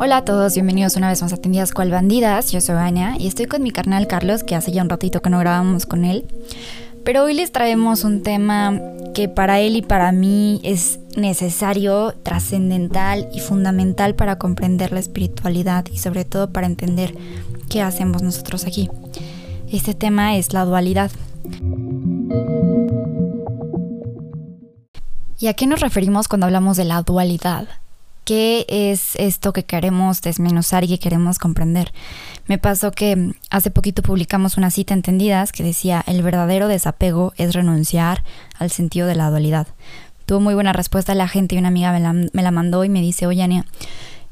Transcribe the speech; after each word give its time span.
Hola 0.00 0.18
a 0.18 0.24
todos, 0.24 0.54
bienvenidos 0.54 0.94
una 0.94 1.08
vez 1.08 1.20
más 1.22 1.32
a 1.32 1.38
Tendidas 1.38 1.72
Cual 1.72 1.90
Bandidas. 1.90 2.52
Yo 2.52 2.60
soy 2.60 2.76
Anya 2.76 3.16
y 3.18 3.26
estoy 3.26 3.46
con 3.46 3.64
mi 3.64 3.72
carnal 3.72 4.06
Carlos, 4.06 4.44
que 4.44 4.54
hace 4.54 4.70
ya 4.70 4.80
un 4.80 4.88
ratito 4.88 5.20
que 5.22 5.28
no 5.28 5.40
grabamos 5.40 5.86
con 5.86 6.04
él. 6.04 6.24
Pero 7.04 7.24
hoy 7.24 7.34
les 7.34 7.50
traemos 7.50 8.04
un 8.04 8.22
tema 8.22 8.80
que 9.12 9.28
para 9.28 9.58
él 9.58 9.74
y 9.74 9.82
para 9.82 10.12
mí 10.12 10.60
es 10.62 11.00
necesario, 11.16 12.14
trascendental 12.22 13.28
y 13.34 13.40
fundamental 13.40 14.14
para 14.14 14.38
comprender 14.38 14.92
la 14.92 15.00
espiritualidad 15.00 15.84
y 15.92 15.98
sobre 15.98 16.24
todo 16.24 16.52
para 16.52 16.68
entender 16.68 17.16
qué 17.68 17.82
hacemos 17.82 18.22
nosotros 18.22 18.66
aquí. 18.66 18.88
Este 19.68 19.94
tema 19.94 20.36
es 20.36 20.52
la 20.52 20.64
dualidad. 20.64 21.10
¿Y 25.40 25.48
a 25.48 25.54
qué 25.54 25.66
nos 25.66 25.80
referimos 25.80 26.28
cuando 26.28 26.46
hablamos 26.46 26.76
de 26.76 26.84
la 26.84 27.02
dualidad? 27.02 27.66
¿Qué 28.28 28.66
es 28.68 29.16
esto 29.16 29.54
que 29.54 29.64
queremos 29.64 30.20
desmenuzar 30.20 30.84
y 30.84 30.88
que 30.88 30.98
queremos 30.98 31.38
comprender? 31.38 31.94
Me 32.46 32.58
pasó 32.58 32.90
que 32.90 33.32
hace 33.48 33.70
poquito 33.70 34.02
publicamos 34.02 34.58
una 34.58 34.70
cita 34.70 34.92
entendidas 34.92 35.50
que 35.50 35.62
decía, 35.62 36.04
el 36.06 36.22
verdadero 36.22 36.68
desapego 36.68 37.32
es 37.38 37.54
renunciar 37.54 38.24
al 38.58 38.70
sentido 38.70 39.06
de 39.06 39.14
la 39.14 39.30
dualidad. 39.30 39.66
Tuvo 40.26 40.40
muy 40.40 40.52
buena 40.52 40.74
respuesta 40.74 41.14
la 41.14 41.26
gente 41.26 41.54
y 41.54 41.58
una 41.58 41.68
amiga 41.68 41.90
me 41.90 42.42
la, 42.42 42.50
mandó 42.50 42.84
y 42.84 42.90
me 42.90 43.00
dice, 43.00 43.26
oye, 43.26 43.42
Ania, 43.42 43.64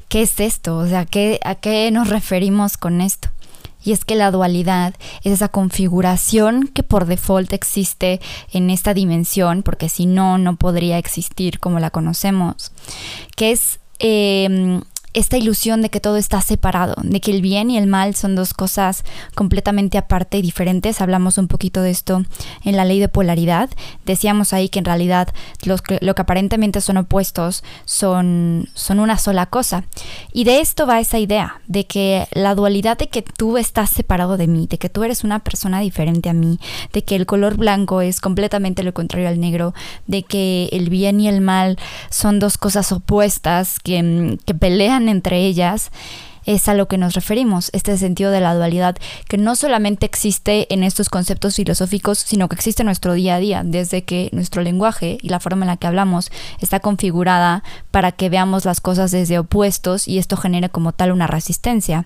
¿qué 0.09 0.21
es 0.21 0.39
esto? 0.39 0.77
O 0.77 0.85
sea, 0.85 1.05
¿qué, 1.07 1.39
¿a 1.43 1.55
qué 1.55 1.89
nos 1.89 2.07
referimos 2.07 2.77
con 2.77 3.01
esto? 3.01 3.29
Y 3.83 3.93
es 3.93 4.05
que 4.05 4.13
la 4.13 4.29
dualidad 4.29 4.93
es 5.23 5.33
esa 5.33 5.49
configuración 5.49 6.67
que 6.67 6.83
por 6.83 7.05
default 7.05 7.51
existe 7.51 8.21
en 8.51 8.69
esta 8.69 8.93
dimensión, 8.93 9.63
porque 9.63 9.89
si 9.89 10.05
no, 10.05 10.37
no 10.37 10.55
podría 10.55 10.99
existir 10.99 11.59
como 11.59 11.79
la 11.79 11.89
conocemos, 11.89 12.71
que 13.35 13.51
es 13.51 13.79
eh, 13.99 14.81
esta 15.13 15.37
ilusión 15.37 15.81
de 15.81 15.89
que 15.89 15.99
todo 15.99 16.17
está 16.17 16.41
separado, 16.41 16.95
de 17.01 17.19
que 17.21 17.31
el 17.31 17.41
bien 17.41 17.71
y 17.71 17.77
el 17.77 17.87
mal 17.87 18.15
son 18.15 18.35
dos 18.35 18.53
cosas 18.53 19.03
completamente 19.35 19.97
aparte 19.97 20.37
y 20.37 20.41
diferentes. 20.41 21.01
Hablamos 21.01 21.37
un 21.37 21.47
poquito 21.47 21.81
de 21.81 21.91
esto 21.91 22.23
en 22.63 22.77
la 22.77 22.85
ley 22.85 22.99
de 22.99 23.09
polaridad. 23.09 23.69
Decíamos 24.05 24.53
ahí 24.53 24.69
que 24.69 24.79
en 24.79 24.85
realidad 24.85 25.29
los 25.63 25.81
lo 26.01 26.15
que 26.15 26.21
aparentemente 26.21 26.81
son 26.81 26.97
opuestos 26.97 27.63
son, 27.85 28.69
son 28.73 28.99
una 28.99 29.17
sola 29.17 29.45
cosa. 29.45 29.85
Y 30.33 30.43
de 30.43 30.59
esto 30.59 30.85
va 30.85 30.99
esa 30.99 31.19
idea, 31.19 31.61
de 31.67 31.85
que 31.85 32.27
la 32.31 32.55
dualidad 32.55 32.97
de 32.97 33.07
que 33.07 33.21
tú 33.21 33.57
estás 33.57 33.89
separado 33.89 34.37
de 34.37 34.47
mí, 34.47 34.67
de 34.67 34.77
que 34.77 34.89
tú 34.89 35.03
eres 35.03 35.23
una 35.23 35.39
persona 35.39 35.79
diferente 35.79 36.29
a 36.29 36.33
mí, 36.33 36.59
de 36.93 37.03
que 37.03 37.15
el 37.15 37.25
color 37.25 37.57
blanco 37.57 38.01
es 38.01 38.21
completamente 38.21 38.83
lo 38.83 38.93
contrario 38.93 39.27
al 39.27 39.39
negro, 39.39 39.73
de 40.05 40.23
que 40.23 40.69
el 40.71 40.89
bien 40.89 41.19
y 41.19 41.27
el 41.27 41.41
mal 41.41 41.77
son 42.09 42.39
dos 42.39 42.57
cosas 42.57 42.91
opuestas 42.91 43.79
que, 43.79 44.37
que 44.45 44.53
pelean 44.53 44.96
entre 44.97 45.45
ellas 45.45 45.91
es 46.47 46.69
a 46.69 46.73
lo 46.73 46.87
que 46.87 46.97
nos 46.97 47.13
referimos, 47.13 47.69
este 47.73 47.97
sentido 47.97 48.31
de 48.31 48.39
la 48.39 48.55
dualidad, 48.55 48.95
que 49.27 49.37
no 49.37 49.55
solamente 49.55 50.05
existe 50.05 50.73
en 50.73 50.81
estos 50.81 51.09
conceptos 51.09 51.57
filosóficos, 51.57 52.17
sino 52.17 52.47
que 52.47 52.55
existe 52.55 52.81
en 52.83 52.85
nuestro 52.85 53.13
día 53.13 53.35
a 53.35 53.39
día, 53.39 53.63
desde 53.65 54.05
que 54.05 54.29
nuestro 54.31 54.61
lenguaje 54.61 55.17
y 55.21 55.27
la 55.27 55.41
forma 55.41 55.65
en 55.65 55.67
la 55.67 55.77
que 55.77 55.87
hablamos 55.87 56.31
está 56.61 56.79
configurada 56.79 57.63
para 57.91 58.13
que 58.13 58.29
veamos 58.29 58.63
las 58.63 58.79
cosas 58.79 59.11
desde 59.11 59.37
opuestos 59.37 60.07
y 60.07 60.17
esto 60.17 60.37
genera 60.37 60.69
como 60.69 60.93
tal 60.93 61.11
una 61.11 61.27
resistencia. 61.27 62.05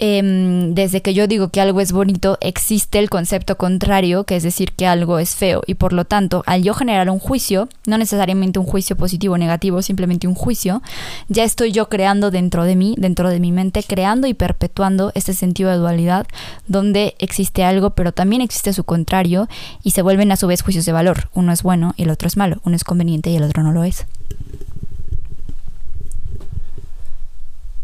Em, 0.00 0.74
desde 0.74 1.02
que 1.02 1.12
yo 1.12 1.26
digo 1.26 1.48
que 1.48 1.60
algo 1.60 1.80
es 1.80 1.90
bonito, 1.90 2.38
existe 2.40 3.00
el 3.00 3.10
concepto 3.10 3.58
contrario, 3.58 4.22
que 4.22 4.36
es 4.36 4.44
decir 4.44 4.70
que 4.72 4.86
algo 4.86 5.18
es 5.18 5.34
feo. 5.34 5.62
Y 5.66 5.74
por 5.74 5.92
lo 5.92 6.04
tanto, 6.04 6.44
al 6.46 6.62
yo 6.62 6.72
generar 6.72 7.10
un 7.10 7.18
juicio, 7.18 7.68
no 7.84 7.98
necesariamente 7.98 8.60
un 8.60 8.64
juicio 8.64 8.96
positivo 8.96 9.34
o 9.34 9.38
negativo, 9.38 9.82
simplemente 9.82 10.28
un 10.28 10.36
juicio, 10.36 10.82
ya 11.28 11.42
estoy 11.42 11.72
yo 11.72 11.88
creando 11.88 12.30
dentro 12.30 12.62
de 12.62 12.76
mí, 12.76 12.94
dentro 12.96 13.28
de 13.28 13.40
mi 13.40 13.50
mente, 13.50 13.82
creando 13.82 14.28
y 14.28 14.34
perpetuando 14.34 15.10
este 15.16 15.34
sentido 15.34 15.68
de 15.70 15.78
dualidad, 15.78 16.28
donde 16.68 17.16
existe 17.18 17.64
algo, 17.64 17.90
pero 17.90 18.12
también 18.12 18.40
existe 18.40 18.72
su 18.72 18.84
contrario, 18.84 19.48
y 19.82 19.90
se 19.90 20.02
vuelven 20.02 20.30
a 20.30 20.36
su 20.36 20.46
vez 20.46 20.62
juicios 20.62 20.86
de 20.86 20.92
valor. 20.92 21.28
Uno 21.34 21.50
es 21.50 21.64
bueno 21.64 21.94
y 21.96 22.04
el 22.04 22.10
otro 22.10 22.28
es 22.28 22.36
malo, 22.36 22.60
uno 22.64 22.76
es 22.76 22.84
conveniente 22.84 23.30
y 23.30 23.36
el 23.36 23.42
otro 23.42 23.64
no 23.64 23.72
lo 23.72 23.82
es. 23.82 24.06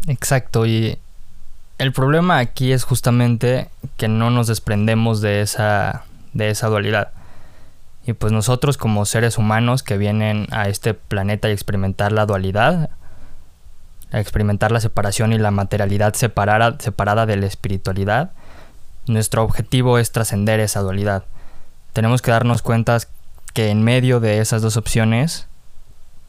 Exacto, 0.07 0.65
y 0.65 0.97
el 1.77 1.91
problema 1.91 2.39
aquí 2.39 2.71
es 2.71 2.83
justamente 2.83 3.69
que 3.97 4.07
no 4.07 4.29
nos 4.29 4.47
desprendemos 4.47 5.21
de 5.21 5.41
esa, 5.41 6.05
de 6.33 6.49
esa 6.49 6.67
dualidad. 6.67 7.11
Y 8.07 8.13
pues 8.13 8.31
nosotros 8.31 8.77
como 8.77 9.05
seres 9.05 9.37
humanos 9.37 9.83
que 9.83 9.97
vienen 9.97 10.47
a 10.51 10.69
este 10.69 10.93
planeta 10.93 11.47
a 11.47 11.51
experimentar 11.51 12.11
la 12.11 12.25
dualidad, 12.25 12.89
a 14.11 14.19
experimentar 14.19 14.71
la 14.71 14.79
separación 14.79 15.33
y 15.33 15.37
la 15.37 15.51
materialidad 15.51 16.13
separada, 16.13 16.77
separada 16.79 17.25
de 17.25 17.35
la 17.37 17.47
espiritualidad, 17.47 18.31
nuestro 19.07 19.43
objetivo 19.43 19.97
es 19.97 20.11
trascender 20.11 20.59
esa 20.59 20.81
dualidad. 20.81 21.25
Tenemos 21.93 22.21
que 22.21 22.31
darnos 22.31 22.61
cuenta 22.61 22.97
que 23.53 23.69
en 23.69 23.83
medio 23.83 24.19
de 24.19 24.39
esas 24.39 24.61
dos 24.61 24.77
opciones, 24.77 25.47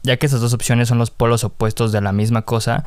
ya 0.03 0.17
que 0.17 0.25
esas 0.25 0.41
dos 0.41 0.53
opciones 0.53 0.87
son 0.89 0.97
los 0.97 1.11
polos 1.11 1.43
opuestos 1.43 1.91
de 1.91 2.01
la 2.01 2.11
misma 2.11 2.41
cosa, 2.41 2.85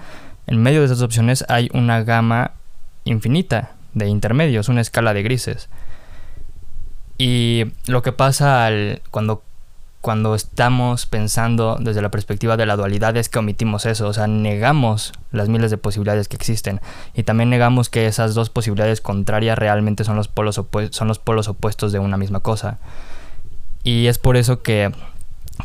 en 0.50 0.60
medio 0.60 0.80
de 0.80 0.86
esas 0.86 1.00
opciones 1.00 1.44
hay 1.48 1.70
una 1.72 2.02
gama 2.02 2.52
infinita 3.04 3.70
de 3.94 4.08
intermedios, 4.08 4.68
una 4.68 4.80
escala 4.80 5.14
de 5.14 5.22
grises. 5.22 5.68
Y 7.18 7.66
lo 7.86 8.02
que 8.02 8.10
pasa 8.10 8.68
cuando, 9.12 9.44
cuando 10.00 10.34
estamos 10.34 11.06
pensando 11.06 11.76
desde 11.80 12.02
la 12.02 12.10
perspectiva 12.10 12.56
de 12.56 12.66
la 12.66 12.74
dualidad 12.74 13.16
es 13.16 13.28
que 13.28 13.38
omitimos 13.38 13.86
eso, 13.86 14.08
o 14.08 14.12
sea, 14.12 14.26
negamos 14.26 15.12
las 15.30 15.48
miles 15.48 15.70
de 15.70 15.78
posibilidades 15.78 16.26
que 16.26 16.36
existen 16.36 16.80
y 17.14 17.22
también 17.22 17.48
negamos 17.48 17.88
que 17.88 18.06
esas 18.06 18.34
dos 18.34 18.50
posibilidades 18.50 19.00
contrarias 19.00 19.56
realmente 19.56 20.02
son 20.02 20.16
los 20.16 20.26
polos, 20.26 20.60
son 20.90 21.08
los 21.08 21.18
polos 21.20 21.46
opuestos 21.46 21.92
de 21.92 22.00
una 22.00 22.16
misma 22.16 22.40
cosa. 22.40 22.78
Y 23.84 24.06
es 24.08 24.18
por 24.18 24.36
eso 24.36 24.62
que 24.62 24.92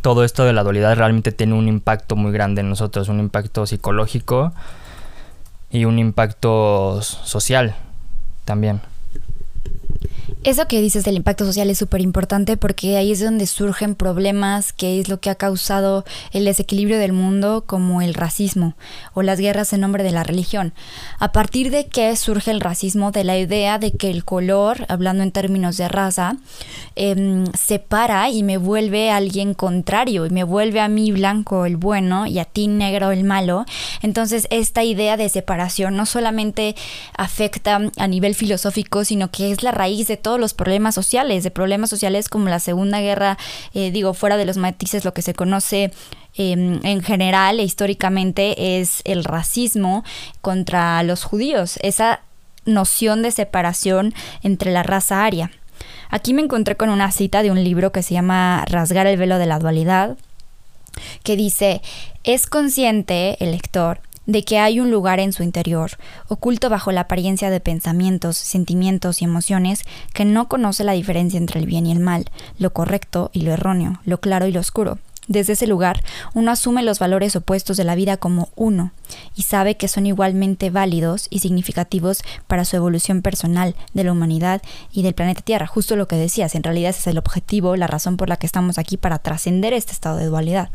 todo 0.02 0.24
esto 0.24 0.46
de 0.46 0.54
la 0.54 0.64
dualidad 0.64 0.96
realmente 0.96 1.32
tiene 1.32 1.54
un 1.54 1.68
impacto 1.68 2.16
muy 2.16 2.32
grande 2.32 2.62
en 2.62 2.70
nosotros, 2.70 3.10
un 3.10 3.20
impacto 3.20 3.66
psicológico 3.66 4.54
y 5.70 5.86
un 5.86 6.00
impacto 6.00 7.02
social 7.02 7.76
también. 8.46 8.82
Eso 10.46 10.68
que 10.68 10.80
dices 10.80 11.04
del 11.04 11.16
impacto 11.16 11.44
social 11.44 11.72
es 11.72 11.80
súper 11.80 12.02
importante 12.02 12.56
porque 12.56 12.98
ahí 12.98 13.12
es 13.12 13.20
donde 13.20 13.48
surgen 13.48 13.96
problemas 13.96 14.74
que 14.74 15.00
es 15.00 15.10
lo 15.10 15.20
que 15.20 15.32
ha 15.32 15.36
causado 15.36 16.06
el 16.34 16.46
desequilibrio 16.46 17.00
del 17.00 17.14
mundo 17.14 17.64
como 17.66 18.04
el 18.04 18.14
racismo 18.14 18.76
o 19.16 19.24
las 19.24 19.40
guerras 19.40 19.74
en 19.74 19.82
nombre 19.82 20.04
de 20.04 20.12
la 20.12 20.22
religión. 20.22 20.76
A 21.18 21.32
partir 21.32 21.72
de 21.72 21.88
qué 21.88 22.16
surge 22.16 22.52
el 22.52 22.62
racismo, 22.62 23.10
de 23.10 23.24
la 23.24 23.40
idea 23.40 23.80
de 23.80 23.94
que 23.94 24.12
el 24.12 24.24
color, 24.24 24.86
hablando 24.88 25.24
en 25.24 25.32
términos 25.32 25.78
de 25.78 25.88
raza, 25.88 26.38
em, 26.96 27.48
separa 27.54 28.30
y 28.30 28.44
me 28.44 28.58
vuelve 28.58 29.10
alguien 29.10 29.56
contrario 29.56 30.28
y 30.28 30.30
me 30.30 30.44
vuelve 30.44 30.80
a 30.80 30.88
mí 30.88 31.12
blanco 31.12 31.66
el 31.66 31.76
bueno 31.76 32.28
y 32.28 32.38
a 32.38 32.46
ti 32.46 32.68
negro 32.68 33.10
el 33.10 33.24
malo. 33.24 33.66
Entonces 34.04 34.46
esta 34.52 34.84
idea 34.84 35.18
de 35.18 35.28
separación 35.28 35.98
no 35.98 36.06
solamente 36.06 36.76
afecta 37.18 37.82
a 37.98 38.08
nivel 38.08 38.36
filosófico, 38.36 39.04
sino 39.06 39.32
que 39.32 39.52
es 39.52 39.64
la 39.64 39.72
raíz 39.72 40.08
de 40.08 40.18
todo 40.18 40.35
los 40.40 40.54
problemas 40.54 40.96
sociales, 40.96 41.44
de 41.44 41.52
problemas 41.52 41.90
sociales 41.90 42.30
como 42.30 42.50
la 42.50 42.60
Segunda 42.60 43.02
Guerra, 43.02 43.38
eh, 43.74 43.92
digo, 43.92 44.14
fuera 44.14 44.38
de 44.38 44.46
los 44.46 44.58
matices, 44.58 45.06
lo 45.06 45.14
que 45.14 45.22
se 45.22 45.34
conoce 45.34 45.92
em, 46.36 46.80
en 46.84 47.02
general 47.02 47.60
e 47.60 47.64
históricamente 47.64 48.80
es 48.80 49.02
el 49.06 49.24
racismo 49.24 50.04
contra 50.42 51.02
los 51.04 51.24
judíos, 51.24 51.80
esa 51.82 52.22
noción 52.66 53.22
de 53.22 53.32
separación 53.32 54.14
entre 54.42 54.72
la 54.72 54.84
raza 54.84 55.24
aria. 55.24 55.52
Aquí 56.10 56.34
me 56.34 56.42
encontré 56.42 56.76
con 56.76 56.90
una 56.90 57.12
cita 57.12 57.44
de 57.44 57.52
un 57.52 57.64
libro 57.64 57.92
que 57.92 58.04
se 58.04 58.14
llama 58.14 58.66
Rasgar 58.68 59.08
el 59.08 59.18
velo 59.18 59.38
de 59.38 59.46
la 59.46 59.60
dualidad, 59.60 60.18
que 61.24 61.36
dice, 61.36 61.82
es 62.24 62.48
consciente 62.48 63.38
el 63.44 63.52
lector 63.52 64.00
de 64.26 64.44
que 64.44 64.60
hay 64.60 64.80
un 64.80 64.92
lugar 64.92 65.20
en 65.20 65.34
su 65.34 65.44
interior, 65.44 65.92
oculto 66.28 66.70
bajo 66.70 66.92
la 66.92 67.02
apariencia 67.02 67.50
de 67.50 67.60
pensamientos, 67.60 68.38
sentimientos 68.38 69.22
y 69.22 69.26
emociones, 69.26 69.84
que 70.14 70.26
no 70.26 70.48
conoce 70.48 70.84
la 70.84 70.94
diferencia 70.94 71.38
entre 71.38 71.60
el 71.60 71.66
bien 71.66 71.86
y 71.86 71.92
el 71.92 72.00
mal, 72.00 72.26
lo 72.58 72.74
correcto 72.74 73.30
y 73.34 73.42
lo 73.42 73.52
erróneo, 73.52 74.00
lo 74.06 74.20
claro 74.20 74.48
y 74.48 74.52
lo 74.52 74.60
oscuro. 74.60 75.00
Desde 75.28 75.54
ese 75.54 75.66
lugar, 75.66 76.04
uno 76.36 76.52
asume 76.52 76.84
los 76.84 77.00
valores 77.00 77.36
opuestos 77.36 77.78
de 77.78 77.84
la 77.84 77.96
vida 77.96 78.18
como 78.18 78.50
uno 78.56 78.92
y 79.36 79.42
sabe 79.42 79.76
que 79.76 79.88
son 79.88 80.06
igualmente 80.06 80.70
válidos 80.70 81.26
y 81.32 81.40
significativos 81.40 82.22
para 82.46 82.64
su 82.64 82.76
evolución 82.76 83.24
personal, 83.24 83.76
de 83.94 84.04
la 84.04 84.12
humanidad 84.12 84.62
y 84.92 85.02
del 85.02 85.16
planeta 85.16 85.42
Tierra. 85.42 85.66
Justo 85.66 85.96
lo 85.96 86.08
que 86.08 86.16
decías, 86.16 86.54
en 86.54 86.62
realidad 86.62 86.92
ese 86.92 87.00
es 87.00 87.08
el 87.08 87.18
objetivo, 87.18 87.76
la 87.76 87.88
razón 87.88 88.18
por 88.18 88.30
la 88.30 88.38
que 88.38 88.46
estamos 88.46 88.78
aquí 88.78 88.98
para 88.98 89.18
trascender 89.18 89.74
este 89.74 89.94
estado 89.94 90.18
de 90.18 90.26
dualidad. 90.26 90.70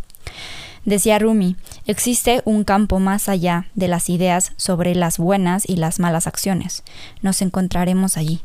Decía 0.86 1.18
Rumi, 1.18 1.56
existe 1.86 2.40
un 2.46 2.64
campo 2.64 3.00
más 3.00 3.28
allá 3.28 3.66
de 3.74 3.86
las 3.86 4.08
ideas 4.08 4.52
sobre 4.56 4.94
las 4.94 5.18
buenas 5.18 5.68
y 5.68 5.76
las 5.76 6.00
malas 6.00 6.26
acciones. 6.26 6.82
Nos 7.20 7.42
encontraremos 7.42 8.16
allí. 8.16 8.40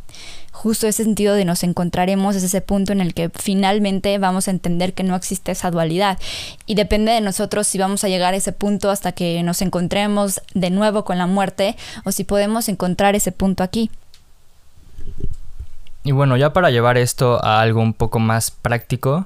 justo 0.51 0.87
ese 0.87 1.03
sentido 1.03 1.35
de 1.35 1.43
nos 1.43 1.63
encontraremos 1.63 2.35
es 2.35 2.43
ese 2.43 2.61
punto 2.61 2.93
en 2.93 3.01
el 3.01 3.13
que 3.13 3.29
finalmente 3.29 4.17
vamos 4.17 4.47
a 4.47 4.51
entender 4.51 4.93
que 4.93 5.03
no 5.03 5.15
existe 5.15 5.51
esa 5.51 5.71
dualidad. 5.71 6.17
Y 6.65 6.75
depende 6.75 7.11
de 7.11 7.21
nosotros 7.21 7.67
si 7.67 7.77
vamos 7.77 8.03
a 8.03 8.09
llegar 8.09 8.33
a 8.33 8.37
ese 8.37 8.51
punto 8.51 8.89
hasta 8.89 9.11
que 9.11 9.41
nos 9.43 9.61
encontremos 9.61 10.41
de 10.53 10.69
nuevo 10.69 11.05
con 11.05 11.17
la 11.17 11.27
muerte 11.27 11.75
o 12.03 12.11
si 12.11 12.23
podemos 12.23 12.67
encontrar 12.69 13.15
ese 13.15 13.31
punto 13.31 13.63
aquí. 13.63 13.91
Y 16.03 16.11
bueno, 16.11 16.37
ya 16.37 16.53
para 16.53 16.69
llevar 16.69 16.97
esto 16.97 17.43
a 17.43 17.61
algo 17.61 17.81
un 17.81 17.93
poco 17.93 18.19
más 18.19 18.51
práctico, 18.51 19.25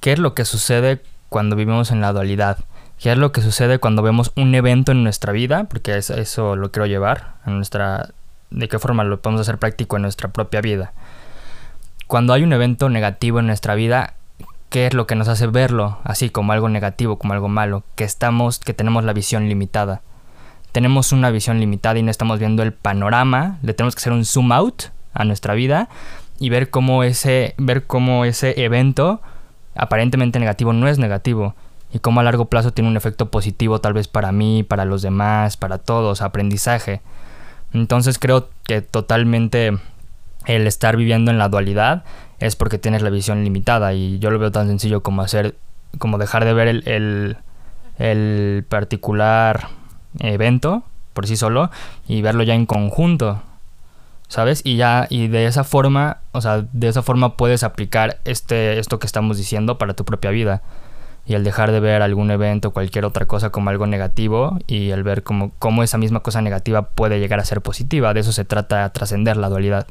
¿qué 0.00 0.12
es 0.12 0.18
lo 0.18 0.34
que 0.34 0.44
sucede 0.44 1.02
cuando 1.30 1.56
vivimos 1.56 1.90
en 1.90 2.02
la 2.02 2.12
dualidad? 2.12 2.58
¿Qué 2.98 3.10
es 3.12 3.16
lo 3.16 3.32
que 3.32 3.40
sucede 3.40 3.78
cuando 3.78 4.02
vemos 4.02 4.30
un 4.36 4.54
evento 4.54 4.92
en 4.92 5.02
nuestra 5.02 5.32
vida? 5.32 5.64
Porque 5.64 5.96
eso, 5.96 6.14
eso 6.14 6.54
lo 6.56 6.70
quiero 6.70 6.84
llevar 6.84 7.36
a 7.44 7.50
nuestra... 7.50 8.10
¿De 8.50 8.68
qué 8.68 8.78
forma 8.78 9.04
lo 9.04 9.20
podemos 9.20 9.40
hacer 9.40 9.56
práctico 9.56 9.96
en 9.96 10.02
nuestra 10.02 10.28
propia 10.28 10.60
vida? 10.60 10.92
Cuando 12.06 12.34
hay 12.34 12.42
un 12.42 12.52
evento 12.52 12.90
negativo 12.90 13.38
en 13.38 13.46
nuestra 13.46 13.74
vida, 13.74 14.14
¿qué 14.68 14.86
es 14.86 14.92
lo 14.92 15.06
que 15.06 15.14
nos 15.14 15.28
hace 15.28 15.46
verlo 15.46 15.98
así 16.04 16.28
como 16.28 16.52
algo 16.52 16.68
negativo, 16.68 17.16
como 17.16 17.32
algo 17.32 17.48
malo? 17.48 17.84
Que 17.94 18.04
estamos, 18.04 18.58
que 18.58 18.74
tenemos 18.74 19.04
la 19.04 19.12
visión 19.12 19.48
limitada. 19.48 20.02
Tenemos 20.72 21.12
una 21.12 21.30
visión 21.30 21.58
limitada 21.58 21.98
y 21.98 22.02
no 22.02 22.10
estamos 22.10 22.38
viendo 22.38 22.62
el 22.62 22.72
panorama. 22.72 23.58
Le 23.62 23.72
tenemos 23.72 23.94
que 23.94 24.00
hacer 24.00 24.12
un 24.12 24.24
zoom 24.24 24.52
out 24.52 24.84
a 25.14 25.24
nuestra 25.24 25.54
vida 25.54 25.88
y 26.38 26.50
ver 26.50 26.70
cómo 26.70 27.04
ese, 27.04 27.54
ver 27.56 27.86
cómo 27.86 28.24
ese 28.24 28.62
evento 28.62 29.22
aparentemente 29.74 30.38
negativo 30.38 30.72
no 30.72 30.88
es 30.88 30.98
negativo 30.98 31.54
y 31.92 31.98
cómo 31.98 32.20
a 32.20 32.22
largo 32.22 32.46
plazo 32.46 32.72
tiene 32.72 32.90
un 32.90 32.96
efecto 32.96 33.30
positivo 33.30 33.80
tal 33.80 33.92
vez 33.92 34.08
para 34.08 34.32
mí, 34.32 34.62
para 34.62 34.84
los 34.84 35.02
demás, 35.02 35.56
para 35.56 35.78
todos, 35.78 36.22
aprendizaje. 36.22 37.00
Entonces 37.72 38.18
creo 38.18 38.48
que 38.64 38.80
totalmente 38.82 39.78
el 40.46 40.66
estar 40.66 40.96
viviendo 40.96 41.30
en 41.30 41.38
la 41.38 41.48
dualidad 41.48 42.04
es 42.38 42.56
porque 42.56 42.78
tienes 42.78 43.02
la 43.02 43.10
visión 43.10 43.44
limitada 43.44 43.92
y 43.92 44.18
yo 44.18 44.30
lo 44.30 44.38
veo 44.38 44.50
tan 44.50 44.66
sencillo 44.68 45.02
como 45.02 45.22
hacer, 45.22 45.56
como 45.98 46.18
dejar 46.18 46.44
de 46.44 46.54
ver 46.54 46.68
el, 46.68 46.88
el, 46.88 47.36
el 47.98 48.64
particular 48.68 49.68
evento 50.18 50.84
por 51.12 51.26
sí 51.26 51.36
solo 51.36 51.70
y 52.08 52.22
verlo 52.22 52.42
ya 52.42 52.54
en 52.54 52.66
conjunto. 52.66 53.42
¿Sabes? 54.30 54.62
Y 54.64 54.76
ya, 54.76 55.08
y 55.10 55.26
de 55.26 55.44
esa 55.46 55.64
forma, 55.64 56.18
o 56.30 56.40
sea, 56.40 56.64
de 56.72 56.88
esa 56.88 57.02
forma 57.02 57.36
puedes 57.36 57.64
aplicar 57.64 58.20
este, 58.24 58.78
esto 58.78 59.00
que 59.00 59.06
estamos 59.06 59.36
diciendo 59.36 59.76
para 59.76 59.94
tu 59.94 60.04
propia 60.04 60.30
vida. 60.30 60.62
Y 61.26 61.34
el 61.34 61.44
dejar 61.44 61.72
de 61.72 61.80
ver 61.80 62.00
algún 62.00 62.30
evento 62.30 62.68
o 62.68 62.70
cualquier 62.72 63.04
otra 63.04 63.26
cosa 63.26 63.50
como 63.50 63.70
algo 63.70 63.86
negativo 63.86 64.58
y 64.66 64.90
el 64.90 65.02
ver 65.02 65.22
cómo, 65.22 65.52
cómo 65.58 65.82
esa 65.82 65.98
misma 65.98 66.20
cosa 66.20 66.42
negativa 66.42 66.90
puede 66.90 67.18
llegar 67.18 67.40
a 67.40 67.44
ser 67.44 67.60
positiva. 67.60 68.14
De 68.14 68.20
eso 68.20 68.32
se 68.32 68.44
trata 68.44 68.88
trascender 68.90 69.36
la 69.36 69.48
dualidad. 69.48 69.86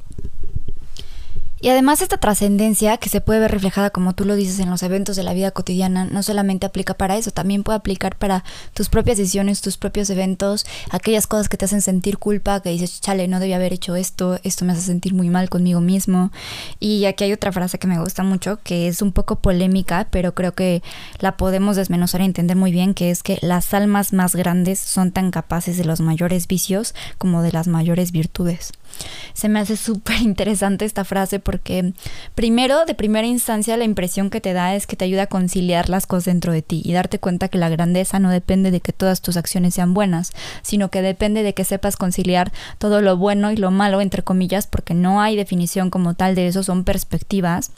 Y 1.61 1.69
además 1.69 2.01
esta 2.01 2.17
trascendencia 2.17 2.97
que 2.97 3.09
se 3.09 3.21
puede 3.21 3.39
ver 3.39 3.51
reflejada, 3.51 3.89
como 3.89 4.13
tú 4.13 4.25
lo 4.25 4.35
dices, 4.35 4.59
en 4.59 4.69
los 4.69 4.83
eventos 4.83 5.15
de 5.15 5.23
la 5.23 5.33
vida 5.33 5.51
cotidiana, 5.51 6.05
no 6.05 6.23
solamente 6.23 6.65
aplica 6.65 6.93
para 6.93 7.17
eso, 7.17 7.31
también 7.31 7.63
puede 7.63 7.77
aplicar 7.77 8.17
para 8.17 8.43
tus 8.73 8.89
propias 8.89 9.17
decisiones, 9.17 9.61
tus 9.61 9.77
propios 9.77 10.09
eventos, 10.09 10.65
aquellas 10.89 11.27
cosas 11.27 11.49
que 11.49 11.57
te 11.57 11.65
hacen 11.65 11.81
sentir 11.81 12.17
culpa, 12.17 12.61
que 12.61 12.69
dices, 12.69 13.01
chale, 13.01 13.27
no 13.27 13.39
debía 13.39 13.57
haber 13.57 13.73
hecho 13.73 13.95
esto, 13.95 14.39
esto 14.43 14.63
me 14.63 14.73
hace 14.73 14.81
sentir 14.81 15.13
muy 15.13 15.29
mal 15.29 15.49
conmigo 15.49 15.81
mismo. 15.81 16.31
Y 16.79 17.05
aquí 17.05 17.25
hay 17.25 17.33
otra 17.33 17.51
frase 17.51 17.77
que 17.77 17.87
me 17.87 17.99
gusta 17.99 18.23
mucho, 18.23 18.59
que 18.63 18.87
es 18.87 19.01
un 19.01 19.11
poco 19.11 19.37
polémica, 19.37 20.07
pero 20.11 20.33
creo 20.33 20.53
que 20.53 20.81
la 21.19 21.35
podemos 21.35 21.75
desmenuzar 21.75 22.21
y 22.21 22.25
entender 22.25 22.55
muy 22.55 22.71
bien, 22.71 22.93
que 22.93 23.11
es 23.11 23.23
que 23.23 23.37
las 23.41 23.73
almas 23.73 24.13
más 24.13 24.35
grandes 24.35 24.79
son 24.79 25.11
tan 25.11 25.31
capaces 25.31 25.77
de 25.77 25.85
los 25.85 25.99
mayores 25.99 26.47
vicios 26.47 26.95
como 27.17 27.41
de 27.41 27.51
las 27.51 27.67
mayores 27.67 28.11
virtudes. 28.11 28.71
Se 29.33 29.49
me 29.49 29.59
hace 29.59 29.77
súper 29.77 30.17
interesante 30.21 30.85
esta 30.85 31.03
frase 31.03 31.39
porque 31.39 31.93
primero, 32.35 32.85
de 32.85 32.95
primera 32.95 33.27
instancia, 33.27 33.77
la 33.77 33.83
impresión 33.83 34.29
que 34.29 34.41
te 34.41 34.53
da 34.53 34.75
es 34.75 34.87
que 34.87 34.95
te 34.95 35.05
ayuda 35.05 35.23
a 35.23 35.27
conciliar 35.27 35.89
las 35.89 36.07
cosas 36.07 36.25
dentro 36.25 36.53
de 36.53 36.61
ti 36.61 36.81
y 36.83 36.93
darte 36.93 37.19
cuenta 37.19 37.47
que 37.47 37.57
la 37.57 37.69
grandeza 37.69 38.19
no 38.19 38.29
depende 38.29 38.71
de 38.71 38.81
que 38.81 38.93
todas 38.93 39.21
tus 39.21 39.37
acciones 39.37 39.73
sean 39.73 39.93
buenas, 39.93 40.31
sino 40.61 40.89
que 40.89 41.01
depende 41.01 41.43
de 41.43 41.53
que 41.53 41.63
sepas 41.63 41.97
conciliar 41.97 42.51
todo 42.77 43.01
lo 43.01 43.17
bueno 43.17 43.51
y 43.51 43.57
lo 43.57 43.71
malo, 43.71 44.01
entre 44.01 44.23
comillas, 44.23 44.67
porque 44.67 44.93
no 44.93 45.21
hay 45.21 45.35
definición 45.35 45.89
como 45.89 46.13
tal 46.13 46.35
de 46.35 46.47
eso, 46.47 46.63
son 46.63 46.83
perspectivas 46.83 47.71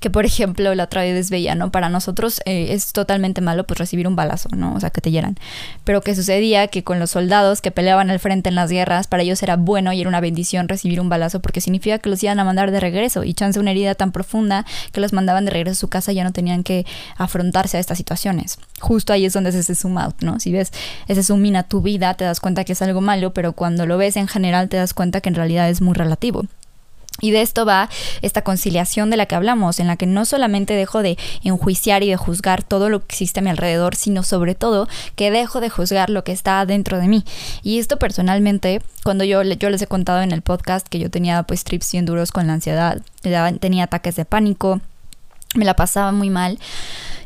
que 0.00 0.10
por 0.10 0.24
ejemplo 0.24 0.74
la 0.74 0.84
otra 0.84 1.02
vez 1.02 1.30
veía, 1.30 1.54
¿no? 1.54 1.70
Para 1.70 1.88
nosotros 1.88 2.40
eh, 2.44 2.68
es 2.70 2.92
totalmente 2.92 3.40
malo 3.40 3.64
pues 3.64 3.78
recibir 3.78 4.08
un 4.08 4.16
balazo, 4.16 4.48
¿no? 4.56 4.74
O 4.74 4.80
sea, 4.80 4.90
que 4.90 5.00
te 5.00 5.10
hieran. 5.10 5.36
Pero 5.84 6.00
que 6.00 6.14
sucedía 6.14 6.68
que 6.68 6.84
con 6.84 6.98
los 6.98 7.10
soldados 7.10 7.60
que 7.60 7.70
peleaban 7.70 8.10
al 8.10 8.18
frente 8.18 8.48
en 8.48 8.54
las 8.54 8.70
guerras, 8.70 9.06
para 9.06 9.22
ellos 9.22 9.42
era 9.42 9.56
bueno 9.56 9.92
y 9.92 10.00
era 10.00 10.08
una 10.08 10.20
bendición 10.20 10.68
recibir 10.68 11.00
un 11.00 11.08
balazo 11.08 11.40
porque 11.40 11.60
significa 11.60 11.98
que 11.98 12.08
los 12.08 12.22
iban 12.22 12.40
a 12.40 12.44
mandar 12.44 12.70
de 12.70 12.80
regreso 12.80 13.24
y 13.24 13.34
chance 13.34 13.58
una 13.60 13.70
herida 13.70 13.94
tan 13.94 14.12
profunda 14.12 14.64
que 14.92 15.00
los 15.00 15.12
mandaban 15.12 15.44
de 15.44 15.50
regreso 15.50 15.72
a 15.72 15.80
su 15.80 15.88
casa 15.88 16.12
y 16.12 16.16
ya 16.16 16.24
no 16.24 16.32
tenían 16.32 16.62
que 16.62 16.86
afrontarse 17.16 17.76
a 17.76 17.80
estas 17.80 17.98
situaciones. 17.98 18.58
Justo 18.80 19.12
ahí 19.12 19.24
es 19.24 19.32
donde 19.32 19.50
es 19.50 19.56
ese 19.56 19.88
out, 19.88 20.22
¿no? 20.22 20.40
Si 20.40 20.52
ves 20.52 20.72
ese 21.08 21.22
zoom 21.22 21.44
in 21.44 21.56
a 21.56 21.62
tu 21.64 21.80
vida, 21.82 22.14
te 22.14 22.24
das 22.24 22.40
cuenta 22.40 22.64
que 22.64 22.72
es 22.72 22.82
algo 22.82 23.00
malo, 23.00 23.32
pero 23.32 23.52
cuando 23.52 23.86
lo 23.86 23.98
ves 23.98 24.16
en 24.16 24.28
general 24.28 24.68
te 24.68 24.76
das 24.76 24.94
cuenta 24.94 25.20
que 25.20 25.28
en 25.28 25.34
realidad 25.34 25.68
es 25.68 25.80
muy 25.80 25.94
relativo. 25.94 26.44
Y 27.20 27.30
de 27.30 27.42
esto 27.42 27.64
va 27.64 27.88
esta 28.22 28.42
conciliación 28.42 29.10
de 29.10 29.16
la 29.16 29.26
que 29.26 29.34
hablamos, 29.34 29.80
en 29.80 29.86
la 29.86 29.96
que 29.96 30.06
no 30.06 30.24
solamente 30.24 30.74
dejo 30.74 31.02
de 31.02 31.18
enjuiciar 31.42 32.02
y 32.02 32.10
de 32.10 32.16
juzgar 32.16 32.62
todo 32.62 32.88
lo 32.88 33.00
que 33.00 33.06
existe 33.06 33.40
a 33.40 33.42
mi 33.42 33.50
alrededor, 33.50 33.94
sino 33.94 34.22
sobre 34.22 34.54
todo 34.54 34.88
que 35.16 35.30
dejo 35.30 35.60
de 35.60 35.70
juzgar 35.70 36.10
lo 36.10 36.24
que 36.24 36.32
está 36.32 36.64
dentro 36.66 36.98
de 36.98 37.08
mí. 37.08 37.24
Y 37.62 37.78
esto 37.78 37.98
personalmente, 37.98 38.82
cuando 39.04 39.24
yo, 39.24 39.42
yo 39.42 39.70
les 39.70 39.82
he 39.82 39.86
contado 39.86 40.22
en 40.22 40.32
el 40.32 40.42
podcast 40.42 40.86
que 40.88 40.98
yo 40.98 41.10
tenía 41.10 41.42
pues 41.42 41.64
trips 41.64 41.92
bien 41.92 42.06
duros 42.06 42.32
con 42.32 42.46
la 42.46 42.54
ansiedad, 42.54 43.00
tenía 43.60 43.84
ataques 43.84 44.16
de 44.16 44.24
pánico, 44.24 44.80
me 45.54 45.64
la 45.64 45.74
pasaba 45.74 46.12
muy 46.12 46.30
mal. 46.30 46.58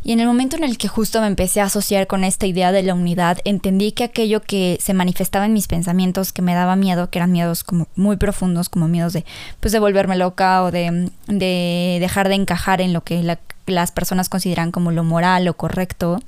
Y 0.02 0.12
en 0.12 0.20
el 0.20 0.26
momento 0.26 0.56
en 0.56 0.64
el 0.64 0.76
que 0.76 0.86
justo 0.86 1.20
me 1.22 1.26
empecé 1.26 1.62
a 1.62 1.64
asociar 1.64 2.06
con 2.06 2.24
esta 2.24 2.46
idea 2.46 2.72
de 2.72 2.82
la 2.82 2.92
unidad, 2.92 3.38
entendí 3.44 3.92
que 3.92 4.04
aquello 4.04 4.42
que 4.42 4.76
se 4.80 4.92
manifestaba 4.92 5.46
en 5.46 5.54
mis 5.54 5.66
pensamientos, 5.66 6.32
que 6.32 6.42
me 6.42 6.54
daba 6.54 6.76
miedo, 6.76 7.08
que 7.08 7.18
eran 7.18 7.32
miedos 7.32 7.64
como 7.64 7.88
muy 7.96 8.18
profundos, 8.18 8.68
como 8.68 8.86
miedos 8.86 9.14
de, 9.14 9.24
pues, 9.60 9.72
de 9.72 9.78
volverme 9.78 10.16
loca 10.16 10.62
o 10.62 10.70
de, 10.70 11.10
de 11.26 11.96
dejar 12.00 12.28
de 12.28 12.34
encajar 12.34 12.82
en 12.82 12.92
lo 12.92 13.02
que 13.02 13.22
las 13.66 13.92
personas 13.92 14.28
consideran 14.28 14.72
como 14.72 14.90
lo 14.90 15.04
moral 15.04 15.48
o 15.48 15.54
correcto, 15.54 16.20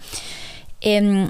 eh, 0.81 1.29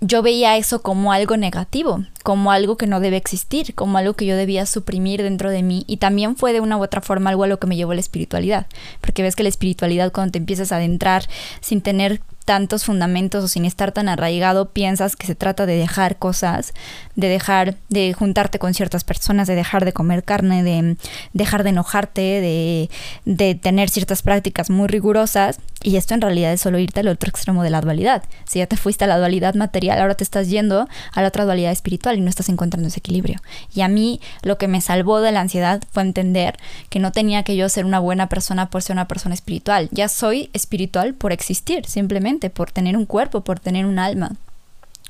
yo 0.00 0.22
veía 0.22 0.56
eso 0.56 0.82
como 0.82 1.12
algo 1.12 1.36
negativo, 1.36 2.04
como 2.22 2.52
algo 2.52 2.76
que 2.76 2.86
no 2.86 3.00
debe 3.00 3.16
existir, 3.16 3.74
como 3.74 3.98
algo 3.98 4.14
que 4.14 4.26
yo 4.26 4.36
debía 4.36 4.66
suprimir 4.66 5.22
dentro 5.22 5.50
de 5.50 5.62
mí 5.62 5.84
y 5.86 5.96
también 5.96 6.36
fue 6.36 6.52
de 6.52 6.60
una 6.60 6.76
u 6.76 6.82
otra 6.82 7.00
forma 7.00 7.30
algo 7.30 7.44
a 7.44 7.46
lo 7.46 7.58
que 7.58 7.66
me 7.66 7.76
llevó 7.76 7.94
la 7.94 8.00
espiritualidad, 8.00 8.66
porque 9.00 9.22
ves 9.22 9.36
que 9.36 9.42
la 9.42 9.48
espiritualidad 9.48 10.12
cuando 10.12 10.32
te 10.32 10.38
empiezas 10.38 10.72
a 10.72 10.76
adentrar 10.76 11.24
sin 11.60 11.80
tener 11.80 12.20
tantos 12.50 12.84
fundamentos 12.84 13.44
o 13.44 13.48
sin 13.48 13.64
estar 13.64 13.92
tan 13.92 14.08
arraigado, 14.08 14.70
piensas 14.70 15.14
que 15.14 15.28
se 15.28 15.36
trata 15.36 15.66
de 15.66 15.76
dejar 15.76 16.16
cosas, 16.16 16.74
de 17.14 17.28
dejar 17.28 17.76
de 17.90 18.12
juntarte 18.12 18.58
con 18.58 18.74
ciertas 18.74 19.04
personas, 19.04 19.46
de 19.46 19.54
dejar 19.54 19.84
de 19.84 19.92
comer 19.92 20.24
carne, 20.24 20.64
de 20.64 20.96
dejar 21.32 21.62
de 21.62 21.70
enojarte, 21.70 22.20
de, 22.20 22.90
de 23.24 23.54
tener 23.54 23.88
ciertas 23.88 24.22
prácticas 24.22 24.68
muy 24.68 24.88
rigurosas. 24.88 25.60
Y 25.82 25.96
esto 25.96 26.14
en 26.14 26.22
realidad 26.22 26.52
es 26.52 26.60
solo 26.60 26.80
irte 26.80 26.98
al 26.98 27.08
otro 27.08 27.30
extremo 27.30 27.62
de 27.62 27.70
la 27.70 27.82
dualidad. 27.82 28.24
Si 28.46 28.58
ya 28.58 28.66
te 28.66 28.76
fuiste 28.76 29.04
a 29.04 29.06
la 29.06 29.18
dualidad 29.18 29.54
material, 29.54 30.00
ahora 30.00 30.16
te 30.16 30.24
estás 30.24 30.48
yendo 30.48 30.88
a 31.12 31.22
la 31.22 31.28
otra 31.28 31.44
dualidad 31.44 31.70
espiritual 31.70 32.09
y 32.16 32.20
no 32.20 32.28
estás 32.28 32.48
encontrando 32.48 32.88
ese 32.88 32.98
equilibrio. 32.98 33.40
Y 33.74 33.82
a 33.82 33.88
mí 33.88 34.20
lo 34.42 34.58
que 34.58 34.68
me 34.68 34.80
salvó 34.80 35.20
de 35.20 35.32
la 35.32 35.40
ansiedad 35.40 35.82
fue 35.92 36.02
entender 36.02 36.58
que 36.88 36.98
no 36.98 37.12
tenía 37.12 37.42
que 37.42 37.56
yo 37.56 37.68
ser 37.68 37.84
una 37.84 37.98
buena 37.98 38.28
persona 38.28 38.70
por 38.70 38.82
ser 38.82 38.94
una 38.94 39.08
persona 39.08 39.34
espiritual. 39.34 39.88
Ya 39.92 40.08
soy 40.08 40.50
espiritual 40.52 41.14
por 41.14 41.32
existir, 41.32 41.86
simplemente 41.86 42.50
por 42.50 42.72
tener 42.72 42.96
un 42.96 43.06
cuerpo, 43.06 43.42
por 43.42 43.60
tener 43.60 43.86
un 43.86 43.98
alma. 43.98 44.32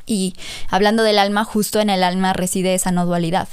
Y 0.07 0.35
hablando 0.69 1.03
del 1.03 1.19
alma, 1.19 1.45
justo 1.45 1.81
en 1.81 1.91
el 1.91 2.03
alma 2.03 2.33
reside 2.33 2.75
esa 2.75 2.91
no 2.91 3.07
dualidad. 3.07 3.49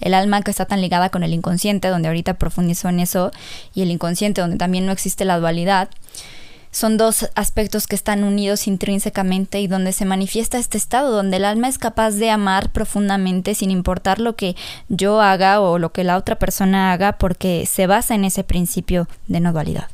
El 0.00 0.14
alma 0.14 0.42
que 0.42 0.50
está 0.50 0.66
tan 0.66 0.80
ligada 0.80 1.08
con 1.10 1.22
el 1.22 1.32
inconsciente, 1.32 1.88
donde 1.88 2.08
ahorita 2.08 2.34
profundizo 2.34 2.88
en 2.88 3.00
eso, 3.00 3.30
y 3.74 3.82
el 3.82 3.90
inconsciente, 3.90 4.40
donde 4.40 4.56
también 4.56 4.86
no 4.86 4.92
existe 4.92 5.24
la 5.24 5.38
dualidad, 5.38 5.88
son 6.74 6.96
dos 6.96 7.30
aspectos 7.36 7.86
que 7.86 7.94
están 7.94 8.24
unidos 8.24 8.66
intrínsecamente 8.66 9.60
y 9.60 9.68
donde 9.68 9.92
se 9.92 10.04
manifiesta 10.04 10.58
este 10.58 10.76
estado, 10.76 11.12
donde 11.12 11.36
el 11.36 11.44
alma 11.44 11.68
es 11.68 11.78
capaz 11.78 12.16
de 12.16 12.30
amar 12.30 12.72
profundamente 12.72 13.54
sin 13.54 13.70
importar 13.70 14.18
lo 14.18 14.34
que 14.34 14.56
yo 14.88 15.20
haga 15.20 15.60
o 15.60 15.78
lo 15.78 15.92
que 15.92 16.02
la 16.02 16.16
otra 16.16 16.34
persona 16.34 16.92
haga, 16.92 17.12
porque 17.12 17.64
se 17.66 17.86
basa 17.86 18.16
en 18.16 18.24
ese 18.24 18.42
principio 18.42 19.06
de 19.28 19.38
no 19.38 19.52
dualidad. 19.52 19.88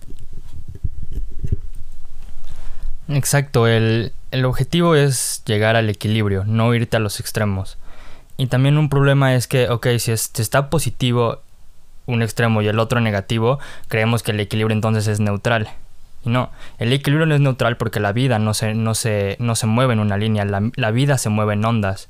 Exacto, 3.08 3.66
el, 3.66 4.14
objetivo 4.42 4.94
es 4.94 5.42
llegar 5.44 5.76
al 5.76 5.90
equilibrio, 5.90 6.44
no 6.46 6.74
irte 6.74 6.96
a 6.96 7.00
los 7.00 7.20
extremos. 7.20 7.76
Y 8.38 8.46
también 8.46 8.78
un 8.78 8.88
problema 8.88 9.34
es 9.34 9.46
que, 9.46 9.68
ok, 9.68 9.86
si, 9.98 10.12
está 10.12 10.70
positivo 10.70 11.42
un 12.06 12.22
extremo 12.22 12.62
y 12.62 12.68
el 12.68 12.78
otro 12.78 13.00
negativo, 13.00 13.58
creemos 13.88 14.22
que 14.22 14.30
el 14.30 14.40
equilibrio 14.40 14.74
entonces 14.74 15.08
es 15.08 15.20
neutral. 15.20 15.68
Y 16.24 16.28
no, 16.28 16.50
el 16.78 16.92
equilibrio 16.92 17.26
no 17.26 17.34
es 17.34 17.40
neutral 17.40 17.76
porque 17.76 18.00
la 18.00 18.12
vida 18.12 18.38
no 18.38 18.54
se, 18.54 18.74
no 18.74 18.94
se, 18.94 19.36
no 19.40 19.56
se 19.56 19.66
mueve 19.66 19.94
en 19.94 20.00
una 20.00 20.16
línea, 20.16 20.44
la, 20.44 20.70
la 20.74 20.90
vida 20.90 21.18
se 21.18 21.28
mueve 21.30 21.54
en 21.54 21.64
ondas. 21.64 22.08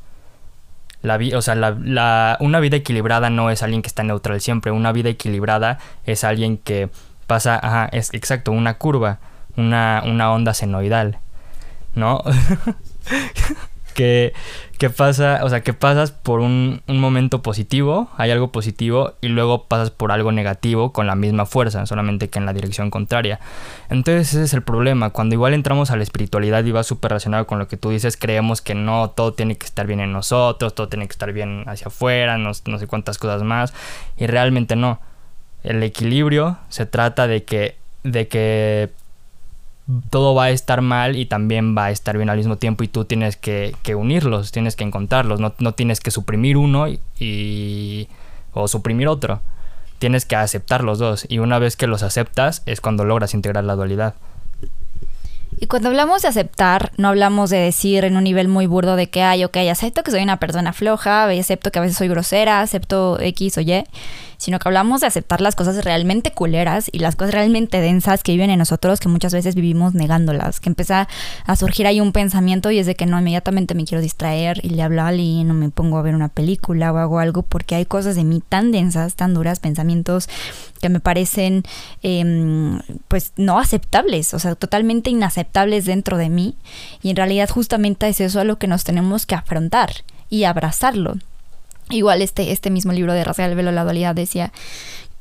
La 1.02 1.18
o 1.34 1.42
sea, 1.42 1.54
la, 1.54 2.36
una 2.40 2.60
vida 2.60 2.76
equilibrada 2.76 3.30
no 3.30 3.50
es 3.50 3.62
alguien 3.62 3.80
que 3.80 3.88
está 3.88 4.02
neutral 4.02 4.40
siempre. 4.40 4.70
Una 4.70 4.92
vida 4.92 5.08
equilibrada 5.08 5.78
es 6.04 6.24
alguien 6.24 6.58
que 6.58 6.90
pasa, 7.26 7.58
ajá, 7.62 7.88
es 7.92 8.12
exacto, 8.12 8.52
una 8.52 8.74
curva, 8.74 9.18
una, 9.56 10.02
una 10.04 10.30
onda 10.32 10.52
senoidal, 10.52 11.18
¿no? 11.94 12.22
que, 13.90 14.32
pasa, 14.96 15.40
o 15.42 15.48
sea, 15.48 15.62
que 15.62 15.72
pasas 15.72 16.12
por 16.12 16.40
un, 16.40 16.82
un, 16.86 17.00
momento 17.00 17.42
positivo, 17.42 18.08
hay 18.16 18.30
algo 18.30 18.52
positivo, 18.52 19.14
y 19.20 19.28
luego 19.28 19.64
pasas 19.64 19.90
por 19.90 20.12
algo 20.12 20.32
negativo 20.32 20.92
con 20.92 21.06
la 21.06 21.14
misma 21.14 21.46
fuerza, 21.46 21.84
solamente 21.86 22.28
que 22.28 22.38
en 22.38 22.46
la 22.46 22.52
dirección 22.52 22.90
contraria. 22.90 23.40
Entonces 23.88 24.34
ese 24.34 24.44
es 24.44 24.54
el 24.54 24.62
problema, 24.62 25.10
cuando 25.10 25.34
igual 25.34 25.54
entramos 25.54 25.90
a 25.90 25.96
la 25.96 26.02
espiritualidad 26.02 26.64
y 26.64 26.72
va 26.72 26.82
súper 26.82 27.10
relacionado 27.10 27.46
con 27.46 27.58
lo 27.58 27.68
que 27.68 27.76
tú 27.76 27.90
dices, 27.90 28.16
creemos 28.16 28.62
que 28.62 28.74
no, 28.74 29.10
todo 29.10 29.32
tiene 29.34 29.56
que 29.56 29.66
estar 29.66 29.86
bien 29.86 30.00
en 30.00 30.12
nosotros, 30.12 30.74
todo 30.74 30.88
tiene 30.88 31.06
que 31.06 31.12
estar 31.12 31.32
bien 31.32 31.64
hacia 31.66 31.88
afuera, 31.88 32.38
no, 32.38 32.52
no 32.66 32.78
sé 32.78 32.86
cuántas 32.86 33.18
cosas 33.18 33.42
más, 33.42 33.74
y 34.16 34.26
realmente 34.26 34.76
no. 34.76 35.00
El 35.62 35.82
equilibrio 35.82 36.58
se 36.68 36.86
trata 36.86 37.26
de 37.26 37.44
que, 37.44 37.76
de 38.02 38.28
que 38.28 38.90
todo 40.10 40.34
va 40.34 40.44
a 40.44 40.50
estar 40.50 40.82
mal 40.82 41.16
y 41.16 41.26
también 41.26 41.76
va 41.76 41.86
a 41.86 41.90
estar 41.90 42.16
bien 42.16 42.30
al 42.30 42.36
mismo 42.36 42.56
tiempo 42.56 42.84
y 42.84 42.88
tú 42.88 43.04
tienes 43.04 43.36
que, 43.36 43.74
unirlos, 43.94 44.52
tienes 44.52 44.76
que 44.76 44.84
encontrarlos, 44.84 45.40
no, 45.40 45.72
tienes 45.72 46.00
que 46.00 46.10
suprimir 46.10 46.56
uno 46.56 46.86
y, 47.18 48.08
o 48.52 48.68
suprimir 48.68 49.08
otro, 49.08 49.40
tienes 49.98 50.24
que 50.24 50.36
aceptar 50.36 50.84
los 50.84 50.98
dos 50.98 51.26
y 51.28 51.38
una 51.38 51.58
vez 51.58 51.76
que 51.76 51.86
los 51.86 52.02
aceptas 52.02 52.62
es 52.66 52.80
cuando 52.80 53.04
logras 53.04 53.34
integrar 53.34 53.64
la 53.64 53.76
dualidad. 53.76 54.14
Y 55.58 55.66
cuando 55.66 55.88
hablamos 55.88 56.22
de 56.22 56.28
aceptar, 56.28 56.92
no 56.96 57.08
hablamos 57.08 57.50
de 57.50 57.58
decir 57.58 58.04
en 58.04 58.16
un 58.16 58.24
nivel 58.24 58.48
muy 58.48 58.66
burdo 58.66 58.96
de 58.96 59.10
que, 59.10 59.22
ay, 59.22 59.44
ok, 59.44 59.56
acepto 59.70 60.02
que 60.02 60.10
soy 60.10 60.22
una 60.22 60.38
persona 60.38 60.72
floja, 60.72 61.24
acepto 61.24 61.70
que 61.70 61.78
a 61.78 61.82
veces 61.82 61.98
soy 61.98 62.08
grosera, 62.08 62.60
acepto 62.60 63.18
X 63.20 63.58
o 63.58 63.60
Y, 63.60 63.84
sino 64.38 64.58
que 64.58 64.68
hablamos 64.68 65.02
de 65.02 65.06
aceptar 65.06 65.42
las 65.42 65.54
cosas 65.54 65.84
realmente 65.84 66.32
culeras 66.32 66.88
y 66.90 67.00
las 67.00 67.14
cosas 67.14 67.34
realmente 67.34 67.80
densas 67.80 68.22
que 68.22 68.32
viven 68.32 68.48
en 68.48 68.58
nosotros, 68.58 68.98
que 69.00 69.08
muchas 69.08 69.34
veces 69.34 69.54
vivimos 69.54 69.92
negándolas, 69.92 70.60
que 70.60 70.70
empieza 70.70 71.08
a 71.44 71.56
surgir 71.56 71.86
ahí 71.86 72.00
un 72.00 72.12
pensamiento 72.12 72.70
y 72.70 72.78
es 72.78 72.86
de 72.86 72.94
que 72.94 73.04
no, 73.04 73.18
inmediatamente 73.18 73.74
me 73.74 73.84
quiero 73.84 74.00
distraer 74.00 74.64
y 74.64 74.70
le 74.70 74.82
hablo 74.82 75.02
a 75.02 75.08
alguien 75.08 75.48
no 75.48 75.54
me 75.54 75.68
pongo 75.68 75.98
a 75.98 76.02
ver 76.02 76.14
una 76.14 76.28
película 76.28 76.92
o 76.92 76.96
hago 76.96 77.18
algo 77.18 77.42
porque 77.42 77.74
hay 77.74 77.84
cosas 77.84 78.16
de 78.16 78.24
mí 78.24 78.42
tan 78.48 78.72
densas, 78.72 79.14
tan 79.14 79.34
duras, 79.34 79.60
pensamientos 79.60 80.28
que 80.80 80.88
me 80.88 81.00
parecen 81.00 81.64
em, 82.02 82.80
pues 83.08 83.32
no 83.36 83.58
aceptables, 83.58 84.32
o 84.32 84.38
sea, 84.38 84.54
totalmente 84.54 85.10
inaceptables 85.10 85.39
dentro 85.84 86.16
de 86.16 86.28
mí 86.28 86.56
y 87.02 87.10
en 87.10 87.16
realidad 87.16 87.48
justamente 87.48 88.08
es 88.08 88.20
eso 88.20 88.40
a 88.40 88.44
lo 88.44 88.58
que 88.58 88.66
nos 88.66 88.84
tenemos 88.84 89.26
que 89.26 89.34
afrontar 89.34 89.90
y 90.28 90.44
abrazarlo. 90.44 91.16
Igual 91.90 92.22
este, 92.22 92.52
este 92.52 92.70
mismo 92.70 92.92
libro 92.92 93.12
de 93.12 93.24
Racial 93.24 93.54
Velo, 93.54 93.72
la 93.72 93.84
dualidad, 93.84 94.14
decía 94.14 94.52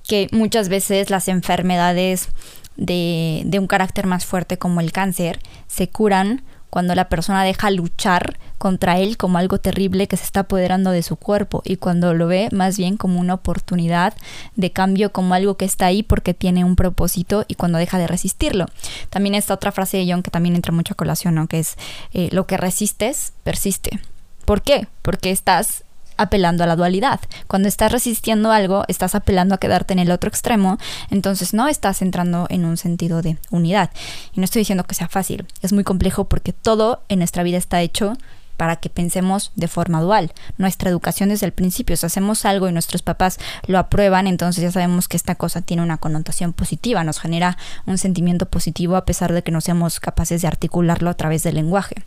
que 0.08 0.28
muchas 0.32 0.70
veces 0.70 1.10
las 1.10 1.28
enfermedades 1.28 2.30
de, 2.78 3.42
de 3.46 3.60
un 3.60 3.68
carácter 3.68 4.06
más 4.06 4.26
fuerte 4.26 4.58
como 4.58 4.80
el 4.80 4.92
cáncer 4.92 5.40
se 5.68 5.90
curan 5.90 6.44
cuando 6.70 6.96
la 6.96 7.10
persona 7.10 7.44
deja 7.44 7.72
luchar 7.72 8.38
contra 8.58 9.00
él 9.00 9.18
como 9.18 9.38
algo 9.38 9.60
terrible 9.60 10.08
que 10.08 10.18
se 10.18 10.26
está 10.26 10.42
apoderando 10.42 10.92
de 10.92 11.02
su 11.02 11.16
cuerpo 11.16 11.62
y 11.66 11.78
cuando 11.78 12.14
lo 12.14 12.28
ve 12.28 12.50
más 12.52 12.78
bien 12.78 12.98
como 12.98 13.20
una 13.20 13.34
oportunidad 13.34 14.14
de 14.56 14.72
cambio, 14.72 15.12
como 15.12 15.34
algo 15.34 15.56
que 15.58 15.66
está 15.66 15.88
ahí 15.88 16.04
porque 16.04 16.34
tiene 16.34 16.66
un 16.66 16.76
propósito 16.76 17.46
y 17.48 17.56
cuando 17.56 17.78
deja 17.78 17.98
de 17.98 18.08
resistirlo. 18.08 18.66
También 19.10 19.36
esta 19.36 19.54
otra 19.54 19.72
frase 19.72 19.98
de 19.98 20.12
John 20.12 20.24
que 20.24 20.32
también 20.32 20.56
entra 20.56 20.74
mucho 20.74 20.94
a 20.94 20.98
colación, 20.98 21.36
¿no? 21.36 21.48
que 21.48 21.60
es 21.60 21.78
eh, 22.14 22.30
lo 22.32 22.46
que 22.46 22.58
resistes, 22.58 23.34
persiste. 23.44 24.00
¿Por 24.46 24.62
qué? 24.62 24.88
Porque 25.02 25.32
estás 25.32 25.84
apelando 26.20 26.64
a 26.64 26.68
la 26.68 26.76
dualidad. 26.76 27.20
Cuando 27.48 27.68
estás 27.68 27.92
resistiendo 27.92 28.52
algo, 28.52 28.84
estás 28.88 29.16
apelando 29.16 29.56
a 29.56 29.58
quedarte 29.58 29.94
en 29.94 30.00
el 30.00 30.12
otro 30.12 30.30
extremo, 30.30 30.78
entonces 31.10 31.54
no 31.54 31.68
estás 31.68 32.02
entrando 32.02 32.46
en 32.50 32.66
un 32.66 32.78
sentido 32.78 33.22
de 33.22 33.38
unidad. 33.50 33.90
Y 34.34 34.40
no 34.40 34.44
estoy 34.44 34.62
diciendo 34.62 34.84
que 34.84 34.96
sea 34.96 35.08
fácil, 35.08 35.48
es 35.62 35.74
muy 35.74 35.84
complejo 35.84 36.26
porque 36.26 36.54
todo 36.54 37.02
en 37.10 37.20
nuestra 37.20 37.44
vida 37.44 37.58
está 37.58 37.82
hecho 37.82 38.18
para 38.58 38.76
que 38.76 38.90
pensemos 38.90 39.54
de 39.56 39.70
forma 39.70 40.02
dual. 40.02 40.34
Nuestra 40.58 40.90
educación 40.90 41.30
desde 41.30 41.46
el 41.46 41.54
principio, 41.54 41.96
si 41.96 42.06
hacemos 42.06 42.44
algo 42.44 42.68
y 42.68 42.74
nuestros 42.74 43.02
papás 43.02 43.40
lo 43.68 43.80
aprueban, 43.80 44.28
entonces 44.28 44.62
ya 44.62 44.72
sabemos 44.72 45.08
que 45.08 45.16
esta 45.16 45.36
cosa 45.36 45.62
tiene 45.62 45.82
una 45.82 45.96
connotación 45.96 46.52
positiva, 46.52 47.06
nos 47.06 47.20
genera 47.20 47.58
un 47.86 47.98
sentimiento 47.98 48.48
positivo 48.48 48.98
a 48.98 49.06
pesar 49.06 49.32
de 49.32 49.44
que 49.44 49.54
no 49.54 49.62
seamos 49.62 50.02
capaces 50.02 50.42
de 50.42 50.50
articularlo 50.50 51.10
a 51.10 51.14
través 51.14 51.42
del 51.44 51.56
lenguaje. 51.56 52.04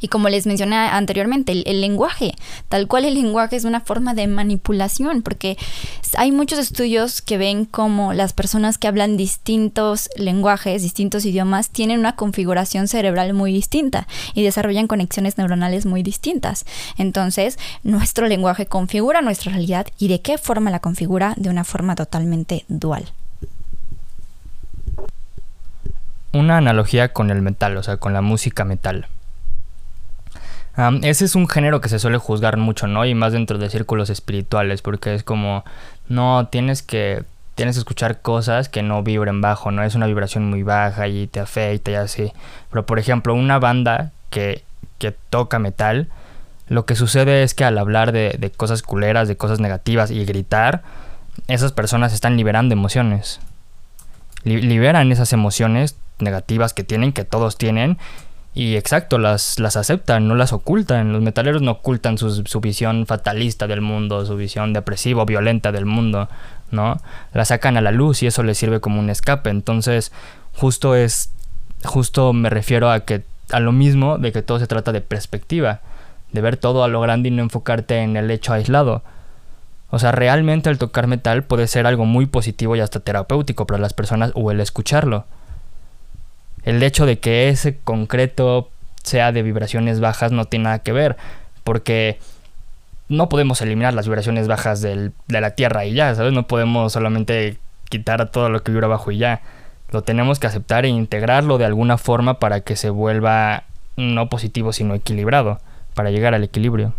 Y 0.00 0.08
como 0.08 0.28
les 0.28 0.46
mencioné 0.46 0.76
anteriormente, 0.76 1.52
el, 1.52 1.80
lenguaje, 1.80 2.34
tal 2.68 2.86
cual 2.86 3.04
el 3.04 3.14
lenguaje 3.14 3.56
es 3.56 3.64
una 3.64 3.80
forma 3.80 4.14
de 4.14 4.26
manipulación, 4.26 5.22
porque 5.22 5.56
hay 6.16 6.32
muchos 6.32 6.58
estudios 6.58 7.22
que 7.22 7.38
ven 7.38 7.64
como 7.64 8.12
las 8.12 8.32
personas 8.32 8.78
que 8.78 8.88
hablan 8.88 9.16
distintos 9.16 10.08
lenguajes, 10.16 10.82
distintos 10.82 11.24
idiomas, 11.24 11.70
tienen 11.70 11.98
una 11.98 12.16
configuración 12.16 12.88
cerebral 12.88 13.34
muy 13.34 13.52
distinta 13.52 14.06
y 14.34 14.42
desarrollan 14.42 14.86
conexiones 14.86 15.38
neuronales 15.38 15.86
muy 15.86 16.02
distintas. 16.02 16.64
Entonces, 16.98 17.58
nuestro 17.82 18.26
lenguaje 18.26 18.66
configura 18.66 19.22
nuestra 19.22 19.52
realidad 19.52 19.86
y 19.98 20.08
de 20.08 20.20
qué 20.20 20.38
forma 20.38 20.70
la 20.70 20.80
configura 20.80 21.34
de 21.36 21.50
una 21.50 21.64
forma 21.64 21.94
totalmente 21.94 22.64
dual. 22.68 23.12
Una 26.32 26.58
analogía 26.58 27.12
con 27.12 27.30
el 27.30 27.42
metal, 27.42 27.76
o 27.76 27.82
sea, 27.82 27.96
con 27.96 28.12
la 28.12 28.20
música 28.20 28.64
metal 28.64 29.08
ese 31.02 31.24
es 31.24 31.34
un 31.34 31.48
género 31.48 31.80
que 31.80 31.88
se 31.88 31.98
suele 31.98 32.18
juzgar 32.18 32.56
mucho, 32.56 32.86
¿no? 32.86 33.04
Y 33.04 33.14
más 33.14 33.32
dentro 33.32 33.58
de 33.58 33.70
círculos 33.70 34.10
espirituales, 34.10 34.82
porque 34.82 35.14
es 35.14 35.22
como, 35.22 35.64
no, 36.08 36.48
tienes 36.50 36.82
que, 36.82 37.24
tienes 37.54 37.76
que 37.76 37.80
escuchar 37.80 38.20
cosas 38.22 38.68
que 38.68 38.82
no 38.82 39.02
vibren 39.02 39.40
bajo, 39.40 39.70
¿no? 39.70 39.82
Es 39.82 39.94
una 39.94 40.06
vibración 40.06 40.48
muy 40.48 40.62
baja 40.62 41.08
y 41.08 41.26
te 41.26 41.40
afecta 41.40 41.90
y 41.90 41.94
así. 41.94 42.32
Pero, 42.70 42.86
por 42.86 42.98
ejemplo, 42.98 43.34
una 43.34 43.58
banda 43.58 44.12
que, 44.30 44.62
que 44.98 45.12
toca 45.12 45.58
metal, 45.58 46.08
lo 46.68 46.86
que 46.86 46.94
sucede 46.94 47.42
es 47.42 47.54
que 47.54 47.64
al 47.64 47.76
hablar 47.78 48.12
de, 48.12 48.36
de 48.38 48.50
cosas 48.50 48.82
culeras, 48.82 49.28
de 49.28 49.36
cosas 49.36 49.60
negativas 49.60 50.10
y 50.10 50.24
gritar, 50.24 50.82
esas 51.48 51.72
personas 51.72 52.12
están 52.12 52.36
liberando 52.36 52.72
emociones. 52.74 53.40
liberan 54.44 55.12
esas 55.12 55.32
emociones 55.32 55.96
negativas 56.18 56.72
que 56.72 56.84
tienen, 56.84 57.12
que 57.12 57.24
todos 57.24 57.58
tienen, 57.58 57.98
y 58.52 58.76
exacto, 58.76 59.18
las, 59.18 59.60
las 59.60 59.76
aceptan, 59.76 60.26
no 60.26 60.34
las 60.34 60.52
ocultan. 60.52 61.12
Los 61.12 61.22
metaleros 61.22 61.62
no 61.62 61.72
ocultan 61.72 62.18
su, 62.18 62.44
su 62.44 62.60
visión 62.60 63.06
fatalista 63.06 63.66
del 63.66 63.80
mundo, 63.80 64.26
su 64.26 64.36
visión 64.36 64.72
depresiva 64.72 65.24
violenta 65.24 65.70
del 65.70 65.86
mundo, 65.86 66.28
¿no? 66.72 66.96
La 67.32 67.44
sacan 67.44 67.76
a 67.76 67.80
la 67.80 67.92
luz 67.92 68.22
y 68.22 68.26
eso 68.26 68.42
les 68.42 68.58
sirve 68.58 68.80
como 68.80 68.98
un 68.98 69.08
escape. 69.08 69.50
Entonces, 69.50 70.10
justo 70.52 70.96
es, 70.96 71.30
justo 71.84 72.32
me 72.32 72.50
refiero 72.50 72.90
a 72.90 73.00
que, 73.00 73.22
a 73.52 73.60
lo 73.60 73.70
mismo 73.70 74.18
de 74.18 74.32
que 74.32 74.42
todo 74.42 74.58
se 74.58 74.66
trata 74.66 74.90
de 74.90 75.00
perspectiva, 75.00 75.80
de 76.32 76.40
ver 76.40 76.56
todo 76.56 76.82
a 76.82 76.88
lo 76.88 77.00
grande 77.00 77.28
y 77.28 77.32
no 77.32 77.42
enfocarte 77.42 77.98
en 77.98 78.16
el 78.16 78.30
hecho 78.32 78.52
aislado. 78.52 79.02
O 79.90 80.00
sea, 80.00 80.10
realmente 80.10 80.70
el 80.70 80.78
tocar 80.78 81.06
metal 81.06 81.44
puede 81.44 81.68
ser 81.68 81.86
algo 81.86 82.04
muy 82.04 82.26
positivo 82.26 82.74
y 82.74 82.80
hasta 82.80 83.00
terapéutico 83.00 83.66
para 83.66 83.80
las 83.80 83.92
personas 83.92 84.32
o 84.34 84.50
el 84.50 84.60
escucharlo 84.60 85.24
el 86.64 86.82
hecho 86.82 87.06
de 87.06 87.18
que 87.18 87.48
ese 87.48 87.78
concreto 87.78 88.70
sea 89.02 89.32
de 89.32 89.42
vibraciones 89.42 90.00
bajas 90.00 90.32
no 90.32 90.44
tiene 90.44 90.64
nada 90.64 90.80
que 90.80 90.92
ver, 90.92 91.16
porque 91.64 92.18
no 93.08 93.28
podemos 93.28 93.60
eliminar 93.60 93.94
las 93.94 94.06
vibraciones 94.06 94.46
bajas 94.46 94.80
de 94.80 95.12
la 95.28 95.50
Tierra 95.50 95.84
y 95.84 95.94
ya, 95.94 96.14
¿sabes? 96.14 96.32
No 96.32 96.46
podemos 96.46 96.92
solamente 96.92 97.58
quitar 97.88 98.30
todo 98.30 98.48
lo 98.48 98.62
que 98.62 98.70
vibra 98.70 98.86
abajo 98.86 99.10
y 99.10 99.18
ya. 99.18 99.42
Lo 99.90 100.02
tenemos 100.02 100.38
que 100.38 100.46
aceptar 100.46 100.84
e 100.84 100.88
integrarlo 100.88 101.58
de 101.58 101.64
alguna 101.64 101.98
forma 101.98 102.38
para 102.38 102.60
que 102.60 102.76
se 102.76 102.90
vuelva 102.90 103.64
no 103.96 104.28
positivo 104.28 104.72
sino 104.72 104.94
equilibrado, 104.94 105.60
para 105.94 106.10
llegar 106.10 106.34
al 106.34 106.44
equilibrio. 106.44 106.94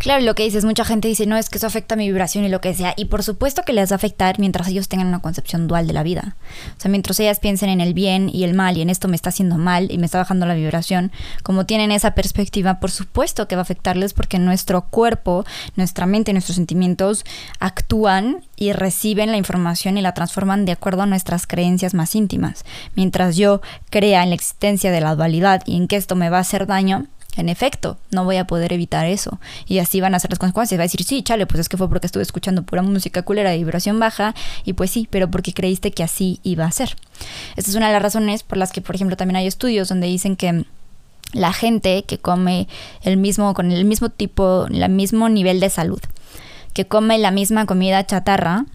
Claro, 0.00 0.24
lo 0.24 0.34
que 0.34 0.44
dices, 0.44 0.64
mucha 0.64 0.86
gente 0.86 1.08
dice, 1.08 1.26
no, 1.26 1.36
es 1.36 1.50
que 1.50 1.58
eso 1.58 1.66
afecta 1.66 1.94
mi 1.94 2.06
vibración 2.06 2.42
y 2.46 2.48
lo 2.48 2.62
que 2.62 2.72
sea. 2.72 2.94
Y 2.96 3.04
por 3.04 3.22
supuesto 3.22 3.64
que 3.66 3.74
les 3.74 3.90
va 3.90 3.94
a 3.94 3.96
afectar 3.96 4.38
mientras 4.38 4.66
ellos 4.68 4.88
tengan 4.88 5.08
una 5.08 5.20
concepción 5.20 5.68
dual 5.68 5.86
de 5.86 5.92
la 5.92 6.02
vida. 6.02 6.36
O 6.78 6.80
sea, 6.80 6.90
mientras 6.90 7.20
ellas 7.20 7.38
piensen 7.38 7.68
en 7.68 7.82
el 7.82 7.92
bien 7.92 8.30
y 8.32 8.44
el 8.44 8.54
mal 8.54 8.78
y 8.78 8.80
en 8.80 8.88
esto 8.88 9.08
me 9.08 9.16
está 9.16 9.28
haciendo 9.28 9.58
mal 9.58 9.92
y 9.92 9.98
me 9.98 10.06
está 10.06 10.16
bajando 10.16 10.46
la 10.46 10.54
vibración, 10.54 11.12
como 11.42 11.66
tienen 11.66 11.92
esa 11.92 12.14
perspectiva, 12.14 12.80
por 12.80 12.90
supuesto 12.90 13.46
que 13.46 13.56
va 13.56 13.60
a 13.60 13.64
afectarles 13.64 14.14
porque 14.14 14.38
nuestro 14.38 14.86
cuerpo, 14.86 15.44
nuestra 15.76 16.06
mente, 16.06 16.32
nuestros 16.32 16.56
sentimientos 16.56 17.26
actúan 17.58 18.42
y 18.56 18.72
reciben 18.72 19.30
la 19.30 19.36
información 19.36 19.98
y 19.98 20.00
la 20.00 20.14
transforman 20.14 20.64
de 20.64 20.72
acuerdo 20.72 21.02
a 21.02 21.06
nuestras 21.06 21.46
creencias 21.46 21.92
más 21.92 22.14
íntimas. 22.14 22.64
Mientras 22.94 23.36
yo 23.36 23.60
crea 23.90 24.22
en 24.22 24.30
la 24.30 24.34
existencia 24.34 24.92
de 24.92 25.02
la 25.02 25.14
dualidad 25.14 25.62
y 25.66 25.76
en 25.76 25.88
que 25.88 25.96
esto 25.96 26.16
me 26.16 26.30
va 26.30 26.38
a 26.38 26.40
hacer 26.40 26.66
daño, 26.66 27.06
en 27.36 27.48
efecto, 27.48 27.96
no 28.10 28.24
voy 28.24 28.36
a 28.36 28.46
poder 28.46 28.72
evitar 28.72 29.06
eso. 29.06 29.38
Y 29.66 29.78
así 29.78 30.00
van 30.00 30.14
a 30.14 30.20
ser 30.20 30.30
las 30.30 30.38
consecuencias. 30.38 30.78
Va 30.78 30.82
a 30.82 30.86
decir, 30.86 31.04
sí, 31.04 31.22
chale, 31.22 31.46
pues 31.46 31.60
es 31.60 31.68
que 31.68 31.76
fue 31.76 31.88
porque 31.88 32.06
estuve 32.06 32.22
escuchando 32.22 32.62
pura 32.62 32.82
música 32.82 33.22
culera 33.22 33.50
de 33.50 33.58
vibración 33.58 34.00
baja. 34.00 34.34
Y 34.64 34.72
pues 34.72 34.90
sí, 34.90 35.06
pero 35.10 35.30
porque 35.30 35.52
creíste 35.52 35.92
que 35.92 36.02
así 36.02 36.40
iba 36.42 36.64
a 36.64 36.72
ser. 36.72 36.96
Esta 37.56 37.70
es 37.70 37.76
una 37.76 37.86
de 37.86 37.92
las 37.92 38.02
razones 38.02 38.42
por 38.42 38.58
las 38.58 38.72
que, 38.72 38.80
por 38.80 38.94
ejemplo, 38.94 39.16
también 39.16 39.36
hay 39.36 39.46
estudios 39.46 39.88
donde 39.88 40.06
dicen 40.06 40.36
que 40.36 40.64
la 41.32 41.52
gente 41.52 42.04
que 42.04 42.18
come 42.18 42.66
el 43.02 43.16
mismo, 43.16 43.54
con 43.54 43.70
el 43.70 43.84
mismo 43.84 44.08
tipo, 44.08 44.66
el 44.66 44.88
mismo 44.88 45.28
nivel 45.28 45.60
de 45.60 45.70
salud, 45.70 46.00
que 46.72 46.86
come 46.86 47.18
la 47.18 47.30
misma 47.30 47.66
comida 47.66 48.04
chatarra, 48.04 48.66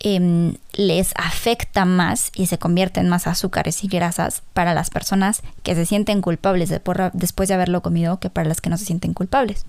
em, 0.00 0.54
les 0.72 1.12
afecta 1.16 1.84
más 1.84 2.30
y 2.34 2.46
se 2.46 2.58
convierte 2.58 3.00
en 3.00 3.08
más 3.08 3.26
azúcares 3.26 3.82
y 3.84 3.88
grasas 3.88 4.42
para 4.52 4.74
las 4.74 4.90
personas 4.90 5.42
que 5.62 5.74
se 5.74 5.86
sienten 5.86 6.20
culpables 6.20 6.70
después 7.12 7.48
de 7.48 7.54
haberlo 7.54 7.82
comido 7.82 8.18
que 8.18 8.30
para 8.30 8.48
las 8.48 8.60
que 8.60 8.70
no 8.70 8.78
se 8.78 8.84
sienten 8.84 9.14
culpables. 9.14 9.64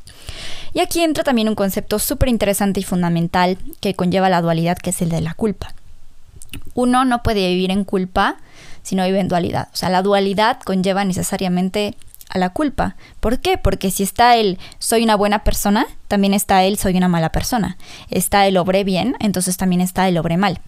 Y 0.74 0.80
aquí 0.80 1.02
entra 1.02 1.24
también 1.24 1.50
un 1.50 1.56
concepto 1.56 2.00
súper 2.00 2.30
interesante 2.30 2.80
y 2.80 2.84
fundamental 2.84 3.58
que 3.80 3.94
conlleva 3.94 4.30
la 4.30 4.42
dualidad, 4.42 4.78
que 4.78 4.92
es 4.92 5.02
el 5.02 5.10
de 5.10 5.22
la 5.22 5.34
culpa. 5.34 5.74
Uno 6.74 7.06
no 7.06 7.24
puede 7.24 7.48
vivir 7.48 7.72
en 7.72 7.84
culpa 7.84 8.38
si 8.84 8.96
no 8.96 9.06
vive 9.06 9.20
en 9.20 9.28
dualidad. 9.28 9.68
O 9.74 9.76
sea, 9.76 9.90
la 9.90 10.02
dualidad 10.02 10.60
conlleva 10.62 11.04
necesariamente 11.04 11.96
a 12.30 12.38
la 12.38 12.50
culpa. 12.50 12.96
¿Por 13.20 13.40
qué? 13.40 13.58
Porque 13.58 13.92
si 13.92 14.04
está 14.04 14.36
el 14.36 14.60
soy 14.80 15.04
una 15.04 15.16
buena 15.16 15.44
persona, 15.44 15.86
también 16.08 16.34
está 16.34 16.64
el 16.64 16.78
soy 16.78 16.98
una 16.98 17.08
mala 17.08 17.32
persona. 17.32 17.78
Está 18.10 18.48
el 18.48 18.58
obré 18.58 18.84
bien, 18.84 19.16
entonces 19.20 19.58
también 19.58 19.82
está 19.82 20.08
el 20.08 20.18
obré 20.18 20.38
mal. 20.38 20.60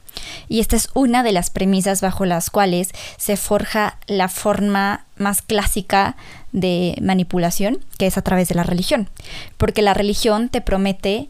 Y 0.48 0.60
esta 0.60 0.76
es 0.76 0.90
una 0.94 1.24
de 1.24 1.32
las 1.32 1.50
premisas 1.50 2.02
bajo 2.02 2.26
las 2.26 2.50
cuales 2.50 2.92
se 3.18 3.38
forja 3.38 3.98
la 4.08 4.28
forma 4.28 5.06
más 5.18 5.42
clásica 5.42 6.16
de 6.52 6.96
manipulación, 7.02 7.80
que 7.98 8.08
es 8.08 8.18
a 8.18 8.22
través 8.22 8.50
de 8.50 8.56
la 8.56 8.64
religión. 8.64 9.10
Porque 9.58 9.82
la 9.82 9.94
religión 9.94 10.50
te 10.50 10.62
promete 10.62 11.30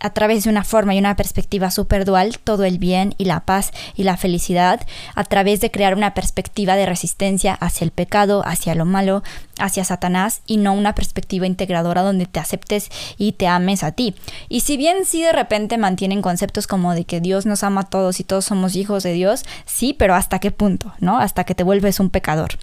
a 0.00 0.10
través 0.10 0.44
de 0.44 0.50
una 0.50 0.64
forma 0.64 0.94
y 0.94 0.98
una 0.98 1.16
perspectiva 1.16 1.70
super 1.70 2.04
dual 2.04 2.38
todo 2.38 2.64
el 2.64 2.78
bien 2.78 3.14
y 3.18 3.26
la 3.26 3.40
paz 3.40 3.70
y 3.94 4.04
la 4.04 4.16
felicidad, 4.16 4.80
a 5.14 5.24
través 5.24 5.60
de 5.60 5.70
crear 5.70 5.94
una 5.94 6.14
perspectiva 6.14 6.76
de 6.76 6.86
resistencia 6.86 7.54
hacia 7.54 7.84
el 7.84 7.90
pecado, 7.90 8.42
hacia 8.46 8.74
lo 8.74 8.84
malo, 8.84 9.22
hacia 9.58 9.84
Satanás 9.84 10.42
y 10.46 10.56
no 10.56 10.72
una 10.72 10.94
perspectiva 10.94 11.46
integradora 11.46 12.02
donde 12.02 12.26
te 12.26 12.40
aceptes 12.40 12.88
y 13.18 13.32
te 13.32 13.46
ames 13.46 13.82
a 13.84 13.92
ti. 13.92 14.14
Y 14.48 14.60
si 14.60 14.76
bien 14.76 15.04
sí 15.04 15.22
de 15.22 15.32
repente 15.32 15.78
mantienen 15.78 16.22
conceptos 16.22 16.66
como 16.66 16.94
de 16.94 17.04
que 17.04 17.20
Dios 17.20 17.46
nos 17.46 17.62
ama 17.62 17.82
a 17.82 17.88
todos 17.88 18.20
y 18.20 18.24
todos 18.24 18.44
somos 18.44 18.76
hijos 18.76 19.02
de 19.02 19.12
Dios, 19.12 19.44
sí, 19.66 19.94
pero 19.94 20.14
hasta 20.14 20.38
qué 20.38 20.50
punto, 20.50 20.92
¿no? 20.98 21.18
Hasta 21.18 21.44
que 21.44 21.54
te 21.54 21.62
vuelves 21.62 22.00
un 22.00 22.10
pecador. 22.10 22.58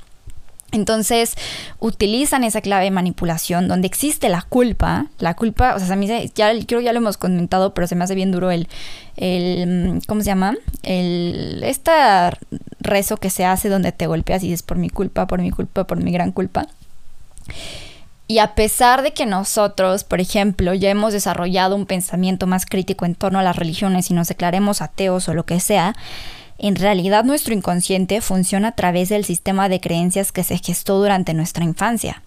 Entonces 0.72 1.36
utilizan 1.80 2.44
esa 2.44 2.62
clave 2.62 2.86
de 2.86 2.92
manipulación 2.92 3.68
donde 3.68 3.88
existe 3.88 4.28
la 4.28 4.42
culpa. 4.42 5.08
La 5.20 5.34
culpa, 5.36 5.76
o 5.76 5.80
sea, 5.80 5.94
a 5.94 5.96
mí 5.96 6.08
ya 6.08 6.52
creo 6.66 6.82
ya 6.82 6.92
lo 6.92 7.00
hemos 7.00 7.18
comentado, 7.18 7.74
pero 7.74 7.88
se 7.88 7.96
me 7.96 8.04
hace 8.04 8.16
bien 8.16 8.32
duro 8.32 8.52
el, 8.52 8.68
el 9.16 10.02
¿cómo 10.08 10.22
se 10.22 10.28
llama? 10.28 10.56
El 10.84 11.62
este 11.64 11.92
rezo 12.80 13.18
que 13.18 13.30
se 13.30 13.46
hace 13.46 13.70
donde 13.70 13.92
te 13.92 14.08
golpeas 14.08 14.44
y 14.44 14.48
dices 14.48 14.64
por 14.64 14.78
mi 14.78 14.90
culpa, 14.90 15.26
por 15.26 15.42
mi 15.42 15.52
culpa, 15.52 15.86
por 15.86 16.04
mi 16.04 16.12
gran 16.12 16.32
culpa. 16.32 16.68
Y 18.30 18.40
a 18.40 18.56
pesar 18.56 19.04
de 19.04 19.14
que 19.14 19.26
nosotros, 19.26 20.04
por 20.04 20.20
ejemplo, 20.20 20.74
ya 20.74 20.90
hemos 20.90 21.14
desarrollado 21.14 21.78
un 21.78 21.86
pensamiento 21.86 22.46
más 22.46 22.66
crítico 22.66 23.06
en 23.06 23.16
torno 23.16 23.40
a 23.40 23.44
las 23.44 23.56
religiones 23.56 24.12
y 24.12 24.14
nos 24.14 24.28
declaremos 24.28 24.82
ateos 24.82 25.30
o 25.30 25.34
lo 25.34 25.46
que 25.46 25.62
sea, 25.62 25.96
en 26.58 26.76
realidad 26.76 27.24
nuestro 27.24 27.54
inconsciente 27.54 28.22
funciona 28.22 28.70
a 28.70 28.76
través 28.76 29.10
del 29.10 29.26
sistema 29.26 29.70
de 29.70 29.80
creencias 29.80 30.32
que 30.32 30.44
se 30.44 30.58
gestó 30.58 31.00
durante 31.00 31.34
nuestra 31.34 31.64
infancia. 31.64 32.24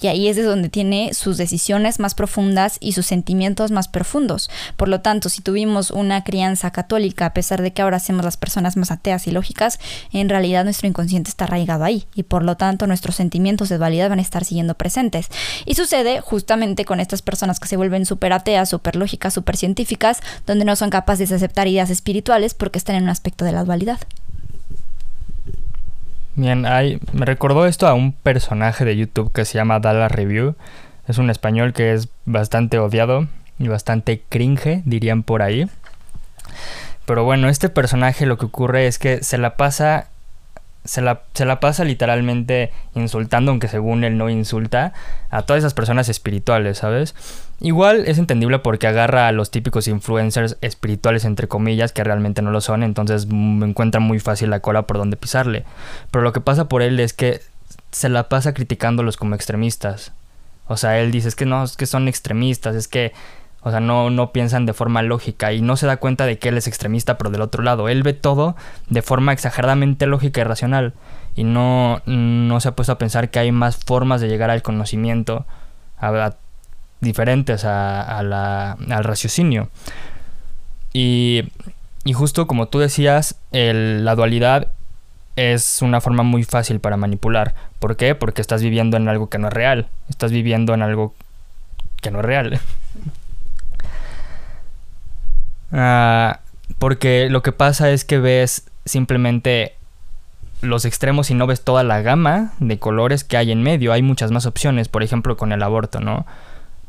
Y 0.00 0.06
ahí 0.06 0.28
es 0.28 0.36
de 0.36 0.42
donde 0.42 0.68
tiene 0.68 1.12
sus 1.12 1.36
decisiones 1.36 1.98
más 1.98 2.14
profundas 2.14 2.76
y 2.80 2.92
sus 2.92 3.06
sentimientos 3.06 3.70
más 3.70 3.88
profundos. 3.88 4.48
Por 4.76 4.88
lo 4.88 5.00
tanto, 5.00 5.28
si 5.28 5.42
tuvimos 5.42 5.90
una 5.90 6.22
crianza 6.22 6.70
católica, 6.70 7.26
a 7.26 7.34
pesar 7.34 7.62
de 7.62 7.72
que 7.72 7.82
ahora 7.82 7.96
hacemos 7.96 8.24
las 8.24 8.36
personas 8.36 8.76
más 8.76 8.90
ateas 8.90 9.26
y 9.26 9.32
lógicas, 9.32 9.80
en 10.12 10.28
realidad 10.28 10.64
nuestro 10.64 10.88
inconsciente 10.88 11.30
está 11.30 11.44
arraigado 11.44 11.84
ahí. 11.84 12.06
Y 12.14 12.22
por 12.22 12.44
lo 12.44 12.56
tanto, 12.56 12.86
nuestros 12.86 13.16
sentimientos 13.16 13.68
de 13.68 13.78
dualidad 13.78 14.08
van 14.08 14.20
a 14.20 14.22
estar 14.22 14.44
siguiendo 14.44 14.74
presentes. 14.74 15.28
Y 15.66 15.74
sucede 15.74 16.20
justamente 16.20 16.84
con 16.84 17.00
estas 17.00 17.22
personas 17.22 17.58
que 17.58 17.68
se 17.68 17.76
vuelven 17.76 18.06
súper 18.06 18.32
ateas, 18.32 18.68
súper 18.68 18.96
lógicas, 18.96 19.34
súper 19.34 19.56
científicas, 19.56 20.20
donde 20.46 20.64
no 20.64 20.76
son 20.76 20.90
capaces 20.90 21.28
de 21.28 21.36
aceptar 21.36 21.66
ideas 21.66 21.90
espirituales 21.90 22.54
porque 22.54 22.78
están 22.78 22.96
en 22.96 23.04
un 23.04 23.10
aspecto 23.10 23.44
de 23.44 23.52
la 23.52 23.64
dualidad. 23.64 23.98
Bien, 26.38 26.66
hay, 26.66 27.00
me 27.12 27.26
recordó 27.26 27.66
esto 27.66 27.88
a 27.88 27.94
un 27.94 28.12
personaje 28.12 28.84
de 28.84 28.96
YouTube 28.96 29.32
que 29.32 29.44
se 29.44 29.54
llama 29.54 29.80
Dala 29.80 30.06
Review. 30.06 30.54
Es 31.08 31.18
un 31.18 31.30
español 31.30 31.72
que 31.72 31.94
es 31.94 32.10
bastante 32.26 32.78
odiado 32.78 33.26
y 33.58 33.66
bastante 33.66 34.22
cringe, 34.28 34.82
dirían 34.84 35.24
por 35.24 35.42
ahí. 35.42 35.68
Pero 37.06 37.24
bueno, 37.24 37.48
este 37.48 37.68
personaje 37.68 38.24
lo 38.24 38.38
que 38.38 38.46
ocurre 38.46 38.86
es 38.86 39.00
que 39.00 39.24
se 39.24 39.36
la 39.36 39.56
pasa 39.56 40.10
se 40.84 41.02
la, 41.02 41.22
se 41.34 41.44
la, 41.44 41.58
pasa 41.58 41.82
literalmente 41.82 42.70
insultando, 42.94 43.50
aunque 43.50 43.66
según 43.66 44.04
él 44.04 44.16
no 44.16 44.30
insulta, 44.30 44.92
a 45.30 45.42
todas 45.42 45.58
esas 45.62 45.74
personas 45.74 46.08
espirituales, 46.08 46.78
¿sabes? 46.78 47.16
Igual 47.60 48.04
es 48.06 48.18
entendible 48.18 48.60
porque 48.60 48.86
agarra 48.86 49.26
a 49.26 49.32
los 49.32 49.50
típicos 49.50 49.88
influencers 49.88 50.56
espirituales, 50.60 51.24
entre 51.24 51.48
comillas, 51.48 51.92
que 51.92 52.04
realmente 52.04 52.40
no 52.40 52.52
lo 52.52 52.60
son, 52.60 52.82
entonces 52.82 53.26
encuentra 53.30 54.00
muy 54.00 54.20
fácil 54.20 54.50
la 54.50 54.60
cola 54.60 54.82
por 54.82 54.98
donde 54.98 55.16
pisarle. 55.16 55.64
Pero 56.10 56.22
lo 56.22 56.32
que 56.32 56.40
pasa 56.40 56.68
por 56.68 56.82
él 56.82 57.00
es 57.00 57.12
que 57.12 57.40
se 57.90 58.08
la 58.08 58.28
pasa 58.28 58.54
criticándolos 58.54 59.16
como 59.16 59.34
extremistas. 59.34 60.12
O 60.66 60.76
sea, 60.76 61.00
él 61.00 61.10
dice, 61.10 61.28
es 61.28 61.34
que 61.34 61.46
no, 61.46 61.64
es 61.64 61.76
que 61.76 61.86
son 61.86 62.06
extremistas, 62.06 62.76
es 62.76 62.86
que 62.86 63.12
o 63.60 63.70
sea, 63.70 63.80
no, 63.80 64.08
no 64.10 64.32
piensan 64.32 64.66
de 64.66 64.72
forma 64.72 65.02
lógica 65.02 65.52
y 65.52 65.60
no 65.60 65.76
se 65.76 65.86
da 65.86 65.96
cuenta 65.96 66.26
de 66.26 66.38
que 66.38 66.50
él 66.50 66.56
es 66.56 66.68
extremista, 66.68 67.18
pero 67.18 67.30
del 67.30 67.42
otro 67.42 67.62
lado, 67.62 67.88
él 67.88 68.04
ve 68.04 68.12
todo 68.12 68.54
de 68.88 69.02
forma 69.02 69.32
exageradamente 69.32 70.06
lógica 70.06 70.40
y 70.40 70.44
racional 70.44 70.94
y 71.34 71.44
no, 71.44 72.00
no 72.06 72.60
se 72.60 72.68
ha 72.68 72.76
puesto 72.76 72.92
a 72.92 72.98
pensar 72.98 73.30
que 73.30 73.40
hay 73.40 73.50
más 73.50 73.76
formas 73.84 74.20
de 74.20 74.28
llegar 74.28 74.50
al 74.50 74.62
conocimiento 74.62 75.44
diferentes 77.00 77.64
a, 77.64 78.22
la, 78.22 78.72
al 78.72 79.04
raciocinio. 79.04 79.70
Y, 80.92 81.44
y, 82.04 82.12
justo 82.12 82.46
como 82.46 82.68
tú 82.68 82.78
decías, 82.78 83.36
la 83.52 84.14
dualidad 84.14 84.68
es 85.36 85.82
una 85.82 86.00
forma 86.00 86.22
muy 86.22 86.44
fácil 86.44 86.80
para 86.80 86.96
manipular. 86.96 87.54
¿Por 87.78 87.96
qué? 87.96 88.14
Porque 88.14 88.40
estás 88.40 88.62
viviendo 88.62 88.96
en 88.96 89.08
algo 89.08 89.28
que 89.28 89.38
no 89.38 89.48
es 89.48 89.52
real. 89.54 89.88
Estás 90.08 90.32
viviendo 90.32 90.74
en 90.74 90.82
algo 90.82 91.14
que 92.00 92.10
no 92.10 92.20
es 92.20 92.24
real. 92.24 92.60
Ah, 95.70 96.40
porque 96.78 97.28
lo 97.28 97.42
que 97.42 97.52
pasa 97.52 97.90
es 97.90 98.06
que 98.06 98.18
ves 98.18 98.70
simplemente 98.86 99.74
los 100.60 100.84
extremos 100.84 101.30
y 101.30 101.34
no 101.34 101.46
ves 101.46 101.62
toda 101.62 101.84
la 101.84 102.02
gama 102.02 102.52
de 102.58 102.78
colores 102.78 103.24
que 103.24 103.36
hay 103.36 103.52
en 103.52 103.62
medio. 103.62 103.92
Hay 103.92 104.02
muchas 104.02 104.30
más 104.30 104.46
opciones, 104.46 104.88
por 104.88 105.02
ejemplo, 105.02 105.36
con 105.36 105.52
el 105.52 105.62
aborto, 105.62 106.00
¿no? 106.00 106.26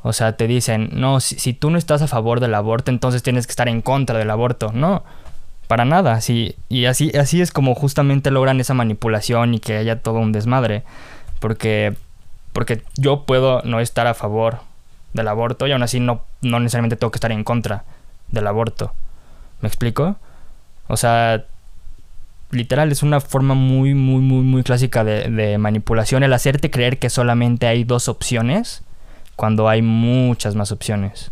O 0.01 0.13
sea, 0.13 0.37
te 0.37 0.47
dicen, 0.47 0.89
no, 0.93 1.19
si, 1.19 1.53
tú 1.53 1.69
no 1.69 1.77
estás 1.77 2.01
a 2.01 2.07
favor 2.07 2.39
del 2.39 2.55
aborto, 2.55 2.89
entonces 2.89 3.21
tienes 3.21 3.47
que 3.47 3.51
estar 3.51 3.67
en 3.67 3.81
contra 3.81 4.17
del 4.17 4.29
aborto. 4.29 4.71
No, 4.73 5.03
para 5.67 5.85
nada. 5.85 6.21
Sí, 6.21 6.55
y 6.69 6.85
así, 6.85 7.11
así 7.17 7.41
es 7.41 7.51
como 7.51 7.75
justamente 7.75 8.31
logran 8.31 8.59
esa 8.59 8.73
manipulación 8.73 9.55
y 9.55 9.59
que 9.59 9.77
haya 9.77 10.01
todo 10.01 10.19
un 10.19 10.31
desmadre. 10.31 10.83
Porque, 11.39 11.95
porque 12.53 12.81
yo 12.95 13.25
puedo 13.25 13.61
no 13.63 13.79
estar 13.79 14.07
a 14.07 14.13
favor 14.13 14.59
del 15.13 15.27
aborto 15.27 15.67
y 15.67 15.71
aún 15.71 15.83
así 15.83 15.99
no, 15.99 16.21
no 16.41 16.59
necesariamente 16.59 16.95
tengo 16.95 17.11
que 17.11 17.17
estar 17.17 17.31
en 17.31 17.43
contra 17.43 17.83
del 18.29 18.47
aborto. 18.47 18.93
¿Me 19.61 19.67
explico? 19.67 20.15
O 20.87 20.95
sea, 20.95 21.43
literal, 22.51 22.91
es 22.91 23.03
una 23.03 23.19
forma 23.19 23.53
muy, 23.53 23.93
muy, 23.93 24.21
muy, 24.21 24.43
muy 24.43 24.63
clásica 24.63 25.03
de, 25.03 25.29
de, 25.29 25.57
manipulación 25.57 26.23
el 26.23 26.33
hacerte 26.33 26.71
creer 26.71 26.99
que 26.99 27.09
solamente 27.09 27.67
hay 27.67 27.83
dos 27.83 28.07
opciones 28.07 28.83
cuando 29.39 29.69
hay 29.69 29.81
muchas 29.81 30.53
más 30.53 30.73
opciones. 30.73 31.31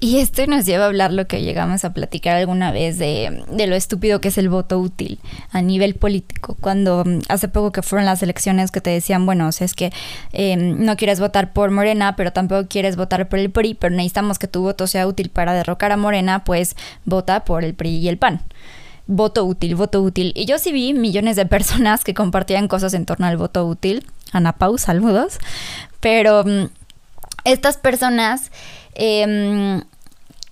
Y 0.00 0.18
esto 0.18 0.46
nos 0.46 0.66
lleva 0.66 0.84
a 0.84 0.88
hablar 0.88 1.10
lo 1.10 1.26
que 1.26 1.40
llegamos 1.40 1.86
a 1.86 1.94
platicar 1.94 2.36
alguna 2.36 2.72
vez 2.72 2.98
de, 2.98 3.42
lo 3.50 3.74
estúpido 3.74 4.20
que 4.20 4.28
es 4.28 4.36
el 4.36 4.50
voto 4.50 4.78
útil 4.78 5.18
a 5.50 5.62
nivel 5.62 5.94
político. 5.94 6.54
Cuando 6.60 7.04
mm, 7.06 7.20
hace 7.30 7.48
poco 7.48 7.72
que 7.72 7.80
fueron 7.80 8.04
las 8.04 8.22
elecciones 8.22 8.70
que 8.70 8.82
te 8.82 8.90
decían, 8.90 9.24
bueno, 9.24 9.48
o 9.48 9.52
sea, 9.52 9.64
es 9.64 9.72
que 9.72 9.90
em, 10.34 10.84
no 10.84 10.98
quieres 10.98 11.20
votar 11.20 11.54
por 11.54 11.70
Morena, 11.70 12.16
pero 12.16 12.34
tampoco 12.34 12.68
quieres 12.68 12.96
votar 12.96 13.30
por 13.30 13.38
el 13.38 13.50
PRI, 13.50 13.72
pero 13.72 13.96
necesitamos 13.96 14.38
que 14.38 14.46
tu 14.46 14.60
voto 14.60 14.86
sea 14.86 15.06
útil 15.06 15.30
para 15.30 15.54
derrocar 15.54 15.90
a 15.90 15.96
Morena, 15.96 16.44
pues 16.44 16.76
vota 17.06 17.46
por 17.46 17.64
el 17.64 17.72
PRI 17.72 17.96
y 17.96 18.08
el 18.10 18.18
PAN. 18.18 18.42
Voto 19.06 19.42
útil, 19.46 19.74
voto 19.74 20.02
útil. 20.02 20.32
Y 20.36 20.44
yo 20.44 20.58
sí 20.58 20.70
vi 20.70 20.92
millones 20.92 21.36
de 21.36 21.46
personas 21.56 22.04
que 22.04 22.12
compartían 22.12 22.68
cosas 22.68 22.92
en 22.92 23.06
torno 23.06 23.24
al 23.24 23.38
voto 23.38 23.64
útil. 23.66 24.04
Ana 24.32 24.52
Pau, 24.52 24.78
saludos. 24.78 25.38
Pero 26.00 26.44
mm, 26.44 26.68
estas 27.44 27.76
personas 27.76 28.50
Em, 28.96 29.82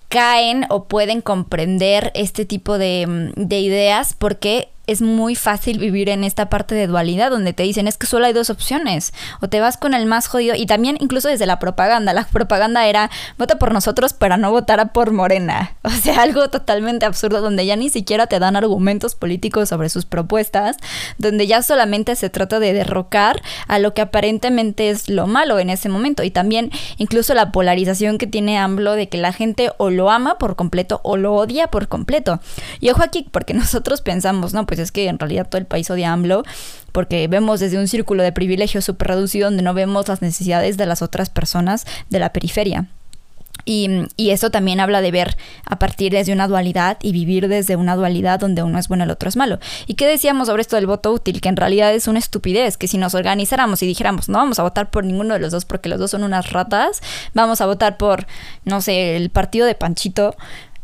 caen 0.07 0.67
o 0.69 0.85
pueden 0.85 1.21
comprender 1.21 2.11
este 2.13 2.45
tipo 2.45 2.77
de, 2.77 3.33
ideas 3.35 4.13
porque 4.13 4.69
es 4.87 5.01
muy 5.01 5.35
fácil 5.35 5.79
vivir 5.79 6.09
en 6.09 6.23
esta 6.23 6.49
parte 6.49 6.75
de 6.75 6.87
dualidad 6.87 7.31
donde 7.31 7.53
te 7.53 7.63
dicen 7.63 7.87
es 7.87 7.97
que 7.97 8.07
solo 8.07 8.25
hay 8.25 8.33
dos 8.33 8.49
opciones 8.49 9.13
o 9.41 9.47
te 9.47 9.59
vas 9.59 9.77
con 9.77 9.93
el 9.93 10.05
más 10.05 10.27
jodido 10.27 10.55
y 10.55 10.65
también 10.65 10.97
incluso 10.99 11.27
desde 11.27 11.45
la 11.45 11.59
propaganda 11.59 12.13
la 12.13 12.25
propaganda 12.25 12.87
era 12.87 13.09
vota 13.37 13.57
por 13.57 13.73
nosotros 13.73 14.13
para 14.13 14.37
no 14.37 14.51
votar 14.51 14.91
por 14.91 15.11
Morena 15.11 15.75
o 15.83 15.89
sea 15.89 16.21
algo 16.21 16.49
totalmente 16.49 17.05
absurdo 17.05 17.41
donde 17.41 17.65
ya 17.65 17.75
ni 17.75 17.89
siquiera 17.89 18.27
te 18.27 18.39
dan 18.39 18.55
argumentos 18.55 19.15
políticos 19.15 19.69
sobre 19.69 19.89
sus 19.89 20.05
propuestas 20.05 20.77
donde 21.17 21.47
ya 21.47 21.61
solamente 21.61 22.15
se 22.15 22.29
trata 22.29 22.59
de 22.59 22.73
derrocar 22.73 23.41
a 23.67 23.79
lo 23.79 23.93
que 23.93 24.01
aparentemente 24.01 24.89
es 24.89 25.09
lo 25.09 25.27
malo 25.27 25.59
en 25.59 25.69
ese 25.69 25.89
momento 25.89 26.23
y 26.23 26.31
también 26.31 26.71
incluso 26.97 27.33
la 27.33 27.51
polarización 27.51 28.17
que 28.17 28.27
tiene 28.27 28.57
AMLO 28.57 28.93
de 28.93 29.09
que 29.09 29.17
la 29.17 29.33
gente 29.33 29.71
o 29.77 29.89
lo 29.89 30.09
ama 30.09 30.37
por 30.37 30.55
completo 30.55 31.01
o 31.03 31.17
lo 31.17 31.33
odia 31.33 31.67
por 31.67 31.87
completo. 31.87 32.39
Y 32.79 32.89
ojo 32.89 33.03
aquí 33.03 33.27
porque 33.31 33.53
nosotros 33.65 34.01
pensamos 34.01 34.53
no 34.53 34.65
pues 34.65 34.74
pues 34.75 34.83
es 34.87 34.91
que 34.91 35.07
en 35.07 35.17
realidad 35.17 35.47
todo 35.49 35.57
el 35.57 35.65
país 35.65 35.89
odia 35.89 36.11
AMLO 36.11 36.43
porque 36.91 37.29
vemos 37.29 37.61
desde 37.61 37.77
un 37.77 37.87
círculo 37.87 38.23
de 38.23 38.33
privilegio 38.33 38.81
súper 38.81 39.07
reducido 39.09 39.47
donde 39.47 39.63
no 39.63 39.73
vemos 39.73 40.09
las 40.09 40.21
necesidades 40.21 40.75
de 40.75 40.85
las 40.85 41.01
otras 41.01 41.29
personas 41.29 41.85
de 42.09 42.19
la 42.19 42.33
periferia. 42.33 42.87
Y, 43.63 43.89
y, 44.17 44.29
eso 44.29 44.51
también 44.51 44.79
habla 44.79 45.01
de 45.01 45.11
ver 45.11 45.37
a 45.65 45.79
partir 45.79 46.11
desde 46.11 46.33
una 46.33 46.47
dualidad 46.47 46.97
y 47.01 47.13
vivir 47.13 47.47
desde 47.47 47.77
una 47.77 47.95
dualidad 47.95 48.39
donde 48.39 48.61
uno 48.61 48.77
es 48.77 48.89
bueno 48.89 49.03
y 49.03 49.05
el 49.05 49.11
otro 49.11 49.29
es 49.29 49.37
malo. 49.37 49.59
¿Y 49.87 49.95
qué 49.95 50.05
decíamos 50.05 50.49
sobre 50.49 50.61
esto 50.61 50.75
del 50.75 50.85
voto 50.85 51.11
útil? 51.11 51.41
Que 51.41 51.49
en 51.49 51.55
realidad 51.55 51.93
es 51.93 52.07
una 52.07 52.19
estupidez, 52.19 52.77
que 52.77 52.87
si 52.87 52.97
nos 52.97 53.15
organizáramos 53.15 53.81
y 53.81 53.87
dijéramos, 53.87 54.29
no 54.29 54.37
vamos 54.37 54.59
a 54.59 54.63
votar 54.63 54.91
por 54.91 55.03
ninguno 55.03 55.33
de 55.33 55.39
los 55.39 55.51
dos 55.51 55.65
porque 55.65 55.89
los 55.89 55.99
dos 55.99 56.11
son 56.11 56.23
unas 56.23 56.51
ratas, 56.51 57.01
vamos 57.33 57.59
a 57.61 57.65
votar 57.65 57.97
por, 57.97 58.27
no 58.65 58.81
sé, 58.81 59.15
el 59.15 59.29
partido 59.31 59.65
de 59.65 59.73
Panchito, 59.73 60.35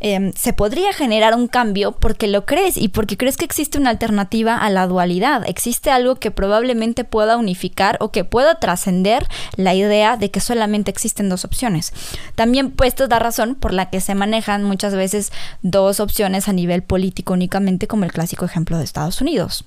Em, 0.04 0.32
se 0.32 0.52
podría 0.52 0.92
generar 0.92 1.36
un 1.36 1.46
cambio 1.46 1.92
porque 1.92 2.26
lo 2.26 2.44
crees 2.44 2.76
y 2.76 2.88
porque 2.88 3.16
crees 3.16 3.36
que 3.36 3.44
existe 3.44 3.78
una 3.78 3.90
alternativa 3.90 4.56
a 4.56 4.68
la 4.68 4.88
dualidad. 4.88 5.48
Existe 5.48 5.92
algo 5.92 6.16
que 6.16 6.32
probablemente 6.32 7.04
pueda 7.04 7.36
unificar 7.36 7.98
o 8.00 8.10
que 8.10 8.24
pueda 8.24 8.56
trascender 8.56 9.28
la 9.54 9.74
idea 9.74 10.16
de 10.16 10.32
que 10.32 10.40
solamente 10.40 10.90
existen 10.90 11.28
dos 11.28 11.44
opciones. 11.44 11.92
También 12.34 12.72
pues 12.72 12.88
esta 12.88 13.04
es 13.04 13.10
la 13.10 13.20
razón 13.20 13.54
por 13.54 13.72
la 13.72 13.90
que 13.90 14.00
se 14.00 14.16
manejan 14.16 14.64
muchas 14.64 14.92
veces 14.92 15.32
dos 15.62 16.00
opciones 16.00 16.48
a 16.48 16.52
nivel 16.52 16.82
político 16.82 17.34
únicamente 17.34 17.86
como 17.86 18.04
el 18.04 18.12
clásico 18.12 18.44
ejemplo 18.44 18.78
de 18.78 18.84
Estados 18.84 19.20
Unidos 19.20 19.64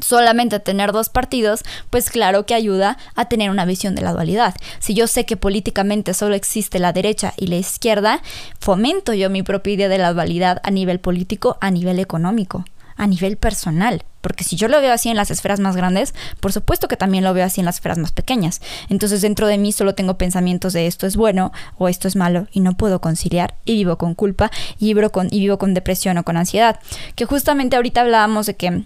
solamente 0.00 0.60
tener 0.60 0.92
dos 0.92 1.08
partidos, 1.08 1.62
pues 1.90 2.10
claro 2.10 2.46
que 2.46 2.54
ayuda 2.54 2.98
a 3.14 3.28
tener 3.28 3.50
una 3.50 3.64
visión 3.64 3.94
de 3.94 4.02
la 4.02 4.12
dualidad. 4.12 4.54
Si 4.78 4.94
yo 4.94 5.06
sé 5.06 5.24
que 5.26 5.36
políticamente 5.36 6.14
solo 6.14 6.34
existe 6.34 6.78
la 6.78 6.92
derecha 6.92 7.34
y 7.36 7.46
la 7.46 7.56
izquierda, 7.56 8.22
fomento 8.58 9.14
yo 9.14 9.30
mi 9.30 9.42
propia 9.42 9.74
idea 9.74 9.88
de 9.88 9.98
la 9.98 10.12
dualidad 10.12 10.60
a 10.62 10.70
nivel 10.70 11.00
político, 11.00 11.58
a 11.60 11.70
nivel 11.70 11.98
económico, 11.98 12.64
a 12.96 13.06
nivel 13.06 13.36
personal. 13.36 14.04
Porque 14.20 14.44
si 14.44 14.56
yo 14.56 14.68
lo 14.68 14.80
veo 14.80 14.92
así 14.92 15.08
en 15.08 15.16
las 15.16 15.30
esferas 15.30 15.60
más 15.60 15.76
grandes, 15.76 16.14
por 16.40 16.52
supuesto 16.52 16.88
que 16.88 16.98
también 16.98 17.24
lo 17.24 17.32
veo 17.32 17.44
así 17.44 17.60
en 17.60 17.64
las 17.64 17.76
esferas 17.76 17.96
más 17.96 18.12
pequeñas. 18.12 18.60
Entonces 18.90 19.22
dentro 19.22 19.46
de 19.46 19.56
mí 19.56 19.72
solo 19.72 19.94
tengo 19.94 20.18
pensamientos 20.18 20.74
de 20.74 20.86
esto 20.86 21.06
es 21.06 21.16
bueno 21.16 21.52
o 21.78 21.88
esto 21.88 22.06
es 22.08 22.16
malo 22.16 22.46
y 22.52 22.60
no 22.60 22.74
puedo 22.74 23.00
conciliar 23.00 23.54
y 23.64 23.76
vivo 23.76 23.96
con 23.96 24.14
culpa 24.14 24.50
y 24.78 24.92
vivo 24.92 25.10
con, 25.10 25.28
y 25.30 25.40
vivo 25.40 25.58
con 25.58 25.72
depresión 25.72 26.18
o 26.18 26.24
con 26.24 26.36
ansiedad. 26.36 26.78
Que 27.14 27.24
justamente 27.24 27.76
ahorita 27.76 28.02
hablábamos 28.02 28.44
de 28.46 28.56
que 28.56 28.84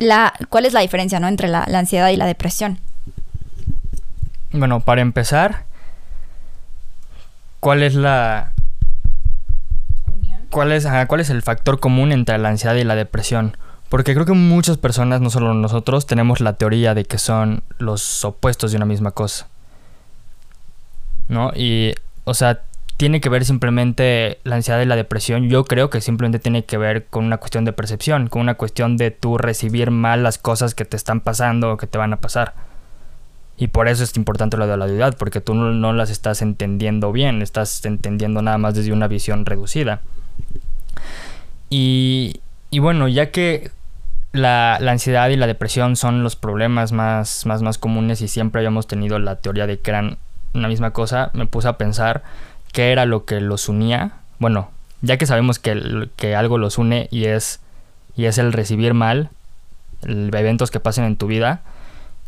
la, 0.00 0.32
¿cuál 0.48 0.66
es 0.66 0.72
la 0.72 0.80
diferencia 0.80 1.20
¿no? 1.20 1.28
entre 1.28 1.46
la, 1.46 1.62
ansiedad 1.62 2.08
y 2.08 2.16
la 2.16 2.26
depresión? 2.26 2.78
Bueno, 4.50 4.80
para 4.80 5.02
empezar, 5.02 5.64
¿cuál 7.60 7.84
es 7.84 7.94
la... 7.94 8.52
¿Cuál 10.50 10.72
es, 10.72 10.88
¿Cuál 11.06 11.20
es 11.20 11.30
el 11.30 11.42
factor 11.42 11.78
común 11.78 12.10
entre 12.10 12.36
la 12.38 12.48
ansiedad 12.48 12.74
y 12.74 12.82
la 12.82 12.96
depresión? 12.96 13.56
Porque 13.88 14.14
creo 14.14 14.26
que 14.26 14.32
muchas 14.32 14.78
personas, 14.78 15.20
no 15.20 15.30
solo 15.30 15.54
nosotros, 15.54 16.06
tenemos 16.06 16.40
la 16.40 16.54
teoría 16.54 16.92
de 16.94 17.04
que 17.04 17.18
son 17.18 17.62
los 17.78 18.24
opuestos 18.24 18.72
de 18.72 18.78
una 18.78 18.86
misma 18.86 19.12
cosa. 19.12 19.46
¿No? 21.28 21.52
Y, 21.54 21.94
o 22.24 22.34
sea, 22.34 22.62
tiene 23.00 23.22
que 23.22 23.30
ver 23.30 23.46
simplemente 23.46 24.40
la 24.44 24.56
ansiedad 24.56 24.78
y 24.82 24.84
la 24.84 24.94
depresión. 24.94 25.48
Yo 25.48 25.64
creo 25.64 25.88
que 25.88 26.02
simplemente 26.02 26.38
tiene 26.38 26.66
que 26.66 26.76
ver 26.76 27.06
con 27.06 27.24
una 27.24 27.38
cuestión 27.38 27.64
de 27.64 27.72
percepción, 27.72 28.26
con 28.26 28.42
una 28.42 28.56
cuestión 28.56 28.98
de 28.98 29.10
tú 29.10 29.38
recibir 29.38 29.90
mal 29.90 30.22
las 30.22 30.36
cosas 30.36 30.74
que 30.74 30.84
te 30.84 30.98
están 30.98 31.22
pasando 31.22 31.72
o 31.72 31.76
que 31.78 31.86
te 31.86 31.96
van 31.96 32.12
a 32.12 32.20
pasar. 32.20 32.52
Y 33.56 33.68
por 33.68 33.88
eso 33.88 34.04
es 34.04 34.14
importante 34.18 34.58
la 34.58 34.66
dualidad, 34.66 35.16
porque 35.16 35.40
tú 35.40 35.54
no, 35.54 35.92
las 35.94 36.10
estás 36.10 36.42
entendiendo 36.42 37.10
bien, 37.10 37.40
estás 37.40 37.82
entendiendo 37.86 38.42
nada 38.42 38.58
más 38.58 38.74
desde 38.74 38.92
una 38.92 39.08
visión 39.08 39.46
reducida. 39.46 40.02
Y, 41.70 42.42
y 42.68 42.80
bueno, 42.80 43.08
ya 43.08 43.30
que 43.30 43.70
la, 44.32 44.76
la, 44.78 44.92
ansiedad 44.92 45.30
y 45.30 45.36
la 45.36 45.46
depresión 45.46 45.96
son 45.96 46.22
los 46.22 46.36
problemas 46.36 46.92
más, 46.92 47.46
más, 47.46 47.62
más 47.62 47.78
comunes 47.78 48.20
y 48.20 48.28
siempre 48.28 48.58
habíamos 48.58 48.86
tenido 48.86 49.18
la 49.18 49.36
teoría 49.36 49.66
de 49.66 49.78
que 49.78 49.90
eran 49.90 50.18
una 50.52 50.68
misma 50.68 50.90
cosa, 50.90 51.30
me 51.32 51.46
puse 51.46 51.66
a 51.66 51.78
pensar 51.78 52.22
qué 52.72 52.92
era 52.92 53.06
lo 53.06 53.24
que 53.24 53.40
los 53.40 53.68
unía. 53.68 54.12
Bueno, 54.38 54.70
ya 55.02 55.16
que 55.16 55.26
sabemos 55.26 55.58
que, 55.58 56.08
que 56.16 56.34
algo 56.34 56.58
los 56.58 56.78
une 56.78 57.08
y 57.10 57.24
es, 57.24 57.60
y 58.16 58.26
es 58.26 58.38
el 58.38 58.52
recibir 58.52 58.94
mal, 58.94 59.30
eventos 60.02 60.70
que 60.70 60.80
pasen 60.80 61.04
en 61.04 61.16
tu 61.16 61.26
vida, 61.26 61.60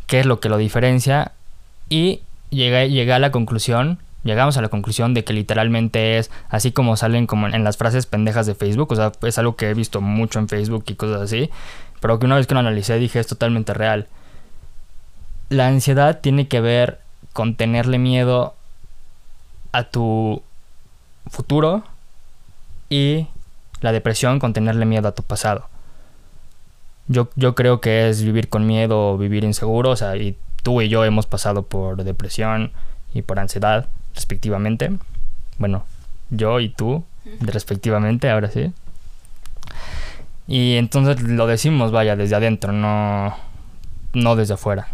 qué 0.07 0.19
es 0.19 0.25
lo 0.25 0.39
que 0.39 0.49
lo 0.49 0.57
diferencia. 0.57 1.31
Y 1.89 2.21
llegué, 2.49 2.89
llegué 2.89 3.13
a 3.13 3.19
la 3.19 3.31
conclusión, 3.31 3.99
llegamos 4.23 4.57
a 4.57 4.61
la 4.61 4.69
conclusión 4.69 5.13
de 5.13 5.23
que 5.23 5.33
literalmente 5.33 6.17
es 6.17 6.31
así 6.49 6.71
como 6.71 6.97
salen 6.97 7.27
como 7.27 7.47
en, 7.47 7.63
las 7.63 7.77
frases 7.77 8.05
pendejas 8.05 8.45
de 8.45 8.55
Facebook, 8.55 8.91
o 8.91 8.95
sea, 8.95 9.11
es 9.21 9.37
algo 9.37 9.55
que 9.55 9.69
he 9.69 9.73
visto 9.73 10.01
mucho 10.01 10.39
en 10.39 10.47
Facebook 10.47 10.85
y 10.87 10.95
cosas 10.95 11.21
así, 11.21 11.49
pero 11.99 12.19
que 12.19 12.25
una 12.25 12.35
vez 12.35 12.47
que 12.47 12.53
lo 12.53 12.59
analicé 12.59 12.97
dije 12.97 13.19
es 13.19 13.27
totalmente 13.27 13.73
real. 13.73 14.07
La 15.49 15.67
ansiedad 15.67 16.19
tiene 16.21 16.47
que 16.47 16.61
ver 16.61 16.99
con 17.33 17.55
tenerle 17.55 17.97
miedo 17.97 18.55
a 19.73 19.83
tu 19.83 20.41
futuro 21.27 21.83
y 22.89 23.27
la 23.81 23.91
depresión 23.91 24.39
con 24.39 24.53
tenerle 24.53 24.85
miedo 24.85 25.09
a 25.09 25.15
tu 25.15 25.23
pasado. 25.23 25.67
Yo, 27.07 27.27
yo 27.35 27.53
creo 27.53 27.81
que 27.81 28.07
es 28.07 28.23
vivir 28.23 28.47
con 28.47 28.65
miedo 28.65 29.11
o 29.11 29.17
vivir 29.17 29.43
inseguro, 29.43 29.89
o 29.89 29.95
sea, 29.97 30.15
y 30.15 30.37
tú 30.61 30.81
y 30.81 30.87
yo 30.87 31.03
hemos 31.03 31.25
pasado 31.25 31.63
por 31.63 32.03
depresión 32.03 32.71
y 33.13 33.23
por 33.23 33.39
ansiedad, 33.39 33.89
respectivamente. 34.15 34.97
Bueno, 35.57 35.85
yo 36.29 36.59
y 36.61 36.69
tú, 36.69 37.03
respectivamente, 37.41 38.29
ahora 38.29 38.49
sí. 38.49 38.71
Y 40.47 40.75
entonces 40.75 41.21
lo 41.21 41.47
decimos, 41.47 41.91
vaya, 41.91 42.15
desde 42.15 42.35
adentro, 42.35 42.71
no, 42.71 43.35
no 44.13 44.35
desde 44.35 44.53
afuera. 44.53 44.87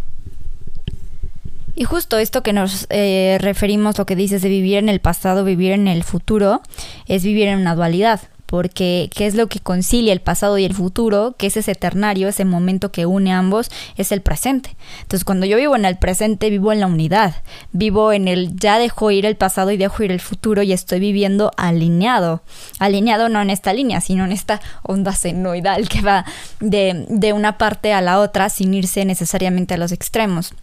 Y 1.80 1.86
justo 1.86 2.18
esto 2.18 2.44
que 2.44 2.52
nos 2.52 2.88
eh, 2.90 3.38
referimos, 3.40 3.98
lo 3.98 4.06
que 4.06 4.18
dices 4.18 4.42
de 4.42 4.50
vivir 4.50 4.80
en 4.80 4.90
el 4.90 5.00
pasado, 5.00 5.46
vivir 5.46 5.72
en 5.72 5.88
el 5.88 6.04
futuro, 6.04 6.62
es 7.06 7.24
vivir 7.24 7.48
en 7.48 7.58
una 7.58 7.74
dualidad. 7.74 8.20
Porque 8.48 9.10
qué 9.16 9.28
es 9.28 9.34
lo 9.34 9.48
que 9.48 9.62
concilia 9.62 10.12
el 10.12 10.20
pasado 10.20 10.58
y 10.58 10.66
el 10.66 10.74
futuro, 10.74 11.36
que 11.38 11.48
es 11.48 11.56
ese 11.56 11.72
eternario, 11.72 12.28
ese 12.28 12.44
momento 12.44 12.92
que 12.92 13.06
une 13.06 13.32
a 13.32 13.38
ambos, 13.38 13.72
es 13.96 14.12
el 14.12 14.20
presente. 14.20 14.76
Entonces 15.04 15.24
cuando 15.24 15.46
yo 15.46 15.56
vivo 15.56 15.74
en 15.78 15.86
el 15.86 15.98
presente, 15.98 16.50
vivo 16.50 16.74
en 16.74 16.82
la 16.82 16.88
unidad, 16.88 17.36
vivo 17.72 18.12
en 18.12 18.28
el 18.28 18.58
ya 18.58 18.78
dejo 18.78 19.10
ir 19.12 19.26
el 19.26 19.38
pasado 19.38 19.72
y 19.72 19.78
dejo 19.78 20.04
ir 20.04 20.12
el 20.12 20.20
futuro 20.20 20.64
y 20.64 20.74
estoy 20.74 21.00
viviendo 21.00 21.52
alineado. 21.56 22.42
Alineado 22.80 23.30
no 23.30 23.42
en 23.42 23.52
esta 23.52 23.72
línea, 23.72 24.02
sino 24.02 24.26
en 24.26 24.34
esta 24.34 24.60
onda 24.84 25.14
senoidal 25.14 25.88
que 25.88 26.02
va 26.02 26.26
de, 26.60 27.06
de 27.08 27.32
una 27.32 27.58
parte 27.58 27.94
a 27.94 28.02
la 28.02 28.20
otra 28.20 28.50
sin 28.50 28.74
irse 28.74 29.06
necesariamente 29.06 29.76
a 29.76 29.78
los 29.78 29.94
extremos. 29.94 30.54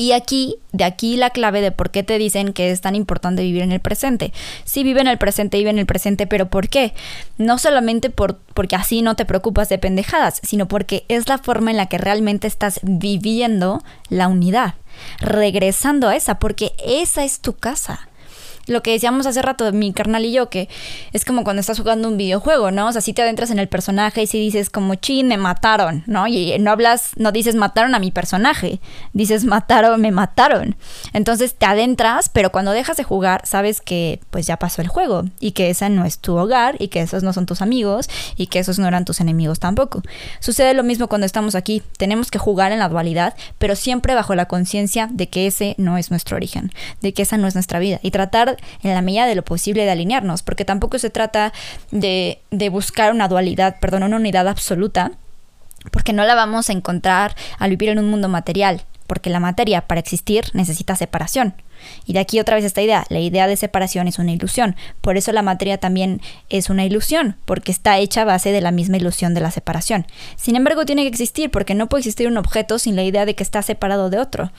Y 0.00 0.12
aquí, 0.12 0.58
de 0.70 0.84
aquí 0.84 1.16
la 1.16 1.30
clave 1.30 1.60
de 1.60 1.72
por 1.72 1.90
qué 1.90 2.04
te 2.04 2.18
dicen 2.18 2.52
que 2.52 2.70
es 2.70 2.80
tan 2.80 2.94
importante 2.94 3.42
vivir 3.42 3.62
en 3.62 3.72
el 3.72 3.80
presente. 3.80 4.32
Sí, 4.64 4.84
vive 4.84 5.00
en 5.00 5.08
el 5.08 5.18
presente, 5.18 5.58
vive 5.58 5.70
en 5.70 5.80
el 5.80 5.86
presente, 5.86 6.28
pero 6.28 6.48
¿por 6.48 6.68
qué? 6.68 6.94
No 7.36 7.58
solamente 7.58 8.08
por, 8.08 8.38
porque 8.54 8.76
así 8.76 9.02
no 9.02 9.16
te 9.16 9.24
preocupas 9.24 9.68
de 9.68 9.78
pendejadas, 9.78 10.40
sino 10.44 10.68
porque 10.68 11.04
es 11.08 11.28
la 11.28 11.38
forma 11.38 11.72
en 11.72 11.76
la 11.76 11.86
que 11.86 11.98
realmente 11.98 12.46
estás 12.46 12.78
viviendo 12.84 13.82
la 14.08 14.28
unidad. 14.28 14.76
Regresando 15.18 16.06
a 16.06 16.14
esa, 16.14 16.38
porque 16.38 16.74
esa 16.78 17.24
es 17.24 17.40
tu 17.40 17.54
casa 17.54 18.07
lo 18.68 18.82
que 18.82 18.92
decíamos 18.92 19.26
hace 19.26 19.42
rato, 19.42 19.72
mi 19.72 19.92
carnal 19.92 20.24
y 20.24 20.32
yo, 20.32 20.50
que 20.50 20.68
es 21.12 21.24
como 21.24 21.44
cuando 21.44 21.60
estás 21.60 21.78
jugando 21.78 22.08
un 22.08 22.16
videojuego, 22.16 22.70
¿no? 22.70 22.88
O 22.88 22.92
sea, 22.92 23.00
si 23.00 23.12
te 23.12 23.22
adentras 23.22 23.50
en 23.50 23.58
el 23.58 23.68
personaje 23.68 24.22
y 24.22 24.26
si 24.26 24.38
dices 24.38 24.70
como, 24.70 24.94
chin, 24.94 25.28
me 25.28 25.36
mataron, 25.36 26.02
¿no? 26.06 26.26
Y 26.26 26.56
no 26.58 26.70
hablas, 26.70 27.12
no 27.16 27.32
dices 27.32 27.54
mataron 27.54 27.94
a 27.94 27.98
mi 27.98 28.10
personaje, 28.10 28.80
dices 29.12 29.44
mataron, 29.44 30.00
me 30.00 30.10
mataron. 30.10 30.76
Entonces 31.12 31.54
te 31.54 31.66
adentras, 31.66 32.28
pero 32.28 32.52
cuando 32.52 32.72
dejas 32.72 32.96
de 32.96 33.04
jugar, 33.04 33.42
sabes 33.46 33.80
que 33.80 34.20
pues 34.30 34.46
ya 34.46 34.56
pasó 34.58 34.82
el 34.82 34.88
juego 34.88 35.24
y 35.40 35.52
que 35.52 35.70
ese 35.70 35.88
no 35.90 36.04
es 36.04 36.18
tu 36.18 36.36
hogar 36.36 36.76
y 36.78 36.88
que 36.88 37.00
esos 37.00 37.22
no 37.22 37.32
son 37.32 37.46
tus 37.46 37.62
amigos 37.62 38.08
y 38.36 38.48
que 38.48 38.58
esos 38.58 38.78
no 38.78 38.86
eran 38.86 39.04
tus 39.04 39.20
enemigos 39.20 39.58
tampoco. 39.58 40.02
Sucede 40.40 40.74
lo 40.74 40.82
mismo 40.82 41.08
cuando 41.08 41.26
estamos 41.26 41.54
aquí, 41.54 41.82
tenemos 41.96 42.30
que 42.30 42.38
jugar 42.38 42.72
en 42.72 42.78
la 42.78 42.88
dualidad, 42.88 43.34
pero 43.58 43.76
siempre 43.76 44.14
bajo 44.14 44.34
la 44.34 44.46
conciencia 44.46 45.08
de 45.10 45.28
que 45.28 45.46
ese 45.46 45.74
no 45.78 45.96
es 45.98 46.10
nuestro 46.10 46.36
origen, 46.36 46.72
de 47.00 47.12
que 47.12 47.22
esa 47.22 47.36
no 47.38 47.46
es 47.46 47.54
nuestra 47.54 47.78
vida 47.78 47.98
y 48.02 48.10
tratar 48.10 48.57
en 48.82 48.94
la 48.94 49.02
medida 49.02 49.26
de 49.26 49.34
lo 49.34 49.44
posible 49.44 49.84
de 49.84 49.90
alinearnos, 49.90 50.42
porque 50.42 50.64
tampoco 50.64 50.98
se 50.98 51.10
trata 51.10 51.52
de, 51.90 52.40
de 52.50 52.68
buscar 52.68 53.12
una 53.12 53.28
dualidad, 53.28 53.76
perdón, 53.80 54.02
una 54.02 54.16
unidad 54.16 54.48
absoluta, 54.48 55.12
porque 55.90 56.12
no 56.12 56.24
la 56.24 56.34
vamos 56.34 56.68
a 56.68 56.72
encontrar 56.72 57.34
al 57.58 57.70
vivir 57.70 57.90
en 57.90 57.98
un 57.98 58.10
mundo 58.10 58.28
material, 58.28 58.82
porque 59.06 59.30
la 59.30 59.40
materia 59.40 59.82
para 59.86 60.00
existir 60.00 60.44
necesita 60.52 60.94
separación. 60.96 61.54
Y 62.04 62.12
de 62.12 62.18
aquí 62.18 62.40
otra 62.40 62.56
vez 62.56 62.64
esta 62.64 62.82
idea, 62.82 63.06
la 63.08 63.20
idea 63.20 63.46
de 63.46 63.56
separación 63.56 64.08
es 64.08 64.18
una 64.18 64.32
ilusión, 64.32 64.76
por 65.00 65.16
eso 65.16 65.32
la 65.32 65.42
materia 65.42 65.78
también 65.78 66.20
es 66.48 66.70
una 66.70 66.84
ilusión, 66.84 67.36
porque 67.44 67.72
está 67.72 67.98
hecha 67.98 68.22
a 68.22 68.26
base 68.26 68.52
de 68.52 68.60
la 68.60 68.70
misma 68.70 68.96
ilusión 68.96 69.34
de 69.34 69.40
la 69.40 69.50
separación. 69.50 70.06
Sin 70.36 70.56
embargo, 70.56 70.84
tiene 70.84 71.02
que 71.02 71.08
existir, 71.08 71.50
porque 71.50 71.74
no 71.74 71.88
puede 71.88 72.00
existir 72.00 72.28
un 72.28 72.36
objeto 72.36 72.78
sin 72.78 72.96
la 72.96 73.02
idea 73.02 73.24
de 73.24 73.34
que 73.34 73.42
está 73.42 73.62
separado 73.62 74.10
de 74.10 74.18
otro. 74.18 74.50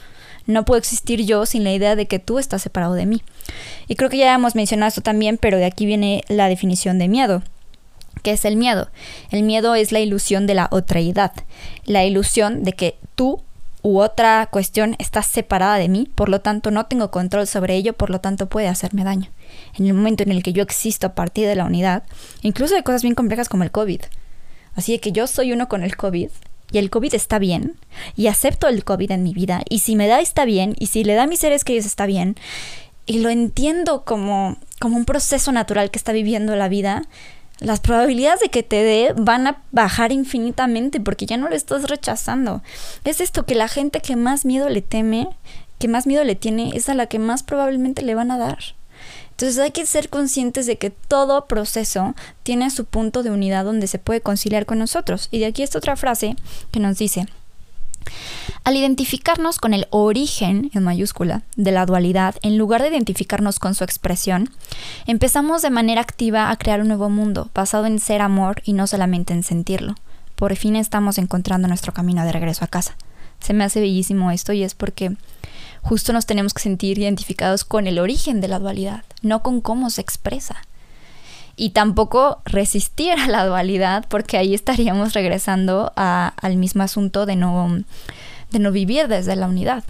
No 0.50 0.66
puedo 0.66 0.80
existir 0.80 1.24
yo 1.28 1.46
sin 1.46 1.64
la 1.64 1.74
idea 1.74 1.96
de 1.96 2.08
que 2.08 2.18
tú 2.18 2.40
estás 2.40 2.64
separado 2.64 2.96
de 2.96 3.06
mí. 3.06 3.22
Y 3.88 3.94
creo 3.94 4.10
que 4.10 4.18
ya 4.18 4.34
hemos 4.34 4.56
mencionado 4.56 4.88
esto 4.88 5.02
también, 5.02 5.38
pero 5.38 5.60
de 5.60 5.66
aquí 5.66 5.86
viene 5.86 6.24
la 6.28 6.50
definición 6.50 6.98
de 6.98 7.08
miedo. 7.08 7.44
¿Qué 8.24 8.32
es 8.32 8.46
el 8.46 8.56
miedo? 8.56 8.90
El 9.30 9.44
miedo 9.44 9.76
es 9.76 9.92
la 9.92 10.00
ilusión 10.00 10.48
de 10.48 10.56
la 10.56 10.68
otreidad, 10.72 11.34
la 11.86 12.04
ilusión 12.04 12.64
de 12.64 12.74
que 12.74 12.98
tú 13.14 13.44
u 13.84 14.00
otra 14.00 14.48
cuestión 14.52 14.96
está 14.98 15.22
separada 15.22 15.76
de 15.76 15.88
mí, 15.88 16.10
por 16.16 16.30
lo 16.30 16.42
tanto 16.42 16.72
no 16.72 16.88
tengo 16.88 17.12
control 17.12 17.46
sobre 17.46 17.76
ello, 17.76 17.94
por 17.94 18.10
lo 18.10 18.20
tanto 18.20 18.50
puede 18.50 18.68
hacerme 18.68 19.04
daño. 19.04 19.30
En 19.78 19.86
el 19.86 19.94
momento 19.94 20.24
en 20.24 20.32
el 20.32 20.42
que 20.42 20.52
yo 20.52 20.64
existo 20.64 21.06
a 21.06 21.14
partir 21.14 21.48
de 21.48 21.56
la 21.56 21.66
unidad, 21.66 22.02
incluso 22.42 22.74
de 22.74 22.82
cosas 22.82 23.04
bien 23.04 23.14
complejas 23.14 23.50
como 23.50 23.64
el 23.64 23.72
COVID. 23.72 24.02
Así 24.74 24.94
de 24.94 25.00
que 25.00 25.12
yo 25.12 25.28
soy 25.28 25.52
uno 25.52 25.70
con 25.70 25.84
el 25.84 25.96
COVID 25.96 26.32
y 26.72 26.78
el 26.78 26.90
COVID 26.90 27.14
está 27.16 27.40
bien 27.40 27.76
y 28.16 28.28
acepto 28.28 28.68
el 28.68 28.84
COVID 28.84 29.12
en 29.12 29.24
mi 29.24 29.34
vida 29.34 29.62
y 29.70 29.80
si 29.80 29.96
me 29.96 30.08
da 30.08 30.20
está 30.20 30.46
bien 30.46 30.76
y 30.80 30.88
si 30.88 31.04
le 31.04 31.14
da 31.14 31.24
a 31.24 31.28
mis 31.28 31.40
seres 31.40 31.64
queridos 31.64 31.86
está 31.86 32.06
bien 32.06 32.36
y 33.10 33.20
lo 33.20 33.30
entiendo 33.30 34.04
como, 34.06 34.58
como 34.80 34.96
un 34.96 35.06
proceso 35.06 35.52
natural 35.52 35.90
que 35.90 35.98
está 35.98 36.12
viviendo 36.12 36.56
la 36.56 36.70
vida, 36.70 37.02
las 37.60 37.80
probabilidades 37.80 38.40
de 38.40 38.50
que 38.50 38.62
te 38.62 38.84
dé 38.84 39.14
van 39.18 39.48
a 39.48 39.64
bajar 39.72 40.12
infinitamente 40.12 41.00
porque 41.00 41.26
ya 41.26 41.36
no 41.36 41.50
lo 41.50 41.56
estás 41.56 41.90
rechazando. 41.90 42.62
Es 43.04 43.20
esto 43.20 43.48
que 43.48 43.56
la 43.56 43.68
gente 43.68 44.00
que 44.00 44.16
más 44.16 44.46
miedo 44.46 44.70
le 44.70 44.84
teme, 44.84 45.28
que 45.80 45.88
más 45.88 46.06
miedo 46.06 46.24
le 46.24 46.36
tiene, 46.36 46.72
es 46.76 46.88
a 46.88 46.94
la 46.94 47.08
que 47.08 47.18
más 47.18 47.42
probablemente 47.42 48.04
le 48.04 48.14
van 48.14 48.30
a 48.30 48.38
dar. 48.38 48.60
Entonces 49.40 49.58
hay 49.60 49.72
que 49.72 49.86
ser 49.86 50.10
conscientes 50.10 50.66
de 50.66 50.78
que 50.78 50.90
todo 50.90 51.48
proceso 51.48 52.14
tiene 52.44 52.70
su 52.70 52.84
punto 52.84 53.24
de 53.24 53.32
unidad 53.32 53.64
donde 53.64 53.88
se 53.88 53.98
puede 53.98 54.20
conciliar 54.20 54.66
con 54.66 54.80
nosotros. 54.80 55.30
Y 55.32 55.40
de 55.40 55.46
aquí 55.46 55.64
esta 55.64 55.78
otra 55.78 55.96
frase 55.96 56.36
que 56.72 56.82
nos 56.82 56.98
dice, 56.98 57.26
al 58.66 58.76
identificarnos 58.76 59.60
con 59.60 59.74
el 59.74 59.88
origen, 59.92 60.70
en 60.74 60.84
mayúscula, 60.84 61.44
de 61.56 61.72
la 61.72 61.86
dualidad, 61.86 62.36
en 62.42 62.58
lugar 62.58 62.82
de 62.82 62.90
identificarnos 62.90 63.60
con 63.60 63.76
su 63.76 63.86
expresión, 63.86 64.50
empezamos 65.08 65.62
de 65.62 65.70
manera 65.70 66.02
activa 66.02 66.52
a 66.52 66.58
crear 66.58 66.82
un 66.82 66.90
nuevo 66.90 67.10
mundo, 67.10 67.50
basado 67.56 67.86
en 67.86 68.02
ser 68.02 68.22
amor 68.22 68.62
y 68.66 68.74
no 68.74 68.88
solamente 68.88 69.32
en 69.32 69.44
sentirlo. 69.44 69.96
Por 70.36 70.54
fin 70.58 70.76
estamos 70.76 71.18
encontrando 71.18 71.70
nuestro 71.70 71.94
camino 71.94 72.26
de 72.26 72.34
regreso 72.34 72.66
a 72.66 72.68
casa. 72.68 72.98
Se 73.40 73.54
me 73.54 73.64
hace 73.64 73.80
bellísimo 73.80 74.32
esto 74.32 74.52
y 74.52 74.64
es 74.64 74.76
porque 74.76 75.16
justo 75.82 76.14
nos 76.14 76.26
tenemos 76.26 76.54
que 76.54 76.62
sentir 76.62 77.00
identificados 77.00 77.64
con 77.64 77.88
el 77.88 78.00
origen 78.00 78.42
de 78.42 78.48
la 78.48 78.60
dualidad, 78.60 79.04
no 79.22 79.42
con 79.42 79.62
cómo 79.62 79.90
se 79.90 80.02
expresa 80.02 80.62
y 81.60 81.72
tampoco 81.72 82.42
resistir 82.46 83.12
a 83.20 83.28
la 83.28 83.46
dualidad 83.46 84.06
porque 84.08 84.38
ahí 84.38 84.54
estaríamos 84.54 85.14
regresando 85.14 85.92
al 85.96 86.56
mismo 86.56 86.84
asunto 86.84 87.26
de 87.26 87.36
no, 87.36 87.84
de 88.50 88.60
no 88.60 88.72
vivir 88.72 89.10
desde 89.10 89.36
la 89.36 89.48
unidad. 89.48 89.84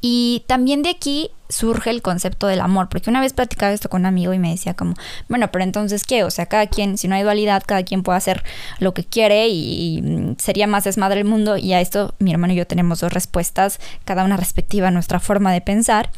Y 0.00 0.44
también 0.46 0.82
de 0.82 0.90
aquí 0.90 1.30
surge 1.48 1.90
el 1.90 2.02
concepto 2.02 2.46
del 2.46 2.60
amor, 2.60 2.88
porque 2.88 3.08
una 3.08 3.20
vez 3.20 3.32
platicaba 3.32 3.72
esto 3.72 3.88
con 3.88 4.02
un 4.02 4.06
amigo 4.06 4.34
y 4.34 4.38
me 4.38 4.50
decía 4.50 4.74
como, 4.74 4.94
bueno, 5.28 5.50
pero 5.50 5.64
entonces 5.64 6.04
qué, 6.04 6.24
o 6.24 6.30
sea, 6.30 6.46
cada 6.46 6.66
quien, 6.66 6.98
si 6.98 7.08
no 7.08 7.14
hay 7.14 7.22
dualidad, 7.22 7.62
cada 7.66 7.82
quien 7.84 8.02
puede 8.02 8.18
hacer 8.18 8.44
lo 8.78 8.92
que 8.92 9.04
quiere 9.04 9.48
y, 9.48 10.34
sería 10.38 10.66
más 10.66 10.84
desmadre 10.84 11.20
el 11.20 11.26
mundo 11.26 11.56
y 11.56 11.72
a 11.72 11.80
esto 11.80 12.14
mi 12.18 12.30
hermano 12.32 12.52
y 12.52 12.56
yo 12.56 12.66
tenemos 12.66 13.00
dos 13.00 13.12
respuestas, 13.12 13.80
cada 14.04 14.24
una 14.24 14.36
respectiva 14.36 14.88
a 14.88 14.90
nuestra 14.90 15.20
forma 15.20 15.52
de 15.52 15.60
pensar. 15.60 16.10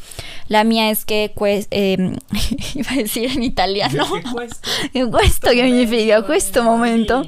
La 0.47 0.63
mía 0.63 0.91
es 0.91 1.05
que, 1.05 1.31
pues, 1.33 1.67
iba 1.71 2.91
a 2.91 2.95
decir 2.95 3.31
en 3.31 3.43
italiano, 3.43 4.05
questo 4.93 5.49
que 5.49 5.61
significa 5.63 6.25
questo 6.25 6.63
momento, 6.63 7.23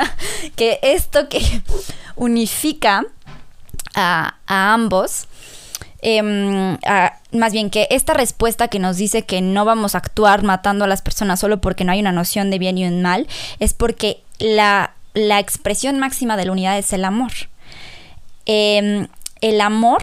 que 0.56 0.78
esto 0.82 1.28
que 1.28 1.62
unifica 2.16 3.04
a, 3.94 4.36
a 4.46 4.72
ambos, 4.72 5.26
Em, 6.02 6.78
más 7.32 7.52
bien 7.52 7.70
que 7.70 7.86
esta 7.90 8.14
respuesta 8.14 8.68
que 8.68 8.78
nos 8.78 8.96
dice 8.96 9.22
que 9.22 9.40
no 9.42 9.64
vamos 9.64 9.94
a 9.94 9.98
actuar 9.98 10.42
matando 10.42 10.84
a 10.84 10.88
las 10.88 11.02
personas 11.02 11.40
solo 11.40 11.60
porque 11.60 11.84
no 11.84 11.92
hay 11.92 12.00
una 12.00 12.12
noción 12.12 12.50
de 12.50 12.58
bien 12.58 12.78
y 12.78 12.86
un 12.86 13.02
mal, 13.02 13.28
es 13.58 13.74
porque 13.74 14.22
la, 14.38 14.94
expresión 15.14 15.98
máxima 15.98 16.36
de 16.36 16.46
la 16.46 16.52
unidad 16.52 16.78
es 16.78 16.92
el 16.92 17.04
amor. 17.04 17.32
Em, 18.46 19.08
el 19.40 19.60
amor 19.60 20.02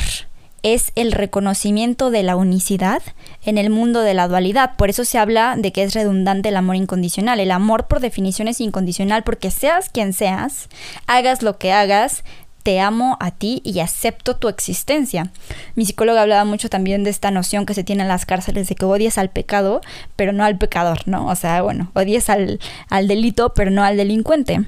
es 0.64 0.92
el 0.96 1.12
reconocimiento 1.12 2.10
de 2.12 2.24
la 2.24 2.36
unicidad 2.36 3.02
en 3.44 3.58
el 3.58 3.70
mundo 3.70 4.02
de 4.02 4.14
la 4.14 4.28
dualidad. 4.28 4.76
Por 4.76 4.90
eso 4.90 5.06
se 5.06 5.18
habla 5.18 5.56
de 5.58 5.72
que 5.72 5.84
es 5.84 5.94
redundante 5.94 6.50
el 6.50 6.58
amor 6.58 6.76
incondicional. 6.76 7.40
El 7.40 7.52
amor 7.52 7.88
por 7.88 8.00
definición 8.00 8.48
es 8.48 8.60
incondicional 8.60 9.24
porque 9.24 9.52
seas 9.52 9.90
quien 9.90 10.14
seas, 10.14 10.68
hagas 11.06 11.42
lo 11.42 11.58
que 11.58 11.72
hagas, 11.72 12.24
te 12.68 12.82
amo 12.82 13.16
a 13.22 13.32
ti 13.32 13.62
y 13.64 13.80
acepto 13.80 14.36
tu 14.36 14.50
existencia. 14.50 15.32
Mi 15.76 15.86
psicóloga 15.86 16.24
hablaba 16.24 16.44
mucho 16.44 16.68
también 16.68 17.06
de 17.06 17.10
esta 17.10 17.32
noción 17.32 17.66
que 17.66 17.74
se 17.74 17.86
tiene 17.86 18.02
en 18.02 18.10
las 18.10 18.26
cárceles 18.26 18.68
de 18.68 18.76
que 18.76 18.84
odies 18.84 19.18
al 19.18 19.30
pecado, 19.30 19.80
pero 20.18 20.34
no 20.34 20.44
al 20.44 20.58
pecador, 20.58 21.04
¿no? 21.06 21.28
O 21.28 21.36
sea, 21.36 21.62
bueno, 21.62 21.92
odies 21.94 22.30
al, 22.30 22.60
al 22.90 23.08
delito, 23.08 23.54
pero 23.54 23.72
no 23.72 23.86
al 23.86 23.96
delincuente. 23.96 24.66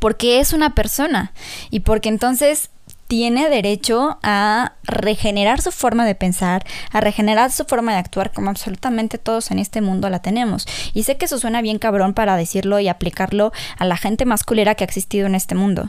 Porque 0.00 0.40
es 0.40 0.52
una 0.52 0.74
persona 0.74 1.30
y 1.70 1.78
porque 1.78 2.08
entonces 2.08 2.70
tiene 3.06 3.48
derecho 3.48 4.18
a 4.24 4.72
regenerar 4.82 5.60
su 5.60 5.70
forma 5.70 6.04
de 6.04 6.16
pensar, 6.16 6.64
a 6.90 7.00
regenerar 7.00 7.52
su 7.52 7.64
forma 7.66 7.92
de 7.92 7.98
actuar 7.98 8.32
como 8.32 8.50
absolutamente 8.50 9.18
todos 9.18 9.52
en 9.52 9.60
este 9.60 9.80
mundo 9.80 10.10
la 10.10 10.22
tenemos. 10.22 10.66
Y 10.92 11.04
sé 11.04 11.18
que 11.18 11.26
eso 11.26 11.38
suena 11.38 11.62
bien 11.62 11.78
cabrón 11.78 12.14
para 12.14 12.36
decirlo 12.36 12.80
y 12.80 12.88
aplicarlo 12.88 13.52
a 13.78 13.84
la 13.84 13.96
gente 13.96 14.24
masculera 14.24 14.74
que 14.74 14.82
ha 14.82 14.86
existido 14.86 15.28
en 15.28 15.36
este 15.36 15.54
mundo. 15.54 15.88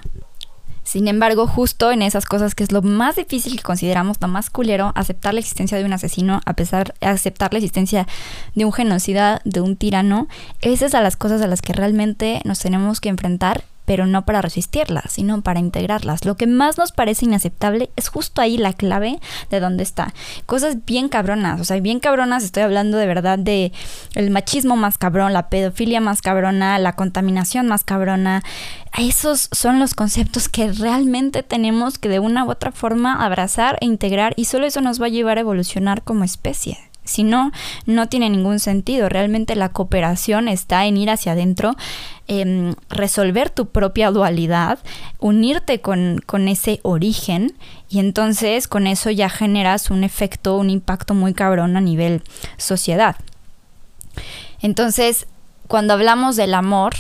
Sin 0.84 1.08
embargo, 1.08 1.48
justo 1.48 1.92
en 1.92 2.02
esas 2.02 2.26
cosas 2.26 2.56
que 2.56 2.64
es 2.64 2.72
lo 2.72 2.82
más 2.82 3.16
difícil 3.16 3.56
que 3.56 3.64
consideramos, 3.64 4.18
lo 4.20 4.28
más 4.28 4.50
culero, 4.50 4.92
aceptar 4.96 5.34
la 5.34 5.40
existencia 5.40 5.78
de 5.78 5.86
un 5.86 5.94
asesino, 5.94 6.42
a 6.46 6.54
pesar 6.54 6.94
aceptar 7.02 7.54
la 7.54 7.60
existencia 7.60 8.08
de 8.54 8.66
un 8.66 8.74
genocida, 8.74 9.42
de 9.46 9.62
un 9.62 9.76
tirano, 9.76 10.28
esas 10.62 10.92
son 10.92 11.04
las 11.04 11.16
cosas 11.16 11.42
a 11.42 11.48
las 11.48 11.62
que 11.62 11.74
realmente 11.74 12.42
nos 12.44 12.60
tenemos 12.60 13.00
que 13.00 13.10
enfrentar 13.10 13.64
pero 13.86 14.06
no 14.06 14.26
para 14.26 14.42
resistirlas, 14.42 15.12
sino 15.12 15.42
para 15.42 15.60
integrarlas. 15.60 16.26
Lo 16.26 16.36
que 16.36 16.48
más 16.48 16.78
nos 16.78 16.92
parece 16.92 17.26
inaceptable 17.26 17.90
es 17.96 18.10
justo 18.10 18.42
ahí 18.42 18.58
la 18.58 18.74
clave 18.74 19.20
de 19.50 19.60
dónde 19.60 19.84
está. 19.84 20.14
Cosas 20.46 20.86
bien 20.86 21.10
cabronas, 21.10 21.60
o 21.60 21.64
sea, 21.66 21.80
bien 21.80 22.00
cabronas, 22.00 22.44
estoy 22.44 22.64
hablando 22.64 22.98
de 22.98 23.08
verdad 23.08 23.40
de 23.40 23.72
el 24.16 24.32
machismo 24.32 24.76
más 24.76 24.98
cabrón, 24.98 25.34
la 25.34 25.50
pedofilia 25.50 26.02
más 26.02 26.22
cabrona, 26.22 26.80
la 26.80 26.94
contaminación 26.94 27.68
más 27.68 27.84
cabrona. 27.84 28.44
Esos 28.98 29.50
son 29.52 29.80
los 29.80 29.96
conceptos 29.96 30.50
que 30.50 30.72
realmente 30.72 31.44
tenemos 31.44 31.98
que 31.98 32.10
de 32.10 32.20
una 32.20 32.46
u 32.46 32.52
otra 32.52 32.72
forma 32.72 33.26
abrazar 33.26 33.78
e 33.82 33.86
integrar 33.86 34.34
y 34.38 34.46
solo 34.46 34.66
eso 34.66 34.82
nos 34.82 35.02
va 35.02 35.08
a 35.08 35.10
llevar 35.10 35.38
a 35.38 35.42
evolucionar 35.42 36.04
como 36.04 36.24
especie. 36.24 36.93
Si 37.04 37.24
no, 37.24 37.52
no 37.86 38.08
tiene 38.08 38.30
ningún 38.30 38.60
sentido. 38.60 39.10
Realmente 39.10 39.56
la 39.56 39.70
cooperación 39.70 40.48
está 40.48 40.86
en 40.86 40.98
ir 40.98 41.10
hacia 41.10 41.34
adentro, 41.34 41.76
em, 42.28 42.76
resolver 42.90 43.50
tu 43.50 43.68
propia 43.68 44.12
dualidad, 44.12 44.80
unirte 45.20 45.82
con, 45.82 46.22
con 46.26 46.48
ese 46.48 46.80
origen 46.84 47.54
y 47.90 48.00
entonces 48.00 48.68
con 48.68 48.88
eso 48.88 49.10
ya 49.12 49.30
generas 49.30 49.90
un 49.92 50.04
efecto, 50.04 50.58
un 50.58 50.70
impacto 50.70 51.14
muy 51.14 51.34
cabrón 51.34 51.76
a 51.78 51.82
nivel 51.82 52.24
sociedad. 52.58 53.18
Entonces, 54.62 55.28
cuando 55.68 55.94
hablamos 55.94 56.36
del 56.36 56.54
amor 56.54 56.94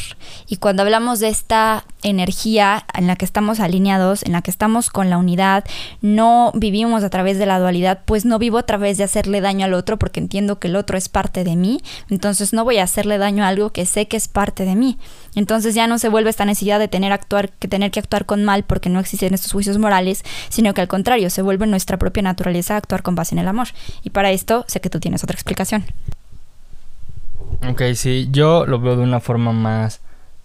y 0.48 0.58
cuando 0.58 0.84
hablamos 0.84 1.20
de 1.20 1.30
esta 1.30 1.86
energía 2.02 2.86
en 2.94 3.08
la 3.08 3.16
que 3.16 3.26
estamos 3.26 3.60
alineados, 3.60 4.24
en 4.24 4.34
la 4.34 4.42
que 4.42 4.52
estamos 4.52 4.90
con 4.90 5.10
la 5.10 5.18
unidad, 5.18 5.64
no 6.02 6.52
vivimos 6.54 7.04
a 7.04 7.10
través 7.10 7.38
de 7.38 7.46
la 7.46 7.60
dualidad, 7.60 8.02
pues 8.06 8.26
no 8.26 8.40
vivo 8.40 8.58
a 8.58 8.64
través 8.64 8.98
de 8.98 9.04
hacerle 9.04 9.42
daño 9.42 9.66
al 9.66 9.74
otro 9.74 9.98
porque 9.98 10.20
entiendo 10.20 10.60
que 10.60 10.68
el 10.68 10.76
otro 10.76 10.98
es 10.98 11.10
parte 11.10 11.44
de 11.44 11.56
mí, 11.56 11.82
entonces 12.10 12.54
no 12.54 12.64
voy 12.64 12.78
a 12.78 12.84
hacerle 12.84 13.18
daño 13.18 13.44
a 13.44 13.50
algo 13.50 13.72
que 13.72 13.86
sé 13.86 14.08
que 14.08 14.18
es 14.18 14.28
parte 14.28 14.66
de 14.66 14.76
mí. 14.76 14.98
Entonces 15.36 15.76
ya 15.76 15.88
no 15.88 15.98
se 15.98 16.10
vuelve 16.10 16.30
esta 16.30 16.46
necesidad 16.46 16.80
de 16.80 16.88
tener, 16.88 17.12
actuar, 17.12 17.50
que 17.52 17.68
tener 17.68 17.92
que 17.92 18.00
actuar 18.00 18.26
con 18.26 18.44
mal 18.44 18.64
porque 18.64 18.90
no 18.90 19.00
existen 19.00 19.34
estos 19.34 19.52
juicios 19.52 19.78
morales, 19.78 20.24
sino 20.50 20.74
que 20.74 20.82
al 20.82 20.88
contrario, 20.88 21.30
se 21.30 21.42
vuelve 21.42 21.66
nuestra 21.68 21.98
propia 21.98 22.24
naturaleza 22.24 22.78
actuar 22.78 23.04
con 23.04 23.16
base 23.16 23.36
en 23.36 23.40
el 23.40 23.48
amor. 23.48 23.70
Y 24.04 24.12
para 24.12 24.32
esto 24.32 24.66
sé 24.68 24.82
que 24.82 24.90
tú 24.90 25.00
tienes 25.00 25.24
otra 25.24 25.36
explicación. 25.36 25.86
Ok, 27.70 27.82
sí, 27.96 28.28
yo 28.32 28.66
lo 28.66 28.80
veo 28.80 28.98
de 28.98 29.04
una 29.04 29.20
forma 29.22 29.54
más 29.54 30.02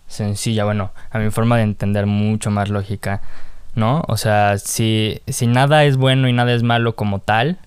sencilla, 0.06 0.64
bueno, 0.64 0.92
a 1.10 1.18
mi 1.18 1.30
forma 1.30 1.56
de 1.56 1.64
entender 1.64 2.06
mucho 2.06 2.50
más 2.50 2.68
lógica, 2.68 3.22
¿no? 3.74 4.04
O 4.06 4.16
sea, 4.16 4.58
si, 4.58 5.20
si 5.26 5.46
nada 5.46 5.84
es 5.84 5.96
bueno 5.96 6.28
y 6.28 6.32
nada 6.32 6.52
es 6.52 6.62
malo 6.62 6.94
como 6.94 7.18
tal, 7.18 7.58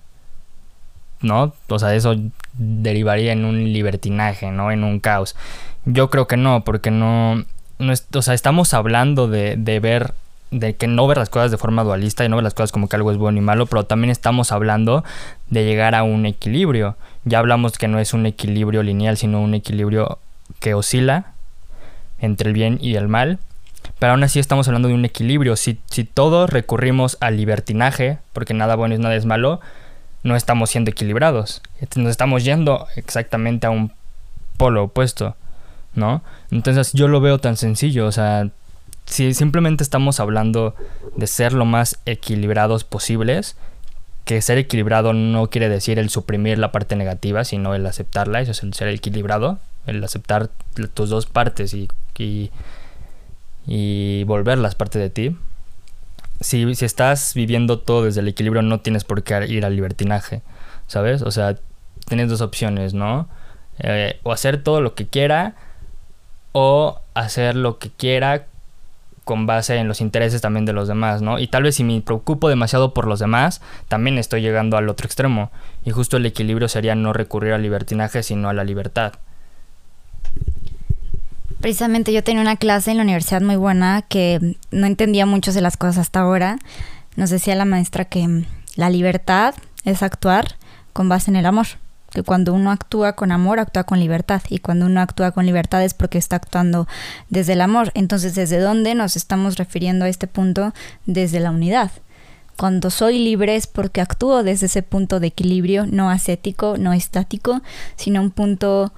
¿no? 1.20 1.54
O 1.68 1.78
sea, 1.78 1.94
eso 1.94 2.16
derivaría 2.54 3.32
en 3.32 3.44
un 3.44 3.72
libertinaje, 3.72 4.50
¿no? 4.50 4.70
En 4.70 4.84
un 4.84 5.00
caos. 5.00 5.36
Yo 5.84 6.08
creo 6.08 6.26
que 6.26 6.36
no, 6.36 6.64
porque 6.64 6.90
no, 6.90 7.44
no 7.78 7.92
o 8.14 8.22
sea, 8.22 8.34
estamos 8.34 8.72
hablando 8.72 9.28
de, 9.28 9.56
de 9.56 9.80
ver 9.80 10.14
de 10.52 10.76
que 10.76 10.86
no 10.86 11.06
ver 11.06 11.16
las 11.16 11.30
cosas 11.30 11.50
de 11.50 11.56
forma 11.56 11.82
dualista 11.82 12.24
y 12.24 12.28
no 12.28 12.36
ver 12.36 12.44
las 12.44 12.54
cosas 12.54 12.70
como 12.70 12.88
que 12.88 12.96
algo 12.96 13.10
es 13.10 13.16
bueno 13.16 13.38
y 13.38 13.40
malo, 13.40 13.66
pero 13.66 13.84
también 13.84 14.10
estamos 14.10 14.52
hablando 14.52 15.02
de 15.48 15.64
llegar 15.64 15.94
a 15.94 16.04
un 16.04 16.26
equilibrio. 16.26 16.96
Ya 17.24 17.38
hablamos 17.38 17.78
que 17.78 17.88
no 17.88 17.98
es 17.98 18.12
un 18.12 18.26
equilibrio 18.26 18.82
lineal, 18.82 19.16
sino 19.16 19.40
un 19.40 19.54
equilibrio 19.54 20.18
que 20.60 20.74
oscila 20.74 21.32
entre 22.20 22.48
el 22.48 22.54
bien 22.54 22.78
y 22.80 22.94
el 22.96 23.08
mal. 23.08 23.38
Pero 23.98 24.12
aún 24.12 24.22
así 24.22 24.38
estamos 24.38 24.68
hablando 24.68 24.88
de 24.88 24.94
un 24.94 25.04
equilibrio. 25.04 25.56
Si, 25.56 25.80
si 25.90 26.04
todos 26.04 26.50
recurrimos 26.50 27.16
al 27.20 27.36
libertinaje, 27.36 28.18
porque 28.32 28.54
nada 28.54 28.76
bueno 28.76 28.94
y 28.94 28.98
nada 28.98 29.16
es 29.16 29.24
malo, 29.24 29.60
no 30.22 30.36
estamos 30.36 30.70
siendo 30.70 30.90
equilibrados. 30.90 31.62
Nos 31.96 32.10
estamos 32.10 32.44
yendo 32.44 32.86
exactamente 32.94 33.66
a 33.66 33.70
un 33.70 33.92
polo 34.58 34.84
opuesto, 34.84 35.34
¿no? 35.94 36.22
Entonces 36.50 36.92
yo 36.92 37.08
lo 37.08 37.20
veo 37.20 37.38
tan 37.38 37.56
sencillo, 37.56 38.06
o 38.06 38.12
sea, 38.12 38.50
si 39.12 39.34
simplemente 39.34 39.82
estamos 39.82 40.20
hablando 40.20 40.74
de 41.16 41.26
ser 41.26 41.52
lo 41.52 41.66
más 41.66 41.98
equilibrados 42.06 42.84
posibles, 42.84 43.56
que 44.24 44.40
ser 44.40 44.56
equilibrado 44.56 45.12
no 45.12 45.50
quiere 45.50 45.68
decir 45.68 45.98
el 45.98 46.08
suprimir 46.08 46.58
la 46.58 46.72
parte 46.72 46.96
negativa, 46.96 47.44
sino 47.44 47.74
el 47.74 47.84
aceptarla, 47.84 48.40
eso 48.40 48.52
es 48.52 48.62
el 48.62 48.72
ser 48.72 48.88
equilibrado, 48.88 49.58
el 49.86 50.02
aceptar 50.02 50.48
tus 50.94 51.10
dos 51.10 51.26
partes 51.26 51.74
y, 51.74 51.88
y, 52.16 52.50
y 53.66 54.24
volverlas 54.24 54.74
parte 54.74 54.98
de 54.98 55.10
ti. 55.10 55.36
Si, 56.40 56.74
si 56.74 56.84
estás 56.84 57.34
viviendo 57.34 57.80
todo 57.80 58.04
desde 58.04 58.20
el 58.20 58.28
equilibrio, 58.28 58.62
no 58.62 58.80
tienes 58.80 59.04
por 59.04 59.22
qué 59.22 59.46
ir 59.46 59.64
al 59.66 59.76
libertinaje, 59.76 60.40
¿sabes? 60.86 61.20
O 61.22 61.30
sea, 61.30 61.56
tienes 62.08 62.30
dos 62.30 62.40
opciones, 62.40 62.94
¿no? 62.94 63.28
Eh, 63.78 64.18
o 64.22 64.32
hacer 64.32 64.62
todo 64.62 64.80
lo 64.80 64.94
que 64.94 65.06
quiera 65.06 65.54
o 66.52 67.00
hacer 67.14 67.56
lo 67.56 67.78
que 67.78 67.90
quiera 67.90 68.46
con 69.24 69.46
base 69.46 69.76
en 69.76 69.88
los 69.88 70.00
intereses 70.00 70.40
también 70.40 70.64
de 70.64 70.72
los 70.72 70.88
demás, 70.88 71.22
¿no? 71.22 71.38
Y 71.38 71.46
tal 71.46 71.62
vez 71.62 71.76
si 71.76 71.84
me 71.84 72.00
preocupo 72.00 72.48
demasiado 72.48 72.92
por 72.92 73.06
los 73.06 73.20
demás, 73.20 73.60
también 73.88 74.18
estoy 74.18 74.42
llegando 74.42 74.76
al 74.76 74.88
otro 74.88 75.06
extremo. 75.06 75.50
Y 75.84 75.90
justo 75.90 76.16
el 76.16 76.26
equilibrio 76.26 76.68
sería 76.68 76.94
no 76.94 77.12
recurrir 77.12 77.52
al 77.52 77.62
libertinaje, 77.62 78.22
sino 78.22 78.48
a 78.48 78.52
la 78.52 78.64
libertad. 78.64 79.14
Precisamente 81.60 82.12
yo 82.12 82.24
tenía 82.24 82.42
una 82.42 82.56
clase 82.56 82.90
en 82.90 82.96
la 82.96 83.04
universidad 83.04 83.40
muy 83.40 83.56
buena 83.56 84.02
que 84.02 84.56
no 84.72 84.86
entendía 84.86 85.26
muchas 85.26 85.54
de 85.54 85.60
las 85.60 85.76
cosas 85.76 85.98
hasta 85.98 86.20
ahora. 86.20 86.58
Nos 87.14 87.30
decía 87.30 87.54
la 87.54 87.64
maestra 87.64 88.04
que 88.06 88.44
la 88.74 88.90
libertad 88.90 89.54
es 89.84 90.02
actuar 90.02 90.56
con 90.92 91.08
base 91.08 91.30
en 91.30 91.36
el 91.36 91.46
amor 91.46 91.66
que 92.12 92.22
cuando 92.22 92.52
uno 92.52 92.70
actúa 92.70 93.14
con 93.14 93.32
amor, 93.32 93.58
actúa 93.58 93.84
con 93.84 93.98
libertad, 93.98 94.42
y 94.48 94.58
cuando 94.58 94.86
uno 94.86 95.00
actúa 95.00 95.32
con 95.32 95.46
libertad 95.46 95.82
es 95.82 95.94
porque 95.94 96.18
está 96.18 96.36
actuando 96.36 96.86
desde 97.28 97.54
el 97.54 97.60
amor. 97.60 97.90
Entonces, 97.94 98.34
¿desde 98.34 98.60
dónde 98.60 98.94
nos 98.94 99.16
estamos 99.16 99.56
refiriendo 99.56 100.04
a 100.04 100.08
este 100.08 100.26
punto? 100.26 100.72
Desde 101.06 101.40
la 101.40 101.50
unidad. 101.50 101.90
Cuando 102.56 102.90
soy 102.90 103.18
libre 103.18 103.56
es 103.56 103.66
porque 103.66 104.00
actúo 104.00 104.42
desde 104.42 104.66
ese 104.66 104.82
punto 104.82 105.20
de 105.20 105.28
equilibrio, 105.28 105.86
no 105.86 106.10
ascético, 106.10 106.76
no 106.78 106.92
estático, 106.92 107.62
sino 107.96 108.20
un 108.20 108.30
punto 108.30 108.92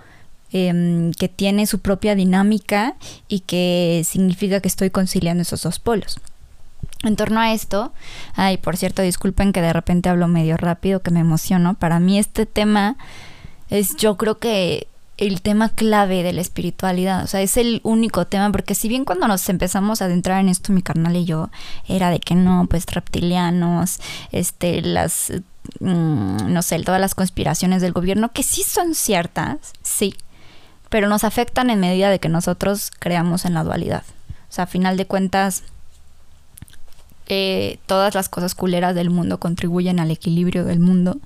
em, 0.50 1.12
que 1.12 1.29
tiene 1.29 1.66
su 1.66 1.79
propia 1.79 2.14
dinámica 2.14 2.96
y 3.29 3.40
que 3.40 4.03
significa 4.05 4.61
que 4.61 4.68
estoy 4.68 4.90
conciliando 4.90 5.42
esos 5.42 5.62
dos 5.62 5.79
polos. 5.79 6.18
En 7.05 7.17
torno 7.17 7.40
a 7.40 7.53
esto, 7.53 7.93
ay, 8.35 8.57
por 8.57 8.77
cierto, 8.77 9.03
disculpen 9.03 9.53
que 9.53 9.61
de 9.61 9.73
repente 9.73 10.09
hablo 10.09 10.27
medio 10.27 10.57
rápido, 10.57 11.01
que 11.01 11.11
me 11.11 11.21
emociono. 11.21 11.75
Para 11.75 12.01
mí 12.01 12.19
este 12.19 12.47
tema 12.47 12.97
es, 13.71 13.97
yo 13.97 14.17
creo 14.17 14.38
que 14.38 14.88
el 15.17 15.43
tema 15.43 15.69
clave 15.69 16.23
de 16.23 16.33
la 16.33 16.40
espiritualidad, 16.40 17.23
o 17.23 17.27
sea, 17.27 17.40
es 17.40 17.57
el 17.57 17.81
único 17.85 18.27
tema, 18.27 18.51
porque 18.51 18.75
si 18.75 18.88
bien 18.88 19.05
cuando 19.05 19.29
nos 19.29 19.49
empezamos 19.49 20.03
a 20.03 20.07
adentrar 20.07 20.40
en 20.40 20.49
esto, 20.49 20.73
mi 20.73 20.83
carnal 20.83 21.14
y 21.14 21.25
yo, 21.25 21.51
era 21.87 22.11
de 22.11 22.19
que 22.19 22.35
no, 22.35 22.67
pues 22.69 22.87
reptilianos, 22.87 24.01
este, 24.33 24.83
las, 24.83 25.33
mm, 25.81 26.53
no 26.53 26.62
sé, 26.62 26.81
todas 26.81 27.01
las 27.01 27.14
conspiraciones 27.14 27.81
del 27.81 27.93
gobierno, 27.93 28.33
que 28.33 28.43
sí 28.43 28.62
son 28.64 28.95
ciertas, 28.95 29.73
sí, 29.83 30.17
pero 30.88 31.09
nos 31.09 31.23
afectan 31.23 31.71
en 31.71 31.81
medida 31.81 32.11
de 32.11 32.19
que 32.19 32.29
nosotros 32.29 32.90
creamos 32.99 33.45
en 33.45 33.55
la 33.55 33.62
dualidad. 33.62 34.03
O 34.49 34.53
sea, 34.55 34.64
a 34.64 34.69
final 34.69 34.97
de 34.97 35.07
cuentas, 35.07 35.62
eh, 37.27 37.79
todas 37.87 38.15
las 38.15 38.29
cosas 38.29 38.55
culeras 38.55 38.95
del 38.95 39.11
mundo 39.11 39.41
contribuyen 39.41 39.99
al 40.01 40.11
equilibrio 40.11 40.65
del 40.65 40.81
mundo 40.81 41.19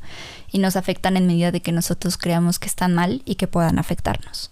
y 0.53 0.59
nos 0.59 0.77
afectan 0.77 1.17
en 1.17 1.27
medida 1.27 1.51
de 1.51 1.61
que 1.61 1.73
nosotros 1.73 2.17
creamos 2.17 2.59
que 2.59 2.69
están 2.69 2.95
mal 2.95 3.23
y 3.25 3.35
que 3.35 3.49
puedan 3.49 3.79
afectarnos. 3.79 4.51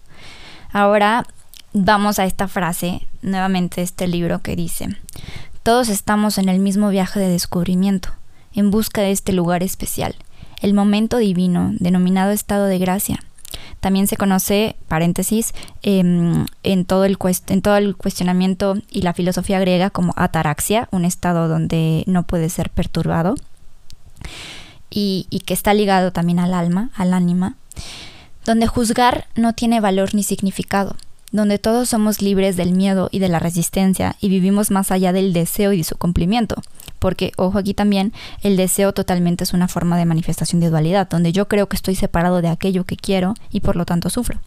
Ahora 0.71 1.25
vamos 1.73 2.19
a 2.19 2.25
esta 2.25 2.47
frase, 2.47 3.07
nuevamente 3.21 3.81
este 3.81 4.07
libro 4.07 4.39
que 4.39 4.55
dice, 4.55 4.89
todos 5.63 5.89
estamos 5.89 6.37
en 6.37 6.49
el 6.49 6.59
mismo 6.59 6.89
viaje 6.89 7.19
de 7.19 7.29
descubrimiento, 7.29 8.09
en 8.53 8.71
busca 8.71 9.01
de 9.01 9.11
este 9.11 9.33
lugar 9.33 9.63
especial, 9.63 10.15
el 10.61 10.73
momento 10.73 11.17
divino, 11.17 11.71
denominado 11.79 12.31
estado 12.31 12.65
de 12.65 12.79
gracia, 12.79 13.19
también 13.79 14.07
se 14.07 14.17
conoce, 14.17 14.75
paréntesis, 14.87 15.53
em, 15.81 16.45
en, 16.63 16.85
todo 16.85 17.05
el 17.05 17.17
cuestionamiento 17.17 18.75
y 18.89 19.01
la 19.01 19.13
filosofía 19.13 19.59
griega 19.59 19.89
como 19.89 20.13
ataraxia, 20.15 20.87
un 20.91 21.05
estado 21.05 21.47
donde 21.47 22.03
no 22.07 22.23
puede 22.23 22.49
ser 22.49 22.69
perturbado 22.69 23.35
y, 24.89 25.27
y 25.29 25.39
que 25.39 25.53
está 25.53 25.73
ligado 25.73 26.11
también 26.11 26.39
al 26.39 26.53
alma, 26.53 26.91
al 26.95 27.13
ánima, 27.13 27.55
donde 28.45 28.67
juzgar 28.67 29.27
no 29.35 29.53
tiene 29.53 29.81
valor 29.81 30.13
ni 30.13 30.23
significado 30.23 30.95
donde 31.31 31.59
todos 31.59 31.89
somos 31.89 32.21
libres 32.21 32.55
del 32.55 32.73
miedo 32.73 33.09
y 33.11 33.19
de 33.19 33.29
la 33.29 33.39
resistencia 33.39 34.15
y 34.21 34.29
vivimos 34.29 34.71
más 34.71 34.91
allá 34.91 35.11
del 35.13 35.33
deseo 35.33 35.73
y 35.73 35.77
de 35.77 35.83
su 35.83 35.97
cumplimiento. 35.97 36.61
Porque, 36.99 37.31
ojo 37.37 37.57
aquí 37.57 37.73
también, 37.73 38.13
el 38.41 38.57
deseo 38.57 38.93
totalmente 38.93 39.43
es 39.43 39.53
una 39.53 39.67
forma 39.67 39.97
de 39.97 40.05
manifestación 40.05 40.61
de 40.61 40.69
dualidad, 40.69 41.09
donde 41.09 41.31
yo 41.31 41.47
creo 41.47 41.67
que 41.67 41.75
estoy 41.75 41.95
separado 41.95 42.41
de 42.41 42.47
aquello 42.47 42.85
que 42.85 42.97
quiero 42.97 43.35
y 43.51 43.59
por 43.59 43.75
lo 43.75 43.85
tanto 43.85 44.09
sufro. 44.09 44.39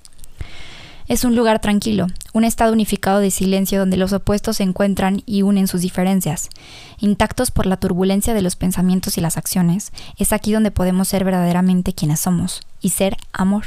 Es 1.10 1.24
un 1.24 1.34
lugar 1.34 1.60
tranquilo, 1.60 2.06
un 2.32 2.44
estado 2.44 2.72
unificado 2.72 3.18
de 3.18 3.32
silencio 3.32 3.80
donde 3.80 3.96
los 3.96 4.12
opuestos 4.12 4.58
se 4.58 4.62
encuentran 4.62 5.24
y 5.26 5.42
unen 5.42 5.66
sus 5.66 5.80
diferencias. 5.80 6.50
Intactos 7.00 7.50
por 7.50 7.66
la 7.66 7.78
turbulencia 7.78 8.32
de 8.32 8.42
los 8.42 8.54
pensamientos 8.54 9.18
y 9.18 9.20
las 9.20 9.36
acciones, 9.36 9.92
es 10.18 10.32
aquí 10.32 10.52
donde 10.52 10.70
podemos 10.70 11.08
ser 11.08 11.24
verdaderamente 11.24 11.94
quienes 11.94 12.20
somos 12.20 12.60
y 12.80 12.90
ser 12.90 13.16
amor. 13.32 13.64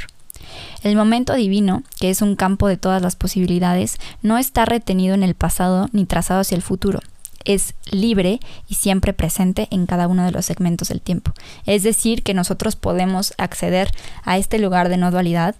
El 0.82 0.96
momento 0.96 1.34
divino, 1.34 1.82
que 1.98 2.10
es 2.10 2.22
un 2.22 2.36
campo 2.36 2.68
de 2.68 2.76
todas 2.76 3.02
las 3.02 3.16
posibilidades, 3.16 3.98
no 4.22 4.38
está 4.38 4.64
retenido 4.64 5.14
en 5.14 5.22
el 5.22 5.34
pasado 5.34 5.88
ni 5.92 6.04
trazado 6.04 6.40
hacia 6.40 6.56
el 6.56 6.62
futuro. 6.62 7.00
Es 7.44 7.74
libre 7.90 8.40
y 8.68 8.74
siempre 8.74 9.12
presente 9.12 9.68
en 9.70 9.86
cada 9.86 10.08
uno 10.08 10.24
de 10.24 10.30
los 10.30 10.46
segmentos 10.46 10.88
del 10.88 11.00
tiempo. 11.00 11.32
Es 11.66 11.82
decir, 11.82 12.22
que 12.22 12.32
nosotros 12.32 12.76
podemos 12.76 13.34
acceder 13.36 13.90
a 14.24 14.38
este 14.38 14.58
lugar 14.58 14.88
de 14.88 14.96
no 14.96 15.10
dualidad 15.10 15.54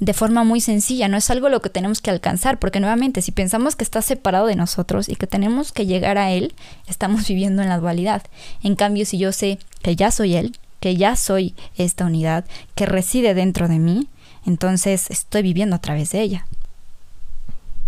de 0.00 0.12
forma 0.12 0.44
muy 0.44 0.60
sencilla, 0.60 1.08
no 1.08 1.16
es 1.16 1.30
algo 1.30 1.48
lo 1.48 1.62
que 1.62 1.70
tenemos 1.70 2.00
que 2.00 2.10
alcanzar, 2.10 2.58
porque 2.58 2.80
nuevamente 2.80 3.22
si 3.22 3.32
pensamos 3.32 3.76
que 3.76 3.84
está 3.84 4.02
separado 4.02 4.46
de 4.46 4.56
nosotros 4.56 5.08
y 5.08 5.16
que 5.16 5.26
tenemos 5.26 5.72
que 5.72 5.86
llegar 5.86 6.18
a 6.18 6.32
él, 6.32 6.54
estamos 6.86 7.28
viviendo 7.28 7.62
en 7.62 7.68
la 7.68 7.78
dualidad. 7.78 8.22
En 8.62 8.74
cambio, 8.76 9.06
si 9.06 9.18
yo 9.18 9.32
sé 9.32 9.58
que 9.82 9.96
ya 9.96 10.10
soy 10.10 10.34
él, 10.34 10.56
que 10.84 10.96
ya 10.96 11.16
soy 11.16 11.54
esta 11.76 12.04
unidad, 12.04 12.44
que 12.74 12.84
reside 12.84 13.32
dentro 13.32 13.68
de 13.68 13.78
mí, 13.78 14.06
entonces 14.44 15.08
estoy 15.10 15.40
viviendo 15.40 15.76
a 15.76 15.78
través 15.78 16.10
de 16.10 16.20
ella. 16.20 16.46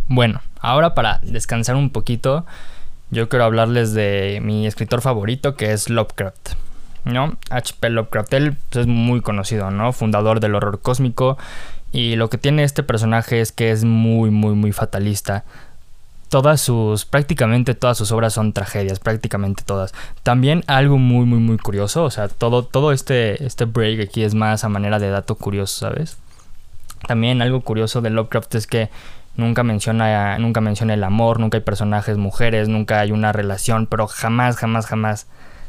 Bueno, 0.08 0.40
ahora 0.60 0.94
para 0.94 1.18
descansar 1.22 1.76
un 1.76 1.90
poquito, 1.90 2.46
yo 3.10 3.28
quiero 3.28 3.44
hablarles 3.44 3.92
de 3.92 4.40
mi 4.42 4.66
escritor 4.66 5.02
favorito 5.02 5.56
que 5.56 5.72
es 5.72 5.90
Lovecraft. 5.90 6.54
¿No? 7.04 7.36
H.P. 7.50 7.90
Lovecraft, 7.90 8.32
él 8.32 8.56
pues, 8.70 8.86
es 8.86 8.86
muy 8.86 9.20
conocido, 9.20 9.70
¿no? 9.70 9.92
Fundador 9.92 10.40
del 10.40 10.54
horror 10.54 10.80
cósmico. 10.80 11.36
Y 11.92 12.16
lo 12.16 12.30
que 12.30 12.38
tiene 12.38 12.64
este 12.64 12.82
personaje 12.82 13.42
es 13.42 13.52
que 13.52 13.72
es 13.72 13.84
muy, 13.84 14.30
muy, 14.30 14.54
muy 14.54 14.72
fatalista. 14.72 15.44
Todas 16.28 16.60
sus, 16.60 17.04
prácticamente 17.04 17.74
todas 17.74 17.96
sus 17.96 18.10
obras 18.10 18.34
son 18.34 18.52
tragedias, 18.52 18.98
prácticamente 18.98 19.62
todas. 19.64 19.94
También 20.22 20.64
algo 20.66 20.98
muy, 20.98 21.24
muy, 21.24 21.38
muy 21.38 21.56
curioso, 21.56 22.04
o 22.04 22.10
sea, 22.10 22.28
todo, 22.28 22.64
todo 22.64 22.92
este, 22.92 23.44
este 23.44 23.64
break 23.64 24.00
aquí 24.00 24.24
es 24.24 24.34
más 24.34 24.64
a 24.64 24.68
manera 24.68 24.98
de 24.98 25.08
dato 25.10 25.36
curioso, 25.36 25.86
¿sabes? 25.86 26.18
También 27.06 27.42
algo 27.42 27.60
curioso 27.60 28.00
de 28.00 28.10
Lovecraft 28.10 28.54
es 28.56 28.66
que 28.66 28.90
nunca 29.36 29.62
menciona, 29.62 30.38
nunca 30.38 30.60
menciona 30.60 30.94
el 30.94 31.04
amor, 31.04 31.38
nunca 31.38 31.58
hay 31.58 31.62
personajes 31.62 32.16
mujeres, 32.16 32.68
nunca 32.68 33.00
hay 33.00 33.12
una 33.12 33.32
relación, 33.32 33.86
pero 33.86 34.06
jamás, 34.06 34.56
jamás, 34.56 34.86
jamás. 34.86 35.26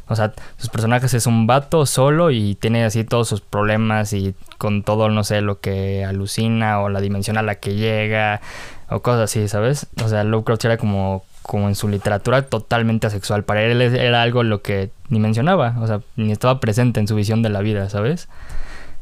O 0.08 0.16
sea, 0.16 0.32
sus 0.56 0.70
personajes 0.70 1.12
es 1.14 1.26
un 1.26 1.46
vato 1.46 1.86
solo 1.86 2.30
y 2.30 2.54
tiene 2.54 2.84
así 2.84 3.04
todos 3.04 3.28
sus 3.28 3.40
problemas 3.40 4.12
y 4.12 4.34
con 4.56 4.82
todo, 4.82 5.08
no 5.08 5.22
sé, 5.24 5.40
lo 5.40 5.60
que 5.60 6.04
alucina 6.04 6.80
o 6.80 6.88
la 6.88 7.00
dimensión 7.00 7.36
a 7.38 7.42
la 7.42 7.56
que 7.56 7.74
llega 7.74 8.40
o 8.88 9.00
cosas 9.00 9.24
así, 9.24 9.48
¿sabes? 9.48 9.86
O 10.02 10.08
sea, 10.08 10.24
Lovecraft 10.24 10.64
era 10.64 10.76
como 10.78 11.24
como 11.48 11.66
en 11.68 11.74
su 11.74 11.88
literatura 11.88 12.42
totalmente 12.42 13.06
asexual. 13.06 13.42
Para 13.42 13.62
él 13.62 13.80
era 13.80 14.20
algo 14.20 14.42
lo 14.42 14.60
que 14.60 14.90
ni 15.08 15.18
mencionaba, 15.18 15.76
o 15.80 15.86
sea, 15.86 16.02
ni 16.14 16.30
estaba 16.30 16.60
presente 16.60 17.00
en 17.00 17.08
su 17.08 17.14
visión 17.14 17.42
de 17.42 17.48
la 17.48 17.62
vida, 17.62 17.88
¿sabes? 17.88 18.28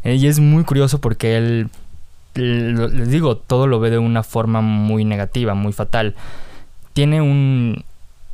Eh, 0.05 0.15
y 0.15 0.29
es 0.29 0.39
muy 0.39 0.63
curioso 0.63 1.01
porque 1.01 1.37
él, 1.37 1.71
les 2.35 3.11
digo, 3.11 3.37
todo 3.37 3.67
lo 3.67 3.81
ve 3.81 3.91
de 3.91 3.99
una 3.99 4.23
forma 4.23 4.61
muy 4.61 5.05
negativa, 5.05 5.55
muy 5.55 5.73
fatal. 5.73 6.15
Tiene 6.93 7.21
un, 7.21 7.85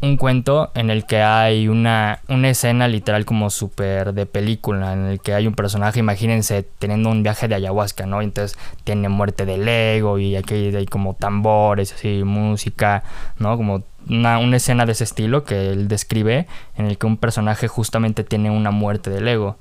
un 0.03 0.17
cuento 0.17 0.73
en 0.75 0.91
el 0.91 1.07
que 1.07 1.23
hay 1.23 1.69
una, 1.69 2.21
una 2.29 2.51
escena 2.51 2.89
literal 2.89 3.25
como 3.25 3.51
súper 3.51 4.13
de 4.13 4.27
película, 4.27 4.93
en 4.93 5.07
el 5.07 5.21
que 5.21 5.33
hay 5.33 5.47
un 5.47 5.55
personaje, 5.55 6.01
imagínense, 6.01 6.65
teniendo 6.81 7.09
un 7.09 7.23
viaje 7.23 7.47
de 7.47 7.55
ayahuasca, 7.55 8.05
¿no? 8.05 8.21
Entonces 8.21 8.59
tiene 8.83 9.09
muerte 9.09 9.47
del 9.47 9.67
ego 9.67 10.19
y 10.19 10.35
aquí 10.35 10.55
hay 10.75 10.87
como 10.87 11.15
tambores, 11.15 11.93
así, 11.93 12.25
música, 12.25 13.05
¿no? 13.39 13.57
Como 13.57 13.85
una, 14.09 14.39
una 14.41 14.57
escena 14.57 14.87
de 14.87 14.93
ese 14.93 15.05
estilo 15.05 15.45
que 15.45 15.71
él 15.71 15.87
describe, 15.87 16.49
en 16.77 16.87
el 16.87 16.99
que 16.99 17.07
un 17.07 17.17
personaje 17.17 17.69
justamente 17.69 18.25
tiene 18.25 18.51
una 18.51 18.73
muerte 18.73 19.09
del 19.09 19.29
ego. 19.29 19.57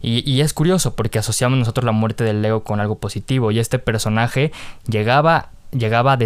Y, 0.00 0.28
y, 0.30 0.42
es 0.42 0.52
curioso 0.54 0.94
porque 0.94 1.18
asociamos 1.18 1.58
nosotros 1.58 1.84
la 1.84 1.92
muerte 1.92 2.22
del 2.22 2.44
ego 2.44 2.62
con 2.62 2.80
algo 2.80 2.98
positivo 2.98 3.50
y 3.50 3.58
este 3.58 3.78
personaje 3.80 4.52
llegaba, 4.88 5.50
llegaba 5.72 6.12
a, 6.12 6.18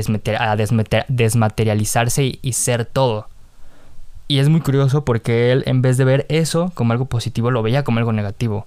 a 0.51 0.57
desmaterializarse 1.09 2.39
y 2.41 2.53
ser 2.53 2.85
todo. 2.85 3.29
Y 4.29 4.39
es 4.39 4.49
muy 4.49 4.61
curioso 4.61 5.05
porque 5.05 5.53
él, 5.53 5.63
en 5.67 5.83
vez 5.83 5.97
de 5.97 6.05
ver 6.05 6.27
eso 6.29 6.73
como 6.75 6.93
algo 6.93 7.07
positivo, 7.07 7.51
lo 7.51 7.63
veía 7.63 7.85
como 7.85 7.99
algo 7.99 8.13
negativo. 8.13 8.67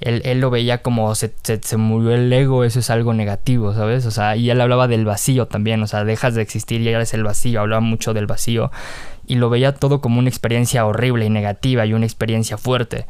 Él, 0.00 0.20
él 0.24 0.40
lo 0.40 0.50
veía 0.50 0.82
como 0.82 1.14
se, 1.14 1.32
se, 1.42 1.76
murió 1.76 2.10
el 2.12 2.32
ego, 2.32 2.64
eso 2.64 2.80
es 2.80 2.90
algo 2.90 3.14
negativo, 3.14 3.72
¿sabes? 3.72 4.04
O 4.04 4.10
sea, 4.10 4.36
y 4.36 4.50
él 4.50 4.60
hablaba 4.60 4.88
del 4.88 5.04
vacío 5.04 5.46
también, 5.46 5.80
o 5.82 5.86
sea, 5.86 6.04
dejas 6.04 6.34
de 6.34 6.42
existir 6.42 6.80
y 6.80 6.88
eres 6.88 7.14
el 7.14 7.22
vacío, 7.22 7.60
hablaba 7.60 7.80
mucho 7.80 8.12
del 8.12 8.26
vacío. 8.26 8.72
Y 9.26 9.36
lo 9.36 9.48
veía 9.48 9.74
todo 9.74 10.00
como 10.00 10.18
una 10.18 10.28
experiencia 10.28 10.84
horrible 10.84 11.24
y 11.24 11.30
negativa 11.30 11.86
y 11.86 11.94
una 11.94 12.04
experiencia 12.04 12.58
fuerte. 12.58 13.06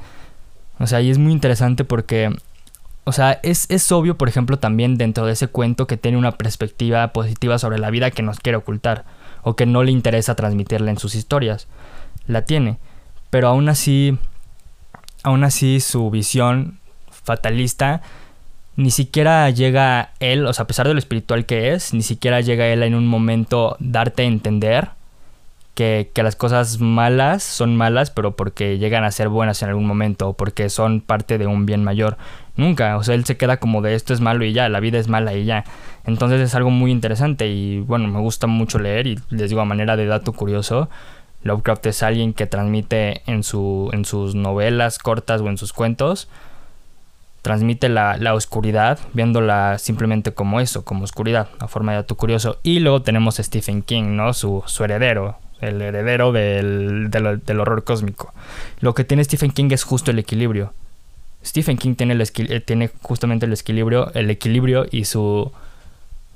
O 0.78 0.86
sea, 0.86 1.00
y 1.00 1.10
es 1.10 1.18
muy 1.18 1.32
interesante 1.32 1.84
porque 1.84 2.30
o 3.04 3.12
sea, 3.12 3.40
es, 3.42 3.66
es, 3.68 3.90
obvio, 3.90 4.16
por 4.16 4.28
ejemplo, 4.28 4.58
también 4.58 4.96
dentro 4.96 5.26
de 5.26 5.32
ese 5.32 5.48
cuento 5.48 5.88
que 5.88 5.96
tiene 5.96 6.18
una 6.18 6.32
perspectiva 6.32 7.08
positiva 7.12 7.58
sobre 7.58 7.78
la 7.78 7.90
vida 7.90 8.12
que 8.12 8.22
nos 8.22 8.38
quiere 8.38 8.58
ocultar 8.58 9.04
o 9.42 9.56
que 9.56 9.66
no 9.66 9.82
le 9.82 9.92
interesa 9.92 10.34
transmitirla 10.34 10.90
en 10.90 10.98
sus 10.98 11.14
historias. 11.14 11.68
La 12.26 12.44
tiene, 12.44 12.78
pero 13.30 13.48
aún 13.48 13.68
así, 13.68 14.18
aún 15.22 15.44
así 15.44 15.80
su 15.80 16.10
visión 16.10 16.78
fatalista 17.10 18.02
ni 18.76 18.90
siquiera 18.90 19.50
llega 19.50 20.12
él, 20.20 20.46
o 20.46 20.52
sea, 20.52 20.64
a 20.64 20.66
pesar 20.66 20.88
de 20.88 20.94
lo 20.94 20.98
espiritual 20.98 21.44
que 21.44 21.72
es, 21.74 21.92
ni 21.92 22.02
siquiera 22.02 22.40
llega 22.40 22.66
él 22.66 22.82
en 22.82 22.94
un 22.94 23.06
momento 23.06 23.76
darte 23.80 24.22
a 24.22 24.26
entender 24.26 24.90
que, 25.74 26.10
que, 26.12 26.22
las 26.22 26.36
cosas 26.36 26.80
malas 26.80 27.42
son 27.42 27.76
malas, 27.76 28.10
pero 28.10 28.36
porque 28.36 28.78
llegan 28.78 29.04
a 29.04 29.10
ser 29.10 29.28
buenas 29.28 29.62
en 29.62 29.70
algún 29.70 29.86
momento, 29.86 30.28
o 30.28 30.32
porque 30.34 30.68
son 30.68 31.00
parte 31.00 31.38
de 31.38 31.46
un 31.46 31.66
bien 31.66 31.82
mayor. 31.84 32.18
Nunca, 32.56 32.96
o 32.98 33.02
sea, 33.02 33.14
él 33.14 33.24
se 33.24 33.36
queda 33.36 33.56
como 33.56 33.80
de 33.80 33.94
esto 33.94 34.12
es 34.12 34.20
malo 34.20 34.44
y 34.44 34.52
ya, 34.52 34.68
la 34.68 34.80
vida 34.80 34.98
es 34.98 35.08
mala 35.08 35.34
y 35.34 35.44
ya. 35.44 35.64
Entonces 36.04 36.40
es 36.40 36.54
algo 36.54 36.70
muy 36.70 36.90
interesante 36.90 37.48
y 37.48 37.80
bueno, 37.80 38.08
me 38.08 38.20
gusta 38.20 38.46
mucho 38.46 38.78
leer 38.78 39.06
y 39.06 39.18
les 39.30 39.48
digo 39.48 39.62
a 39.62 39.64
manera 39.64 39.96
de 39.96 40.06
dato 40.06 40.32
curioso, 40.32 40.90
Lovecraft 41.44 41.86
es 41.86 42.02
alguien 42.02 42.34
que 42.34 42.46
transmite 42.46 43.22
en, 43.26 43.42
su, 43.42 43.90
en 43.92 44.04
sus 44.04 44.34
novelas 44.34 44.98
cortas 44.98 45.40
o 45.40 45.48
en 45.48 45.58
sus 45.58 45.72
cuentos, 45.72 46.28
transmite 47.42 47.88
la, 47.88 48.16
la, 48.16 48.34
oscuridad, 48.34 48.98
viéndola 49.12 49.78
simplemente 49.78 50.32
como 50.32 50.60
eso, 50.60 50.84
como 50.84 51.04
oscuridad, 51.04 51.48
a 51.58 51.66
forma 51.66 51.92
de 51.92 51.98
dato 51.98 52.16
curioso. 52.16 52.58
Y 52.62 52.78
luego 52.78 53.02
tenemos 53.02 53.40
a 53.40 53.42
Stephen 53.42 53.82
King, 53.82 54.14
¿no? 54.16 54.32
Su, 54.32 54.62
su 54.66 54.84
heredero, 54.84 55.38
el 55.62 55.80
heredero 55.80 56.32
del, 56.32 57.10
del, 57.10 57.60
horror 57.60 57.84
cósmico. 57.84 58.34
Lo 58.80 58.94
que 58.94 59.04
tiene 59.04 59.24
Stephen 59.24 59.52
King 59.52 59.70
es 59.70 59.84
justo 59.84 60.10
el 60.10 60.18
equilibrio. 60.18 60.74
Stephen 61.44 61.78
King 61.78 61.94
tiene, 61.94 62.12
el 62.14 62.20
eh, 62.20 62.60
tiene 62.60 62.90
justamente 63.00 63.46
el 63.46 63.52
equilibrio, 63.52 64.12
el 64.14 64.30
equilibrio 64.30 64.86
y 64.90 65.04
su, 65.04 65.50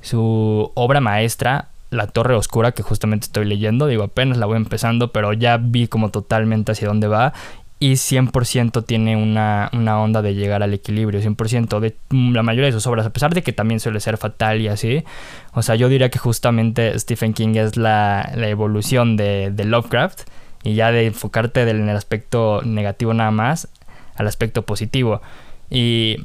su 0.00 0.72
obra 0.74 1.00
maestra, 1.00 1.68
La 1.90 2.06
Torre 2.06 2.34
Oscura, 2.34 2.72
que 2.72 2.82
justamente 2.82 3.26
estoy 3.26 3.44
leyendo, 3.44 3.86
digo, 3.86 4.04
apenas 4.04 4.38
la 4.38 4.46
voy 4.46 4.56
empezando, 4.56 5.12
pero 5.12 5.32
ya 5.32 5.58
vi 5.58 5.88
como 5.88 6.10
totalmente 6.10 6.72
hacia 6.72 6.88
dónde 6.88 7.08
va 7.08 7.34
y 7.78 7.92
100% 7.92 8.84
tiene 8.86 9.16
una, 9.16 9.70
una, 9.74 10.00
onda 10.00 10.22
de 10.22 10.34
llegar 10.34 10.62
al 10.62 10.72
equilibrio, 10.72 11.20
100% 11.20 11.78
de 11.78 11.94
la 12.10 12.42
mayoría 12.42 12.66
de 12.66 12.72
sus 12.72 12.86
obras, 12.86 13.04
a 13.04 13.12
pesar 13.12 13.34
de 13.34 13.42
que 13.42 13.52
también 13.52 13.80
suele 13.80 14.00
ser 14.00 14.16
fatal 14.16 14.60
y 14.62 14.68
así. 14.68 15.04
O 15.52 15.62
sea, 15.62 15.74
yo 15.74 15.90
diría 15.90 16.08
que 16.08 16.18
justamente 16.18 16.98
Stephen 16.98 17.34
King 17.34 17.56
es 17.56 17.76
la, 17.76 18.32
la 18.34 18.48
evolución 18.48 19.16
de, 19.18 19.50
de, 19.50 19.64
Lovecraft 19.64 20.22
y 20.62 20.74
ya 20.74 20.90
de 20.90 21.06
enfocarte 21.06 21.66
del, 21.66 21.80
en 21.80 21.90
el 21.90 21.96
aspecto 21.96 22.62
negativo 22.64 23.12
nada 23.12 23.30
más 23.30 23.68
al 24.14 24.26
aspecto 24.26 24.62
positivo. 24.62 25.20
Y, 25.68 26.16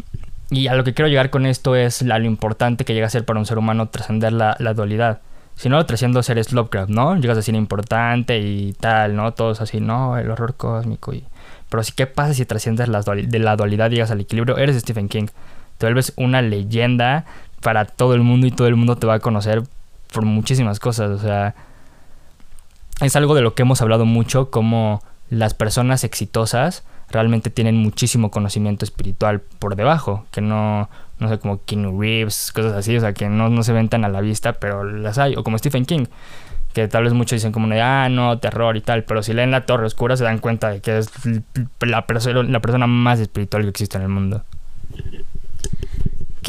y, 0.50 0.68
a 0.68 0.76
lo 0.76 0.86
que 0.86 0.94
quiero 0.94 1.10
llegar 1.10 1.32
con 1.32 1.46
esto 1.46 1.76
es 1.76 2.02
la, 2.02 2.18
lo 2.18 2.28
importante 2.28 2.86
que 2.86 2.94
llega 2.94 3.08
a 3.08 3.10
ser 3.10 3.26
para 3.26 3.40
un 3.40 3.46
ser 3.46 3.58
humano 3.58 3.90
trascender 3.90 4.32
la, 4.32 4.56
la 4.60 4.74
dualidad. 4.74 5.20
Si 5.56 5.68
no 5.68 5.76
lo 5.76 5.86
trasciendo 5.86 6.24
seres 6.24 6.54
Lovecraft, 6.54 6.90
¿no? 6.90 7.18
Llegas 7.18 7.38
a 7.38 7.42
ser 7.42 7.56
importante 7.56 8.40
y 8.40 8.72
tal, 8.80 9.18
¿no? 9.18 9.34
Todos 9.34 9.60
así, 9.60 9.82
no, 9.82 10.18
el 10.18 10.32
horror 10.32 10.56
cósmico 10.56 11.14
y 11.14 11.26
pero 11.72 11.84
sí, 11.84 11.94
¿qué 11.96 12.06
pasa 12.06 12.34
si 12.34 12.46
trasciendes 12.46 12.90
de 12.90 13.40
la 13.40 13.56
dualidad 13.56 13.90
y 13.90 13.96
llegas 13.96 14.12
al 14.12 14.20
equilibrio? 14.20 14.58
Eres 14.58 14.78
Stephen 14.78 15.08
King. 15.08 15.28
Te 15.78 15.86
vuelves 15.86 16.12
una 16.18 16.42
leyenda 16.42 17.24
para 17.62 17.86
todo 17.86 18.14
el 18.14 18.20
mundo 18.20 18.46
y 18.46 18.52
todo 18.52 18.68
el 18.68 18.76
mundo 18.76 18.98
te 18.98 19.08
va 19.08 19.14
a 19.14 19.20
conocer 19.20 19.64
por 20.12 20.26
muchísimas 20.26 20.82
cosas. 20.82 21.12
O 21.12 21.18
sea, 21.18 21.56
es 23.00 23.16
algo 23.16 23.36
de 23.36 23.42
lo 23.42 23.56
que 23.56 23.62
hemos 23.62 23.82
hablado 23.82 24.04
mucho, 24.04 24.52
como 24.52 25.02
las 25.30 25.54
personas 25.54 26.04
exitosas 26.04 26.84
realmente 27.08 27.50
tienen 27.50 27.78
muchísimo 27.78 28.32
conocimiento 28.32 28.84
espiritual 28.84 29.40
por 29.40 29.78
debajo, 29.78 30.26
que 30.32 30.42
no, 30.42 30.90
no 31.20 31.30
sé, 31.30 31.40
como 31.40 31.64
King 31.64 31.98
Reeves, 31.98 32.52
cosas 32.52 32.74
así, 32.74 32.98
o 32.98 33.00
sea, 33.00 33.14
que 33.14 33.30
no, 33.30 33.48
no 33.48 33.64
se 33.64 33.72
ven 33.72 33.88
tan 33.88 34.04
a 34.04 34.10
la 34.10 34.20
vista, 34.20 34.52
pero 34.52 34.84
las 34.84 35.18
hay, 35.20 35.38
o 35.38 35.44
como 35.46 35.58
Stephen 35.58 35.86
King 35.86 36.08
que 36.74 36.88
tal 36.88 37.04
vez 37.04 37.14
muchos 37.14 37.38
dicen 37.38 37.52
como 37.52 37.68
ah, 37.82 38.08
no, 38.10 38.40
terror 38.40 38.78
y 38.78 38.82
tal, 38.82 39.04
pero 39.04 39.24
si 39.24 39.34
leen 39.34 39.52
La 39.52 39.66
Torre 39.66 39.86
Oscura 39.86 40.18
se 40.18 40.24
dan 40.24 40.40
cuenta 40.40 40.70
de 40.70 40.82
que 40.82 40.98
es 40.98 41.10
la, 41.82 42.06
la 42.48 42.60
persona 42.62 42.88
más 42.88 43.20
espiritual 43.20 43.64
que 43.64 43.70
existe 43.70 43.98
en 43.98 44.04
el 44.04 44.10
mundo. 44.10 44.46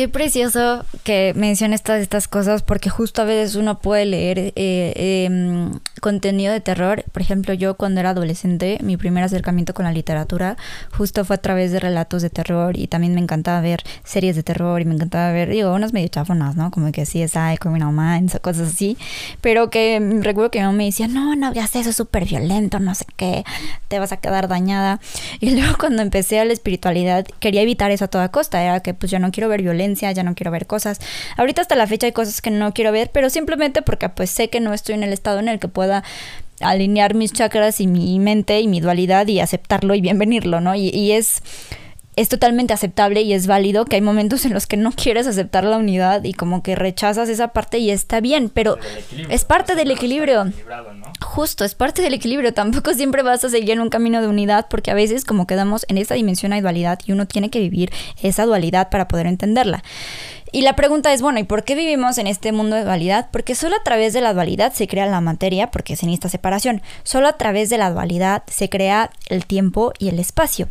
Qué 0.02 0.08
precioso 0.08 0.84
que 1.04 1.32
menciones 1.36 1.84
todas 1.84 2.02
estas 2.02 2.26
cosas 2.26 2.64
porque 2.64 2.90
justo 2.90 3.22
a 3.22 3.24
veces 3.24 3.54
uno 3.54 3.78
puede 3.78 4.04
leer 4.04 4.52
eh, 4.56 5.26
em, 5.26 5.78
contenido 6.00 6.52
de 6.52 6.60
terror. 6.60 7.04
Por 7.12 7.22
ejemplo, 7.22 7.54
yo 7.54 7.76
cuando 7.76 8.00
era 8.00 8.10
adolescente, 8.10 8.78
mi 8.82 8.96
primer 8.96 9.22
acercamiento 9.22 9.74
con 9.74 9.84
la 9.84 9.92
literatura 9.92 10.56
justo 10.92 11.24
fue 11.24 11.36
a 11.36 11.38
través 11.38 11.70
de 11.70 11.78
relatos 11.78 12.20
de 12.20 12.30
terror 12.30 12.76
y 12.76 12.88
también 12.88 13.14
me 13.14 13.20
encantaba 13.20 13.60
ver 13.60 13.84
series 14.02 14.34
de 14.34 14.42
terror 14.42 14.80
y 14.80 14.86
me 14.86 14.96
encantaba 14.96 15.30
ver, 15.30 15.50
digo, 15.50 15.72
unas 15.72 15.92
medio 15.92 16.08
chafonas, 16.08 16.56
¿no? 16.56 16.72
Como 16.72 16.90
que 16.90 17.06
sí, 17.06 17.22
es 17.22 17.34
Criminal 17.60 17.92
Minds 17.92 18.34
o 18.34 18.42
cosas 18.42 18.70
así. 18.72 18.98
Pero 19.40 19.70
que 19.70 20.00
recuerdo 20.20 20.50
que 20.50 20.58
mi 20.58 20.64
mamá 20.64 20.78
me 20.78 20.86
decía, 20.86 21.06
no, 21.06 21.36
no 21.36 21.46
hagas 21.46 21.76
eso, 21.76 21.90
es 21.90 21.96
súper 21.96 22.24
violento, 22.24 22.80
no 22.80 22.96
sé 22.96 23.04
qué, 23.16 23.44
te 23.86 24.00
vas 24.00 24.10
a 24.10 24.16
quedar 24.16 24.48
dañada. 24.48 24.98
Y 25.38 25.50
luego 25.50 25.76
cuando 25.78 26.02
empecé 26.02 26.40
a 26.40 26.44
la 26.44 26.54
espiritualidad, 26.54 27.24
quería 27.38 27.62
evitar 27.62 27.92
eso 27.92 28.06
a 28.06 28.08
toda 28.08 28.30
costa. 28.30 28.60
Era 28.64 28.80
que 28.80 28.94
pues 28.94 29.12
yo 29.12 29.20
no 29.20 29.30
quiero 29.30 29.48
ver 29.48 29.62
violencia 29.62 29.91
ya 30.00 30.22
no 30.22 30.34
quiero 30.34 30.50
ver 30.50 30.66
cosas. 30.66 30.98
Ahorita 31.36 31.62
hasta 31.62 31.76
la 31.76 31.86
fecha 31.86 32.06
hay 32.06 32.12
cosas 32.12 32.40
que 32.40 32.50
no 32.50 32.72
quiero 32.72 32.92
ver, 32.92 33.10
pero 33.12 33.30
simplemente 33.30 33.82
porque 33.82 34.08
pues 34.08 34.30
sé 34.30 34.48
que 34.48 34.60
no 34.60 34.72
estoy 34.72 34.94
en 34.94 35.02
el 35.02 35.12
estado 35.12 35.38
en 35.38 35.48
el 35.48 35.58
que 35.58 35.68
pueda 35.68 36.02
alinear 36.60 37.14
mis 37.14 37.32
chakras 37.32 37.80
y 37.80 37.86
mi 37.86 38.18
mente 38.18 38.60
y 38.60 38.68
mi 38.68 38.80
dualidad 38.80 39.26
y 39.26 39.40
aceptarlo 39.40 39.94
y 39.94 40.00
bienvenirlo, 40.00 40.60
¿no? 40.60 40.74
y, 40.74 41.12
es 41.12 41.42
es 42.14 42.28
totalmente 42.28 42.74
aceptable 42.74 43.22
y 43.22 43.32
es 43.32 43.46
válido 43.46 43.86
que 43.86 43.96
hay 43.96 44.02
momentos 44.02 44.44
en 44.44 44.52
los 44.52 44.66
que 44.66 44.76
no 44.76 44.92
quieres 44.92 45.26
aceptar 45.26 45.64
la 45.64 45.78
unidad 45.78 46.24
y 46.24 46.34
como 46.34 46.62
que 46.62 46.76
rechazas 46.76 47.28
esa 47.28 47.48
parte 47.48 47.78
y 47.78 47.90
está 47.90 48.20
bien, 48.20 48.50
pero 48.52 48.78
es 49.30 49.44
parte 49.44 49.74
del 49.74 49.90
equilibrio. 49.90 50.52
Justo, 51.20 51.64
es 51.64 51.74
parte 51.74 52.02
del 52.02 52.12
equilibrio. 52.12 52.52
Tampoco 52.52 52.92
siempre 52.92 53.22
vas 53.22 53.44
a 53.44 53.48
seguir 53.48 53.70
en 53.70 53.80
un 53.80 53.88
camino 53.88 54.20
de 54.20 54.28
unidad 54.28 54.66
porque 54.68 54.90
a 54.90 54.94
veces 54.94 55.24
como 55.24 55.46
quedamos 55.46 55.86
en 55.88 55.96
esta 55.96 56.14
dimensión 56.14 56.52
hay 56.52 56.60
dualidad 56.60 56.98
y 57.06 57.12
uno 57.12 57.26
tiene 57.26 57.48
que 57.48 57.60
vivir 57.60 57.90
esa 58.22 58.44
dualidad 58.44 58.90
para 58.90 59.08
poder 59.08 59.26
entenderla. 59.26 59.82
Y 60.54 60.60
la 60.60 60.76
pregunta 60.76 61.14
es, 61.14 61.22
bueno, 61.22 61.38
¿y 61.38 61.44
por 61.44 61.64
qué 61.64 61.74
vivimos 61.74 62.18
en 62.18 62.26
este 62.26 62.52
mundo 62.52 62.76
de 62.76 62.84
dualidad? 62.84 63.30
Porque 63.32 63.54
solo 63.54 63.74
a 63.76 63.82
través 63.82 64.12
de 64.12 64.20
la 64.20 64.34
dualidad 64.34 64.74
se 64.74 64.86
crea 64.86 65.06
la 65.06 65.22
materia, 65.22 65.70
porque 65.70 65.94
es 65.94 66.02
en 66.02 66.10
esta 66.10 66.28
separación. 66.28 66.82
Solo 67.04 67.26
a 67.26 67.38
través 67.38 67.70
de 67.70 67.78
la 67.78 67.90
dualidad 67.90 68.42
se 68.48 68.68
crea 68.68 69.10
el 69.28 69.46
tiempo 69.46 69.94
y 69.98 70.10
el 70.10 70.18
espacio. 70.18 70.68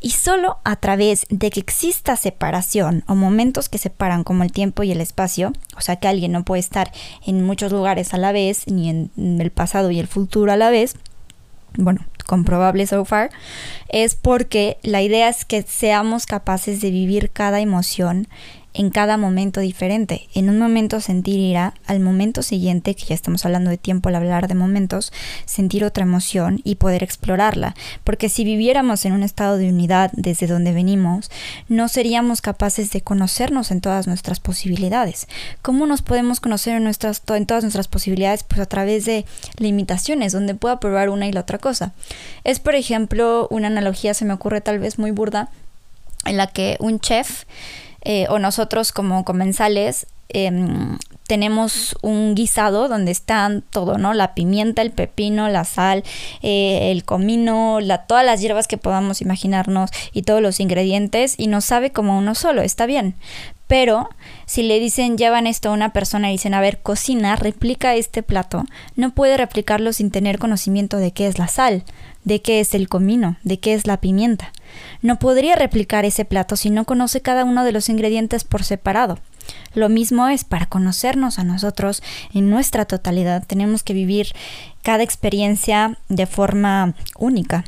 Y 0.00 0.10
solo 0.10 0.58
a 0.64 0.74
través 0.74 1.26
de 1.30 1.50
que 1.50 1.60
exista 1.60 2.16
separación 2.16 3.04
o 3.06 3.14
momentos 3.14 3.68
que 3.68 3.78
separan 3.78 4.24
como 4.24 4.42
el 4.42 4.50
tiempo 4.50 4.82
y 4.82 4.90
el 4.90 5.00
espacio, 5.00 5.52
o 5.76 5.80
sea 5.80 5.96
que 5.96 6.08
alguien 6.08 6.32
no 6.32 6.44
puede 6.44 6.58
estar 6.58 6.90
en 7.24 7.44
muchos 7.44 7.70
lugares 7.70 8.14
a 8.14 8.18
la 8.18 8.32
vez, 8.32 8.66
ni 8.66 8.90
en 8.90 9.10
el 9.16 9.52
pasado 9.52 9.92
y 9.92 10.00
el 10.00 10.08
futuro 10.08 10.50
a 10.50 10.56
la 10.56 10.70
vez, 10.70 10.96
bueno, 11.76 12.04
comprobable 12.26 12.86
so 12.86 13.04
far, 13.04 13.30
es 13.88 14.14
porque 14.14 14.78
la 14.82 15.02
idea 15.02 15.28
es 15.28 15.44
que 15.44 15.62
seamos 15.62 16.26
capaces 16.26 16.80
de 16.80 16.90
vivir 16.90 17.30
cada 17.30 17.60
emoción 17.60 18.26
en 18.74 18.90
cada 18.90 19.16
momento 19.16 19.60
diferente. 19.60 20.28
En 20.34 20.48
un 20.48 20.58
momento 20.58 21.00
sentir 21.00 21.38
ira, 21.38 21.74
al 21.86 22.00
momento 22.00 22.42
siguiente, 22.42 22.94
que 22.94 23.04
ya 23.04 23.14
estamos 23.14 23.44
hablando 23.44 23.70
de 23.70 23.78
tiempo 23.78 24.08
al 24.08 24.16
hablar 24.16 24.48
de 24.48 24.54
momentos, 24.54 25.12
sentir 25.44 25.84
otra 25.84 26.04
emoción 26.04 26.60
y 26.64 26.76
poder 26.76 27.02
explorarla. 27.02 27.74
Porque 28.04 28.28
si 28.28 28.44
viviéramos 28.44 29.04
en 29.04 29.12
un 29.12 29.22
estado 29.22 29.58
de 29.58 29.68
unidad 29.68 30.10
desde 30.14 30.46
donde 30.46 30.72
venimos, 30.72 31.30
no 31.68 31.88
seríamos 31.88 32.40
capaces 32.40 32.90
de 32.90 33.02
conocernos 33.02 33.70
en 33.70 33.80
todas 33.80 34.06
nuestras 34.06 34.40
posibilidades. 34.40 35.28
¿Cómo 35.60 35.86
nos 35.86 36.02
podemos 36.02 36.40
conocer 36.40 36.76
en, 36.76 36.84
nuestras, 36.84 37.22
en 37.28 37.46
todas 37.46 37.64
nuestras 37.64 37.88
posibilidades? 37.88 38.42
Pues 38.44 38.60
a 38.60 38.66
través 38.66 39.04
de 39.04 39.26
limitaciones, 39.58 40.32
donde 40.32 40.54
pueda 40.54 40.80
probar 40.80 41.10
una 41.10 41.26
y 41.26 41.32
la 41.32 41.40
otra 41.40 41.58
cosa. 41.58 41.92
Es, 42.44 42.60
por 42.60 42.74
ejemplo, 42.74 43.48
una 43.50 43.66
analogía, 43.66 44.14
se 44.14 44.24
me 44.24 44.32
ocurre 44.32 44.60
tal 44.60 44.78
vez 44.78 44.98
muy 44.98 45.10
burda, 45.10 45.50
en 46.24 46.36
la 46.36 46.46
que 46.46 46.76
un 46.78 47.00
chef 47.00 47.44
eh, 48.04 48.26
o 48.28 48.38
nosotros 48.38 48.92
como 48.92 49.24
comensales 49.24 50.06
em, 50.28 50.98
tenemos 51.26 51.96
un 52.02 52.34
guisado 52.34 52.88
donde 52.88 53.12
están 53.12 53.62
todo, 53.62 53.98
¿no? 53.98 54.14
La 54.14 54.34
pimienta, 54.34 54.82
el 54.82 54.90
pepino, 54.90 55.48
la 55.48 55.64
sal, 55.64 56.04
eh, 56.42 56.90
el 56.90 57.04
comino, 57.04 57.80
la, 57.80 58.06
todas 58.06 58.24
las 58.24 58.40
hierbas 58.40 58.68
que 58.68 58.78
podamos 58.78 59.20
imaginarnos 59.20 59.90
y 60.12 60.22
todos 60.22 60.42
los 60.42 60.60
ingredientes 60.60 61.34
y 61.38 61.46
nos 61.46 61.64
sabe 61.64 61.90
como 61.90 62.18
uno 62.18 62.34
solo, 62.34 62.62
está 62.62 62.86
bien. 62.86 63.14
Pero 63.66 64.10
si 64.44 64.62
le 64.62 64.78
dicen 64.80 65.16
llevan 65.16 65.46
esto 65.46 65.70
a 65.70 65.72
una 65.72 65.94
persona 65.94 66.28
y 66.28 66.32
dicen, 66.32 66.52
a 66.52 66.60
ver, 66.60 66.80
cocina, 66.82 67.36
replica 67.36 67.94
este 67.94 68.22
plato, 68.22 68.64
no 68.96 69.14
puede 69.14 69.38
replicarlo 69.38 69.94
sin 69.94 70.10
tener 70.10 70.38
conocimiento 70.38 70.98
de 70.98 71.12
qué 71.12 71.26
es 71.26 71.38
la 71.38 71.48
sal, 71.48 71.84
de 72.24 72.42
qué 72.42 72.60
es 72.60 72.74
el 72.74 72.88
comino, 72.90 73.36
de 73.44 73.58
qué 73.60 73.72
es 73.72 73.86
la 73.86 73.98
pimienta. 73.98 74.52
No 75.00 75.18
podría 75.18 75.56
replicar 75.56 76.04
ese 76.04 76.24
plato 76.26 76.56
si 76.56 76.68
no 76.68 76.84
conoce 76.84 77.22
cada 77.22 77.44
uno 77.44 77.64
de 77.64 77.72
los 77.72 77.88
ingredientes 77.88 78.44
por 78.44 78.62
separado. 78.62 79.18
Lo 79.74 79.88
mismo 79.88 80.28
es 80.28 80.44
para 80.44 80.66
conocernos 80.66 81.38
a 81.38 81.44
nosotros 81.44 82.02
en 82.34 82.50
nuestra 82.50 82.84
totalidad. 82.84 83.44
Tenemos 83.46 83.82
que 83.82 83.94
vivir 83.94 84.28
cada 84.82 85.02
experiencia 85.02 85.98
de 86.08 86.26
forma 86.26 86.94
única. 87.16 87.64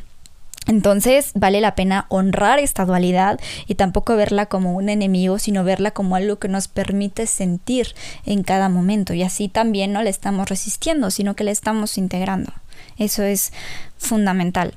Entonces 0.67 1.33
vale 1.35 1.61
la 1.61 1.75
pena 1.75 2.07
honrar 2.09 2.59
esta 2.59 2.87
dualidad 2.87 3.39
y 3.67 3.75
tampoco 3.75 4.17
verla 4.17 4.47
como 4.47 4.75
un 4.75 4.89
enemigo, 4.89 5.39
sino 5.39 5.63
verla 5.63 5.91
como 5.91 6.17
algo 6.17 6.37
que 6.37 6.49
nos 6.49 6.69
permite 6.69 7.27
sentir 7.27 7.95
en 8.25 8.43
cada 8.43 8.69
momento. 8.69 9.13
Y 9.13 9.23
así 9.23 9.49
también 9.49 9.93
no 9.93 10.03
le 10.03 10.11
estamos 10.11 10.49
resistiendo, 10.49 11.11
sino 11.11 11.35
que 11.35 11.45
le 11.45 11.51
estamos 11.51 11.99
integrando. 11.99 12.53
Eso 12.97 13.23
es 13.23 13.53
fundamental. 13.99 14.75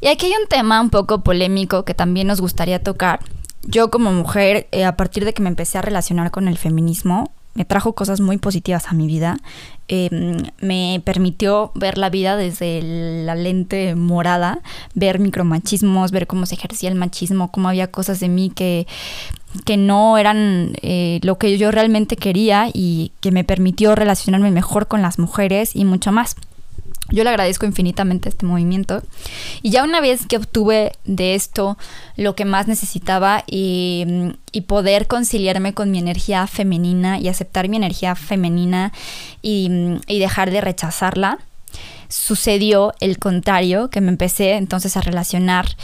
Y 0.00 0.08
aquí 0.08 0.26
hay 0.26 0.32
un 0.40 0.48
tema 0.48 0.80
un 0.80 0.88
poco 0.88 1.20
polémico 1.20 1.84
que 1.84 1.92
también 1.92 2.26
nos 2.26 2.40
gustaría 2.40 2.82
tocar. 2.82 3.20
Yo 3.62 3.90
como 3.90 4.12
mujer, 4.12 4.68
eh, 4.72 4.84
a 4.84 4.96
partir 4.96 5.24
de 5.24 5.34
que 5.34 5.42
me 5.42 5.48
empecé 5.48 5.78
a 5.78 5.82
relacionar 5.82 6.30
con 6.30 6.48
el 6.48 6.56
feminismo, 6.56 7.32
me 7.54 7.64
trajo 7.64 7.94
cosas 7.94 8.20
muy 8.20 8.38
positivas 8.38 8.86
a 8.86 8.94
mi 8.94 9.06
vida. 9.06 9.36
Em, 9.88 10.36
me 10.60 11.02
permitió 11.04 11.72
ver 11.74 11.98
la 11.98 12.08
vida 12.08 12.36
desde 12.36 12.80
la 13.24 13.34
lente 13.34 13.94
morada, 13.96 14.60
ver 14.94 15.18
micromachismos, 15.18 16.12
ver 16.12 16.26
cómo 16.26 16.46
se 16.46 16.54
ejercía 16.54 16.88
el 16.88 16.94
machismo, 16.94 17.50
cómo 17.50 17.68
había 17.68 17.90
cosas 17.90 18.20
de 18.20 18.28
mí 18.28 18.50
que, 18.50 18.86
que 19.64 19.76
no 19.76 20.16
eran 20.16 20.74
eh, 20.80 21.18
lo 21.22 21.38
que 21.38 21.58
yo 21.58 21.72
realmente 21.72 22.16
quería 22.16 22.68
y 22.72 23.12
que 23.20 23.32
me 23.32 23.42
permitió 23.42 23.96
relacionarme 23.96 24.52
mejor 24.52 24.86
con 24.86 25.02
las 25.02 25.18
mujeres 25.18 25.74
y 25.74 25.84
mucho 25.84 26.12
más. 26.12 26.36
Yo 27.10 27.24
le 27.24 27.30
agradezco 27.30 27.66
infinitamente 27.66 28.28
este 28.28 28.46
movimiento. 28.46 29.02
Y 29.62 29.70
ya 29.70 29.84
una 29.84 30.00
vez 30.00 30.26
que 30.26 30.36
obtuve 30.36 30.92
de 31.04 31.34
esto 31.34 31.76
lo 32.16 32.34
que 32.34 32.44
más 32.44 32.68
necesitaba 32.68 33.44
y, 33.46 34.34
poder 34.66 35.08
conciliarme 35.08 35.74
con 35.74 35.90
mi 35.90 35.98
energía 35.98 36.46
femenina 36.46 37.18
y 37.18 37.28
aceptar 37.28 37.68
mi 37.68 37.76
energía 37.76 38.14
femenina 38.14 38.92
y, 39.42 39.70
y 40.06 40.18
dejar 40.20 40.50
de 40.50 40.60
rechazarla, 40.60 41.38
sucedió 42.08 42.92
el 43.00 43.18
contrario, 43.18 43.88
que 43.88 44.00
me 44.00 44.10
empecé 44.10 44.52
entonces 44.54 44.96
a 44.96 45.00
relacionar 45.00 45.76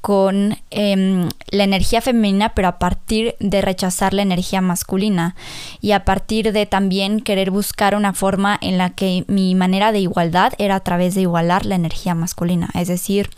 con 0.00 0.56
em, 0.70 1.28
la 1.50 1.64
energía 1.64 2.00
femenina, 2.00 2.54
pero 2.54 2.68
a 2.68 2.78
partir 2.78 3.36
de 3.38 3.60
rechazar 3.60 4.14
la 4.14 4.22
energía 4.22 4.60
masculina. 4.60 5.34
Y 5.80 5.92
a 5.92 6.04
partir 6.04 6.52
de 6.52 6.66
también 6.66 7.20
querer 7.20 7.50
buscar 7.50 7.94
una 7.94 8.14
forma 8.14 8.58
en 8.60 8.78
la 8.78 8.90
que 8.90 9.24
mi 9.28 9.54
manera 9.54 9.92
de 9.92 10.00
igualdad 10.00 10.52
era 10.58 10.76
a 10.76 10.80
través 10.80 11.14
de 11.14 11.22
igualar 11.22 11.66
la 11.66 11.74
energía 11.74 12.14
masculina, 12.14 12.70
es 12.74 12.88
decir, 12.88 13.30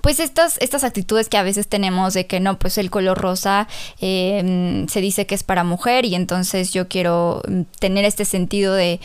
pues 0.00 0.20
estas, 0.20 0.58
estas 0.58 0.84
actitudes 0.84 1.28
que 1.28 1.36
a 1.36 1.42
veces 1.42 1.68
tenemos 1.68 2.14
de 2.14 2.26
que 2.26 2.40
no, 2.40 2.58
pues 2.58 2.78
el 2.78 2.90
color 2.90 3.18
rosa 3.18 3.68
em, 4.00 4.88
se 4.88 5.00
dice 5.00 5.26
que 5.26 5.34
es 5.34 5.42
para 5.42 5.64
mujer 5.64 6.04
y 6.04 6.14
entonces 6.14 6.72
yo 6.72 6.88
quiero 6.88 7.42
mm, 7.46 7.62
tener 7.78 8.04
este 8.04 8.24
sentido 8.24 8.74
de 8.74 9.00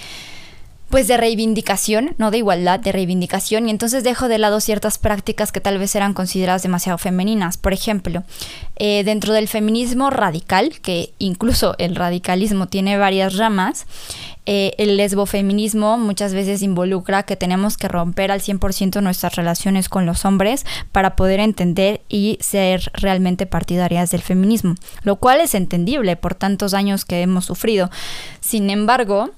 pues 0.90 1.08
de 1.08 1.18
reivindicación, 1.18 2.16
no 2.18 2.32
de 2.32 2.40
igualdad, 2.40 2.80
de 2.80 2.92
reivindicación, 2.92 3.68
y 3.68 3.72
entonces 3.72 4.04
dejo 4.04 4.28
de 4.28 4.38
lado 4.38 4.60
ciertas 4.60 4.98
prácticas 4.98 5.52
que 5.52 5.62
tal 5.62 5.78
vez 5.78 5.96
eran 5.96 6.14
consideradas 6.14 6.64
demasiado 6.64 6.98
femeninas. 6.98 7.58
Por 7.58 7.74
ejemplo, 7.74 8.24
eh, 8.78 9.04
dentro 9.04 9.34
del 9.34 9.48
feminismo 9.48 10.10
radical, 10.10 10.80
que 10.82 11.14
incluso 11.20 11.76
el 11.78 11.96
radicalismo 11.96 12.68
tiene 12.68 12.98
varias 12.98 13.38
ramas, 13.38 13.86
eh, 14.52 14.74
el 14.80 14.98
lesbofeminismo 14.98 16.00
muchas 16.00 16.34
veces 16.34 16.64
involucra 16.64 17.22
que 17.22 17.36
tenemos 17.36 17.78
que 17.78 17.88
romper 17.88 18.32
al 18.32 18.42
100% 18.42 19.00
nuestras 19.00 19.36
relaciones 19.36 19.90
con 19.90 20.08
los 20.08 20.26
hombres 20.26 20.66
para 20.92 21.16
poder 21.16 21.40
entender 21.40 22.02
y 22.10 22.40
ser 22.42 22.92
realmente 22.94 23.46
partidarias 23.46 24.10
del 24.10 24.22
feminismo, 24.22 24.74
lo 25.04 25.18
cual 25.18 25.40
es 25.42 25.54
entendible 25.54 26.16
por 26.16 26.34
tantos 26.34 26.74
años 26.74 27.06
que 27.06 27.22
hemos 27.22 27.46
sufrido. 27.46 27.92
Sin 28.40 28.72
embargo, 28.72 29.30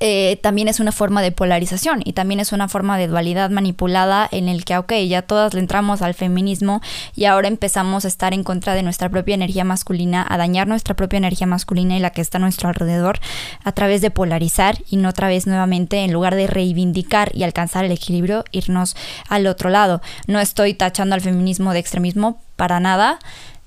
eh, 0.00 0.38
también 0.42 0.68
es 0.68 0.80
una 0.80 0.92
forma 0.92 1.20
de 1.20 1.30
polarización 1.30 2.00
y 2.04 2.14
también 2.14 2.40
es 2.40 2.52
una 2.52 2.68
forma 2.68 2.96
de 2.96 3.06
dualidad 3.06 3.50
manipulada 3.50 4.26
en 4.32 4.48
el 4.48 4.64
que, 4.64 4.78
ok, 4.78 4.92
ya 5.06 5.22
todas 5.22 5.52
le 5.52 5.60
entramos 5.60 6.00
al 6.00 6.14
feminismo 6.14 6.80
y 7.14 7.26
ahora 7.26 7.48
empezamos 7.48 8.06
a 8.06 8.08
estar 8.08 8.32
en 8.32 8.42
contra 8.42 8.74
de 8.74 8.82
nuestra 8.82 9.10
propia 9.10 9.34
energía 9.34 9.64
masculina, 9.64 10.26
a 10.26 10.38
dañar 10.38 10.66
nuestra 10.66 10.96
propia 10.96 11.18
energía 11.18 11.46
masculina 11.46 11.96
y 11.96 12.00
la 12.00 12.10
que 12.10 12.22
está 12.22 12.38
a 12.38 12.40
nuestro 12.40 12.70
alrededor 12.70 13.20
a 13.62 13.72
través 13.72 14.00
de 14.00 14.10
polarizar 14.10 14.78
y 14.88 14.96
no 14.96 15.10
otra 15.10 15.28
vez 15.28 15.46
nuevamente 15.46 15.98
en 15.98 16.12
lugar 16.12 16.34
de 16.34 16.46
reivindicar 16.46 17.30
y 17.34 17.42
alcanzar 17.42 17.84
el 17.84 17.92
equilibrio, 17.92 18.44
irnos 18.52 18.96
al 19.28 19.46
otro 19.46 19.68
lado. 19.68 20.00
No 20.26 20.40
estoy 20.40 20.72
tachando 20.72 21.14
al 21.14 21.20
feminismo 21.20 21.74
de 21.74 21.78
extremismo 21.78 22.40
para 22.56 22.80
nada, 22.80 23.18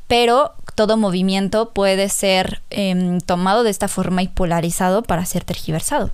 pero 0.08 0.54
todo 0.74 0.98
movimiento 0.98 1.70
puede 1.74 2.10
ser 2.10 2.62
em, 2.72 3.20
tomado 3.22 3.64
de 3.64 3.70
esta 3.70 3.88
forma 3.88 4.24
y 4.24 4.28
polarizado 4.28 5.04
para 5.04 5.26
ser 5.26 5.44
tergiversado. 5.44 6.12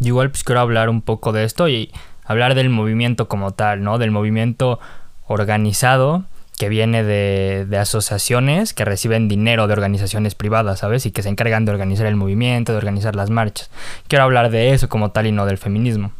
Igual 0.00 0.30
pues 0.30 0.44
quiero 0.44 0.60
hablar 0.60 0.88
un 0.88 1.02
poco 1.02 1.32
de 1.32 1.44
esto 1.44 1.68
y 1.68 1.90
hablar 2.24 2.54
del 2.54 2.70
movimiento 2.70 3.28
como 3.28 3.52
tal, 3.52 3.82
¿no? 3.82 3.98
Del 3.98 4.10
movimiento 4.10 4.78
organizado 5.26 6.24
que 6.58 6.68
viene 6.68 7.04
de, 7.04 7.66
de, 7.68 7.78
asociaciones 7.78 8.74
que 8.74 8.84
reciben 8.84 9.28
dinero 9.28 9.68
de 9.68 9.74
organizaciones 9.74 10.34
privadas, 10.34 10.80
¿sabes? 10.80 11.06
Y 11.06 11.12
que 11.12 11.22
se 11.22 11.28
encargan 11.28 11.64
de 11.64 11.70
organizar 11.70 12.06
el 12.06 12.16
movimiento, 12.16 12.72
de 12.72 12.78
organizar 12.78 13.14
las 13.14 13.30
marchas. 13.30 13.70
Quiero 14.08 14.24
hablar 14.24 14.50
de 14.50 14.72
eso 14.72 14.88
como 14.88 15.12
tal 15.12 15.28
y 15.28 15.32
no 15.32 15.46
del 15.46 15.58
feminismo. 15.58 16.10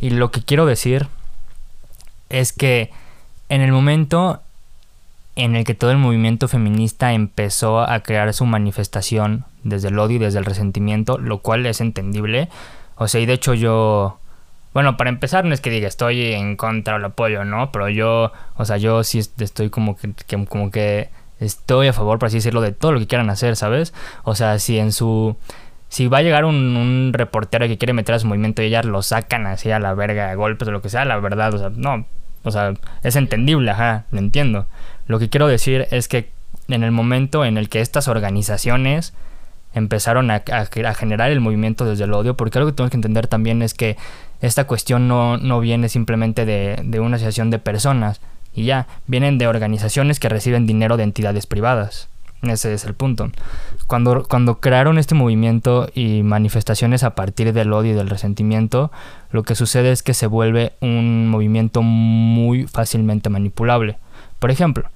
Y 0.00 0.10
lo 0.10 0.32
que 0.32 0.42
quiero 0.42 0.66
decir 0.66 1.06
es 2.30 2.52
que 2.52 2.90
en 3.48 3.60
el 3.60 3.70
momento 3.70 4.40
en 5.36 5.56
el 5.56 5.64
que 5.64 5.74
todo 5.74 5.90
el 5.90 5.98
movimiento 5.98 6.48
feminista 6.48 7.12
empezó 7.12 7.80
a 7.80 8.00
crear 8.00 8.32
su 8.34 8.46
manifestación 8.46 9.44
desde 9.62 9.88
el 9.88 9.98
odio 9.98 10.16
y 10.16 10.20
desde 10.20 10.38
el 10.38 10.44
resentimiento, 10.44 11.18
lo 11.18 11.38
cual 11.38 11.66
es 11.66 11.80
entendible, 11.80 12.48
o 13.00 13.08
sea, 13.08 13.22
y 13.22 13.26
de 13.26 13.32
hecho 13.32 13.54
yo... 13.54 14.18
Bueno, 14.74 14.98
para 14.98 15.08
empezar 15.08 15.46
no 15.46 15.54
es 15.54 15.62
que 15.62 15.70
diga 15.70 15.88
estoy 15.88 16.34
en 16.34 16.54
contra 16.56 16.96
o 16.96 16.98
lo 16.98 17.06
apoyo, 17.08 17.46
¿no? 17.46 17.72
Pero 17.72 17.88
yo, 17.88 18.30
o 18.56 18.64
sea, 18.66 18.76
yo 18.76 19.02
sí 19.04 19.20
estoy 19.38 19.70
como 19.70 19.96
que, 19.96 20.12
como 20.46 20.70
que 20.70 21.08
estoy 21.40 21.88
a 21.88 21.94
favor, 21.94 22.18
por 22.18 22.26
así 22.26 22.36
decirlo, 22.36 22.60
de 22.60 22.72
todo 22.72 22.92
lo 22.92 23.00
que 23.00 23.06
quieran 23.06 23.30
hacer, 23.30 23.56
¿sabes? 23.56 23.94
O 24.24 24.34
sea, 24.34 24.58
si 24.58 24.78
en 24.78 24.92
su... 24.92 25.34
Si 25.88 26.08
va 26.08 26.18
a 26.18 26.22
llegar 26.22 26.44
un, 26.44 27.12
reportero 27.14 27.66
que 27.68 27.78
quiere 27.78 27.94
meter 27.94 28.16
a 28.16 28.18
su 28.18 28.26
movimiento 28.26 28.60
y 28.60 28.66
ellas 28.66 28.84
lo 28.84 29.02
sacan 29.02 29.46
así 29.46 29.70
a 29.70 29.80
la 29.80 29.94
verga, 29.94 30.30
a 30.30 30.34
golpes 30.34 30.68
o 30.68 30.70
lo 30.70 30.82
que 30.82 30.90
sea, 30.90 31.06
la 31.06 31.18
verdad, 31.18 31.54
o 31.54 31.58
sea, 31.58 31.70
no, 31.74 32.04
o 32.44 32.50
sea, 32.50 32.74
es 33.02 33.16
entendible, 33.16 33.70
ajá, 33.70 34.04
lo 34.10 34.18
entiendo. 34.18 34.66
Lo 35.06 35.18
que 35.18 35.30
quiero 35.30 35.46
decir 35.46 35.88
es 35.90 36.06
que 36.06 36.30
en 36.68 36.84
el 36.84 36.92
momento 36.92 37.46
en 37.46 37.56
el 37.56 37.70
que 37.70 37.80
estas 37.80 38.08
organizaciones 38.08 39.14
empezaron 39.74 40.30
a, 40.30 40.42
generar 40.94 41.30
el 41.30 41.40
movimiento 41.40 41.84
desde 41.84 42.04
el 42.04 42.12
odio, 42.12 42.36
porque 42.36 42.58
algo 42.58 42.70
que 42.70 42.76
tenemos 42.76 42.90
que 42.90 42.96
entender 42.96 43.26
también 43.26 43.62
es 43.62 43.74
que 43.74 43.96
esta 44.40 44.64
cuestión 44.66 45.08
no, 45.08 45.36
no 45.36 45.60
viene 45.60 45.88
simplemente 45.88 46.44
de, 46.44 47.00
una 47.00 47.16
asociación 47.16 47.50
de 47.50 47.58
personas 47.58 48.20
y 48.52 48.64
ya, 48.64 48.88
vienen 49.06 49.38
de 49.38 49.46
organizaciones 49.46 50.18
que 50.18 50.28
reciben 50.28 50.66
dinero 50.66 50.96
de 50.96 51.04
entidades 51.04 51.46
privadas. 51.46 52.08
Ese 52.42 52.72
es 52.72 52.86
el 52.86 52.94
punto. 52.94 53.30
Cuando, 53.86 54.24
cuando 54.26 54.60
crearon 54.60 54.96
este 54.96 55.14
movimiento 55.14 55.90
y 55.94 56.22
manifestaciones 56.22 57.04
a 57.04 57.14
partir 57.14 57.52
del 57.52 57.72
odio 57.72 57.92
y 57.92 57.94
del 57.94 58.08
resentimiento, 58.08 58.90
lo 59.30 59.42
que 59.42 59.54
sucede 59.54 59.92
es 59.92 60.02
que 60.02 60.14
se 60.14 60.26
vuelve 60.26 60.72
un 60.80 61.28
movimiento 61.28 61.82
muy 61.82 62.66
fácilmente 62.66 63.28
manipulable 63.28 63.98
Por 64.38 64.50
ejemplo, 64.50 64.88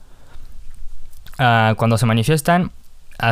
ah, 1.39 1.75
cuando 1.77 1.99
se 1.99 2.07
manifiestan, 2.07 2.73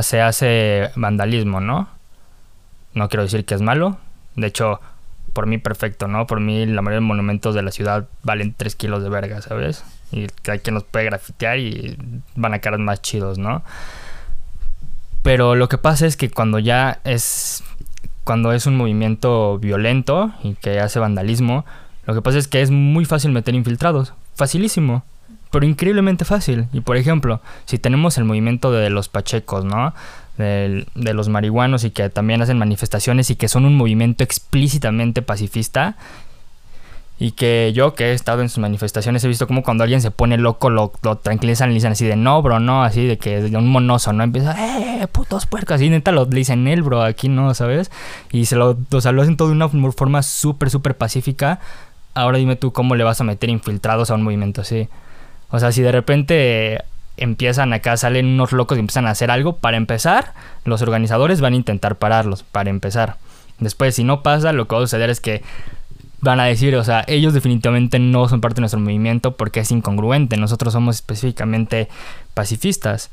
se 0.02 0.20
hace 0.20 0.90
vandalismo, 0.96 1.60
¿no? 1.60 1.88
No 2.94 3.08
quiero 3.08 3.22
decir 3.22 3.44
que 3.44 3.54
es 3.54 3.62
malo. 3.62 3.98
De 4.36 4.46
hecho, 4.46 4.80
por 5.32 5.46
mí 5.46 5.58
perfecto, 5.58 6.08
¿no? 6.08 6.26
Por 6.26 6.40
mí 6.40 6.66
la 6.66 6.82
mayoría 6.82 7.00
de 7.00 7.06
monumentos 7.06 7.54
de 7.54 7.62
la 7.62 7.70
ciudad 7.70 8.06
valen 8.22 8.54
3 8.54 8.76
kilos 8.76 9.02
de 9.02 9.08
verga, 9.08 9.40
¿sabes? 9.42 9.84
Y 10.10 10.26
hay 10.48 10.58
quien 10.58 10.74
los 10.74 10.84
puede 10.84 11.06
grafitear 11.06 11.58
y 11.58 11.96
van 12.36 12.54
a 12.54 12.58
quedar 12.58 12.78
más 12.78 13.00
chidos, 13.00 13.38
¿no? 13.38 13.62
Pero 15.22 15.54
lo 15.54 15.68
que 15.68 15.78
pasa 15.78 16.06
es 16.06 16.16
que 16.16 16.30
cuando 16.30 16.58
ya 16.58 17.00
es 17.04 17.62
cuando 18.24 18.52
es 18.52 18.66
un 18.66 18.76
movimiento 18.76 19.58
violento 19.58 20.32
y 20.42 20.54
que 20.54 20.80
hace 20.80 20.98
vandalismo, 20.98 21.64
lo 22.06 22.14
que 22.14 22.22
pasa 22.22 22.38
es 22.38 22.48
que 22.48 22.62
es 22.62 22.70
muy 22.70 23.04
fácil 23.04 23.32
meter 23.32 23.54
infiltrados, 23.54 24.14
facilísimo, 24.34 25.04
pero 25.52 25.66
increíblemente 25.66 26.24
fácil. 26.24 26.66
Y 26.72 26.80
por 26.80 26.96
ejemplo, 26.96 27.40
si 27.66 27.78
tenemos 27.78 28.18
el 28.18 28.24
movimiento 28.24 28.72
de 28.72 28.90
los 28.90 29.08
pachecos, 29.08 29.64
¿no? 29.64 29.94
De, 30.38 30.86
los 30.94 31.28
marihuanos 31.28 31.84
y 31.84 31.90
que 31.90 32.08
también 32.08 32.42
hacen 32.42 32.58
manifestaciones 32.58 33.30
y 33.30 33.36
que 33.36 33.48
son 33.48 33.66
un 33.66 33.76
movimiento 33.76 34.24
explícitamente 34.24 35.22
pacifista, 35.22 35.96
y 37.18 37.32
que 37.32 37.72
yo 37.72 37.94
que 37.94 38.06
he 38.06 38.12
estado 38.14 38.42
en 38.42 38.48
sus 38.48 38.58
manifestaciones 38.58 39.22
he 39.22 39.28
visto 39.28 39.46
como 39.46 39.62
cuando 39.62 39.84
alguien 39.84 40.00
se 40.00 40.10
pone 40.10 40.38
loco 40.38 40.70
lo, 40.70 40.90
tranquilizan 41.22 41.68
y 41.68 41.72
le 41.72 41.74
dicen 41.74 41.92
así 41.92 42.04
de 42.04 42.16
no, 42.16 42.42
bro, 42.42 42.58
no, 42.58 42.82
así 42.82 43.06
de 43.06 43.18
que 43.18 43.42
de 43.42 43.56
un 43.56 43.68
monoso, 43.68 44.12
¿no? 44.12 44.24
Empieza, 44.24 44.56
eh, 44.58 45.06
putos 45.06 45.46
puercos, 45.46 45.76
así 45.76 45.88
neta 45.90 46.10
lo 46.10 46.24
dicen 46.24 46.66
él, 46.66 46.82
bro, 46.82 47.02
aquí 47.02 47.28
no, 47.28 47.54
¿sabes? 47.54 47.92
Y 48.32 48.46
se 48.46 48.56
lo, 48.56 48.76
o 48.90 49.00
sea, 49.00 49.12
lo 49.12 49.22
hacen 49.22 49.36
todo 49.36 49.48
de 49.48 49.54
una 49.54 49.68
forma 49.92 50.22
súper, 50.22 50.70
súper 50.70 50.96
pacífica. 50.96 51.60
Ahora 52.14 52.38
dime 52.38 52.56
tú 52.56 52.72
cómo 52.72 52.96
le 52.96 53.04
vas 53.04 53.20
a 53.20 53.24
meter 53.24 53.50
infiltrados 53.50 54.10
a 54.10 54.14
un 54.14 54.22
movimiento 54.22 54.62
así. 54.62 54.88
O 55.52 55.60
sea, 55.60 55.70
si 55.70 55.82
de 55.82 55.92
repente 55.92 56.82
empiezan 57.18 57.72
acá, 57.72 57.96
salen 57.96 58.26
unos 58.26 58.52
locos 58.52 58.76
y 58.78 58.80
empiezan 58.80 59.06
a 59.06 59.10
hacer 59.10 59.30
algo, 59.30 59.58
para 59.58 59.76
empezar, 59.76 60.32
los 60.64 60.82
organizadores 60.82 61.40
van 61.40 61.52
a 61.52 61.56
intentar 61.56 61.96
pararlos, 61.96 62.42
para 62.42 62.70
empezar. 62.70 63.16
Después, 63.58 63.94
si 63.94 64.02
no 64.02 64.22
pasa, 64.22 64.52
lo 64.52 64.66
que 64.66 64.74
va 64.74 64.80
a 64.80 64.84
suceder 64.84 65.10
es 65.10 65.20
que 65.20 65.42
van 66.20 66.40
a 66.40 66.44
decir, 66.44 66.74
o 66.76 66.84
sea, 66.84 67.04
ellos 67.06 67.34
definitivamente 67.34 67.98
no 67.98 68.28
son 68.28 68.40
parte 68.40 68.56
de 68.56 68.60
nuestro 68.62 68.80
movimiento 68.80 69.36
porque 69.36 69.60
es 69.60 69.70
incongruente, 69.70 70.36
nosotros 70.36 70.72
somos 70.72 70.96
específicamente 70.96 71.88
pacifistas. 72.32 73.10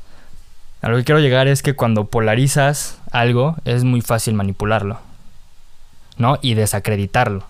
A 0.80 0.88
lo 0.88 0.96
que 0.96 1.04
quiero 1.04 1.20
llegar 1.20 1.46
es 1.46 1.62
que 1.62 1.74
cuando 1.74 2.06
polarizas 2.06 2.98
algo 3.10 3.56
es 3.66 3.84
muy 3.84 4.00
fácil 4.00 4.34
manipularlo, 4.34 4.98
¿no? 6.16 6.38
Y 6.40 6.54
desacreditarlo. 6.54 7.44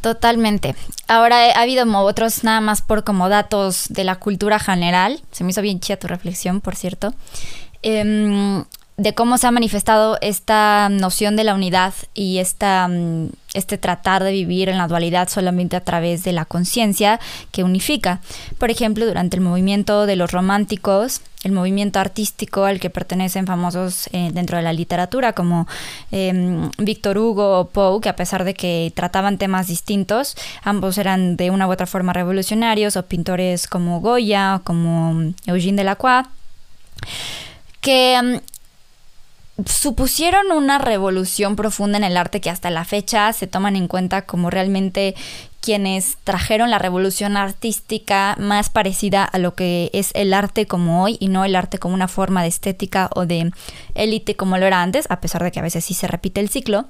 Totalmente. 0.00 0.74
Ahora 1.08 1.52
ha 1.52 1.62
habido 1.62 1.84
otros 1.98 2.44
nada 2.44 2.60
más 2.60 2.82
por 2.82 3.04
como 3.04 3.28
datos 3.28 3.86
de 3.88 4.04
la 4.04 4.16
cultura 4.16 4.58
general. 4.58 5.20
Se 5.32 5.44
me 5.44 5.50
hizo 5.50 5.62
bien 5.62 5.80
chida 5.80 5.96
tu 5.96 6.06
reflexión, 6.06 6.60
por 6.60 6.76
cierto. 6.76 7.14
Eh, 7.82 8.64
de 8.98 9.14
cómo 9.14 9.38
se 9.38 9.46
ha 9.46 9.52
manifestado 9.52 10.18
esta 10.20 10.88
noción 10.88 11.36
de 11.36 11.44
la 11.44 11.54
unidad 11.54 11.94
y 12.14 12.38
esta, 12.38 12.88
mm, 12.88 13.28
este 13.54 13.78
tratar 13.78 14.24
de 14.24 14.32
vivir 14.32 14.68
en 14.68 14.76
la 14.76 14.88
dualidad 14.88 15.28
solamente 15.28 15.76
a 15.76 15.84
través 15.84 16.24
de 16.24 16.32
la 16.32 16.44
conciencia 16.44 17.20
que 17.52 17.62
unifica. 17.62 18.20
Por 18.58 18.72
ejemplo, 18.72 19.06
durante 19.06 19.36
el 19.36 19.42
movimiento 19.42 20.04
de 20.04 20.16
los 20.16 20.32
románticos, 20.32 21.20
el 21.44 21.52
movimiento 21.52 22.00
artístico 22.00 22.64
al 22.64 22.80
que 22.80 22.90
pertenecen 22.90 23.46
famosos 23.46 24.08
eh, 24.12 24.30
dentro 24.32 24.56
de 24.56 24.62
la 24.62 24.72
literatura 24.72 25.32
como 25.32 25.68
eh, 26.10 26.68
Víctor 26.78 27.18
Hugo 27.18 27.60
o 27.60 27.68
Poe, 27.68 28.00
que 28.00 28.08
a 28.08 28.16
pesar 28.16 28.44
de 28.44 28.54
que 28.54 28.92
trataban 28.94 29.38
temas 29.38 29.68
distintos, 29.68 30.36
ambos 30.62 30.98
eran 30.98 31.36
de 31.36 31.50
una 31.50 31.68
u 31.68 31.72
otra 31.72 31.86
forma 31.86 32.12
revolucionarios, 32.12 32.96
o 32.96 33.06
pintores 33.06 33.68
como 33.68 34.00
Goya 34.00 34.56
o 34.56 34.62
como 34.62 35.32
Eugène 35.46 35.76
Delacroix, 35.76 36.26
que 37.80 38.20
mm, 38.22 39.64
supusieron 39.66 40.52
una 40.52 40.78
revolución 40.78 41.56
profunda 41.56 41.98
en 41.98 42.04
el 42.04 42.16
arte 42.16 42.40
que 42.40 42.50
hasta 42.50 42.70
la 42.70 42.84
fecha 42.84 43.32
se 43.32 43.46
toman 43.46 43.76
en 43.76 43.88
cuenta 43.88 44.22
como 44.22 44.50
realmente 44.50 45.14
quienes 45.60 46.16
trajeron 46.24 46.70
la 46.70 46.78
revolución 46.78 47.36
artística 47.36 48.36
más 48.38 48.70
parecida 48.70 49.24
a 49.24 49.38
lo 49.38 49.54
que 49.54 49.90
es 49.92 50.10
el 50.14 50.32
arte 50.32 50.66
como 50.66 51.02
hoy 51.02 51.16
y 51.20 51.28
no 51.28 51.44
el 51.44 51.56
arte 51.56 51.78
como 51.78 51.94
una 51.94 52.08
forma 52.08 52.42
de 52.42 52.48
estética 52.48 53.10
o 53.14 53.26
de 53.26 53.52
élite 53.94 54.36
como 54.36 54.58
lo 54.58 54.66
era 54.66 54.82
antes, 54.82 55.06
a 55.10 55.20
pesar 55.20 55.42
de 55.42 55.52
que 55.52 55.60
a 55.60 55.62
veces 55.62 55.84
sí 55.84 55.94
se 55.94 56.06
repite 56.06 56.40
el 56.40 56.48
ciclo. 56.48 56.86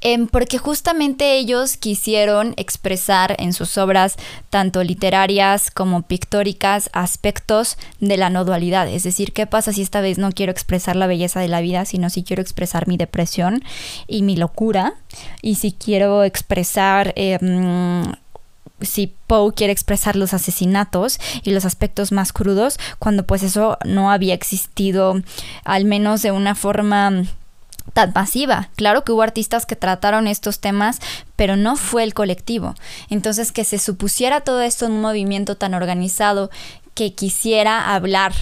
Em, 0.00 0.26
porque 0.26 0.58
justamente 0.58 1.36
ellos 1.36 1.76
quisieron 1.76 2.54
expresar 2.56 3.34
en 3.38 3.52
sus 3.52 3.78
obras, 3.78 4.16
tanto 4.50 4.84
literarias 4.84 5.70
como 5.70 6.02
pictóricas, 6.02 6.90
aspectos 6.92 7.76
de 7.98 8.16
la 8.16 8.30
no 8.30 8.44
dualidad. 8.44 8.88
Es 8.88 9.02
decir, 9.02 9.32
¿qué 9.32 9.46
pasa 9.46 9.72
si 9.72 9.82
esta 9.82 10.00
vez 10.00 10.18
no 10.18 10.30
quiero 10.32 10.52
expresar 10.52 10.96
la 10.96 11.06
belleza 11.06 11.40
de 11.40 11.48
la 11.48 11.60
vida, 11.60 11.84
sino 11.84 12.10
si 12.10 12.22
quiero 12.22 12.42
expresar 12.42 12.86
mi 12.86 12.96
depresión 12.96 13.64
y 14.06 14.22
mi 14.22 14.36
locura? 14.36 14.94
Y 15.42 15.56
si 15.56 15.72
quiero 15.72 16.24
expresar... 16.24 17.12
Em, 17.16 18.12
si 18.82 19.14
Poe 19.26 19.54
quiere 19.54 19.72
expresar 19.72 20.16
los 20.16 20.34
asesinatos 20.34 21.18
y 21.42 21.52
los 21.52 21.64
aspectos 21.64 22.12
más 22.12 22.34
crudos, 22.34 22.78
cuando 22.98 23.24
pues 23.24 23.42
eso 23.42 23.78
no 23.86 24.10
había 24.10 24.34
existido, 24.34 25.22
al 25.64 25.86
menos 25.86 26.20
de 26.20 26.30
una 26.30 26.54
forma 26.54 27.24
tan 27.92 28.12
masiva. 28.14 28.68
Claro 28.76 29.04
que 29.04 29.12
hubo 29.12 29.22
artistas 29.22 29.66
que 29.66 29.76
trataron 29.76 30.26
estos 30.26 30.60
temas, 30.60 31.00
pero 31.36 31.56
no 31.56 31.76
fue 31.76 32.02
el 32.02 32.14
colectivo. 32.14 32.74
Entonces, 33.10 33.52
que 33.52 33.64
se 33.64 33.78
supusiera 33.78 34.40
todo 34.40 34.60
esto 34.60 34.86
en 34.86 34.92
un 34.92 35.00
movimiento 35.00 35.56
tan 35.56 35.74
organizado 35.74 36.50
que 36.94 37.14
quisiera 37.14 37.94
hablar 37.94 38.32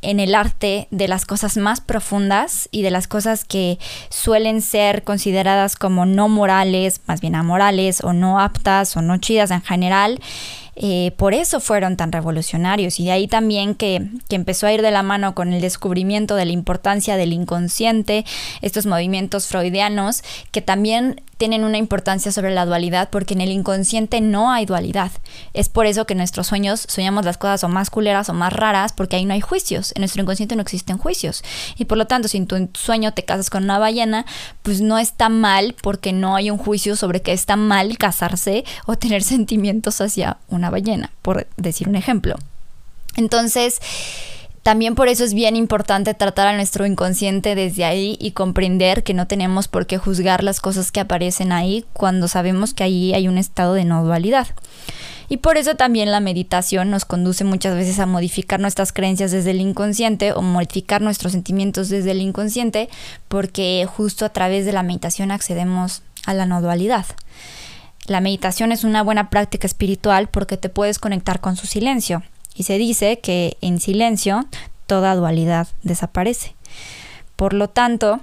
en 0.00 0.20
el 0.20 0.34
arte 0.34 0.86
de 0.90 1.08
las 1.08 1.26
cosas 1.26 1.56
más 1.56 1.80
profundas 1.80 2.68
y 2.70 2.82
de 2.82 2.90
las 2.90 3.08
cosas 3.08 3.44
que 3.44 3.78
suelen 4.10 4.62
ser 4.62 5.02
consideradas 5.02 5.76
como 5.76 6.06
no 6.06 6.28
morales, 6.28 7.00
más 7.06 7.20
bien 7.20 7.34
amorales 7.34 8.02
o 8.04 8.12
no 8.12 8.38
aptas 8.38 8.96
o 8.96 9.02
no 9.02 9.18
chidas 9.18 9.50
en 9.50 9.62
general, 9.62 10.20
eh, 10.80 11.12
por 11.16 11.34
eso 11.34 11.58
fueron 11.58 11.96
tan 11.96 12.12
revolucionarios 12.12 13.00
y 13.00 13.06
de 13.06 13.10
ahí 13.10 13.26
también 13.26 13.74
que, 13.74 14.06
que, 14.28 14.36
empezó 14.36 14.68
a 14.68 14.72
ir 14.72 14.80
de 14.80 14.92
la 14.92 15.02
mano 15.02 15.34
con 15.34 15.52
el 15.52 15.60
descubrimiento 15.60 16.36
de 16.36 16.44
la 16.44 16.52
importancia 16.52 17.16
del 17.16 17.32
inconsciente, 17.32 18.24
estos 18.62 18.86
movimientos 18.86 19.48
freudianos 19.48 20.22
que 20.52 20.62
también 20.62 21.20
tienen 21.38 21.64
una 21.64 21.78
importancia 21.78 22.32
sobre 22.32 22.50
la 22.50 22.66
dualidad 22.66 23.08
porque 23.10 23.34
en 23.34 23.40
el 23.40 23.50
inconsciente 23.50 24.20
no 24.20 24.50
hay 24.50 24.66
dualidad. 24.66 25.12
Es 25.54 25.68
por 25.68 25.86
eso 25.86 26.04
que 26.04 26.14
en 26.14 26.18
nuestros 26.18 26.48
sueños 26.48 26.84
soñamos 26.88 27.24
las 27.24 27.38
cosas 27.38 27.62
o 27.64 27.68
más 27.68 27.90
culeras 27.90 28.28
o 28.28 28.34
más 28.34 28.52
raras 28.52 28.92
porque 28.92 29.16
ahí 29.16 29.24
no 29.24 29.34
hay 29.34 29.40
juicios. 29.40 29.92
En 29.94 30.00
nuestro 30.00 30.20
inconsciente 30.20 30.56
no 30.56 30.62
existen 30.62 30.98
juicios. 30.98 31.44
Y 31.76 31.84
por 31.84 31.96
lo 31.96 32.08
tanto, 32.08 32.26
si 32.26 32.38
en 32.38 32.46
tu 32.48 32.68
sueño 32.74 33.14
te 33.14 33.24
casas 33.24 33.50
con 33.50 33.64
una 33.64 33.78
ballena, 33.78 34.26
pues 34.62 34.80
no 34.80 34.98
está 34.98 35.28
mal 35.28 35.76
porque 35.80 36.12
no 36.12 36.34
hay 36.34 36.50
un 36.50 36.58
juicio 36.58 36.96
sobre 36.96 37.22
que 37.22 37.32
está 37.32 37.54
mal 37.54 37.96
casarse 37.98 38.64
o 38.86 38.98
tener 38.98 39.22
sentimientos 39.28 40.00
hacia 40.00 40.38
una 40.48 40.67
ballena, 40.70 41.10
por 41.22 41.46
decir 41.56 41.88
un 41.88 41.96
ejemplo. 41.96 42.36
Entonces, 43.16 43.80
también 44.62 44.94
por 44.94 45.08
eso 45.08 45.24
es 45.24 45.32
bien 45.32 45.56
importante 45.56 46.12
tratar 46.14 46.46
a 46.46 46.52
nuestro 46.54 46.84
inconsciente 46.84 47.54
desde 47.54 47.84
ahí 47.84 48.18
y 48.20 48.32
comprender 48.32 49.02
que 49.02 49.14
no 49.14 49.26
tenemos 49.26 49.66
por 49.66 49.86
qué 49.86 49.98
juzgar 49.98 50.44
las 50.44 50.60
cosas 50.60 50.92
que 50.92 51.00
aparecen 51.00 51.52
ahí 51.52 51.86
cuando 51.94 52.28
sabemos 52.28 52.74
que 52.74 52.84
ahí 52.84 53.14
hay 53.14 53.28
un 53.28 53.38
estado 53.38 53.74
de 53.74 53.84
no 53.84 54.04
dualidad. 54.04 54.48
Y 55.30 55.38
por 55.38 55.58
eso 55.58 55.74
también 55.74 56.10
la 56.10 56.20
meditación 56.20 56.90
nos 56.90 57.04
conduce 57.04 57.44
muchas 57.44 57.76
veces 57.76 57.98
a 57.98 58.06
modificar 58.06 58.60
nuestras 58.60 58.92
creencias 58.92 59.30
desde 59.30 59.50
el 59.52 59.60
inconsciente 59.60 60.32
o 60.32 60.42
modificar 60.42 61.02
nuestros 61.02 61.32
sentimientos 61.32 61.88
desde 61.88 62.12
el 62.12 62.20
inconsciente, 62.20 62.88
porque 63.28 63.86
justo 63.90 64.24
a 64.24 64.30
través 64.34 64.64
de 64.64 64.72
la 64.72 64.82
meditación 64.82 65.30
accedemos 65.30 66.02
a 66.24 66.34
la 66.34 66.46
no 66.46 66.62
dualidad. 66.62 67.06
La 68.08 68.22
meditación 68.22 68.72
es 68.72 68.84
una 68.84 69.02
buena 69.02 69.28
práctica 69.28 69.66
espiritual 69.66 70.28
porque 70.28 70.56
te 70.56 70.70
puedes 70.70 70.98
conectar 70.98 71.40
con 71.40 71.56
su 71.56 71.66
silencio 71.66 72.22
y 72.54 72.62
se 72.62 72.78
dice 72.78 73.20
que 73.20 73.58
en 73.60 73.80
silencio 73.80 74.46
toda 74.86 75.14
dualidad 75.14 75.68
desaparece. 75.82 76.54
Por 77.36 77.52
lo 77.52 77.68
tanto, 77.68 78.20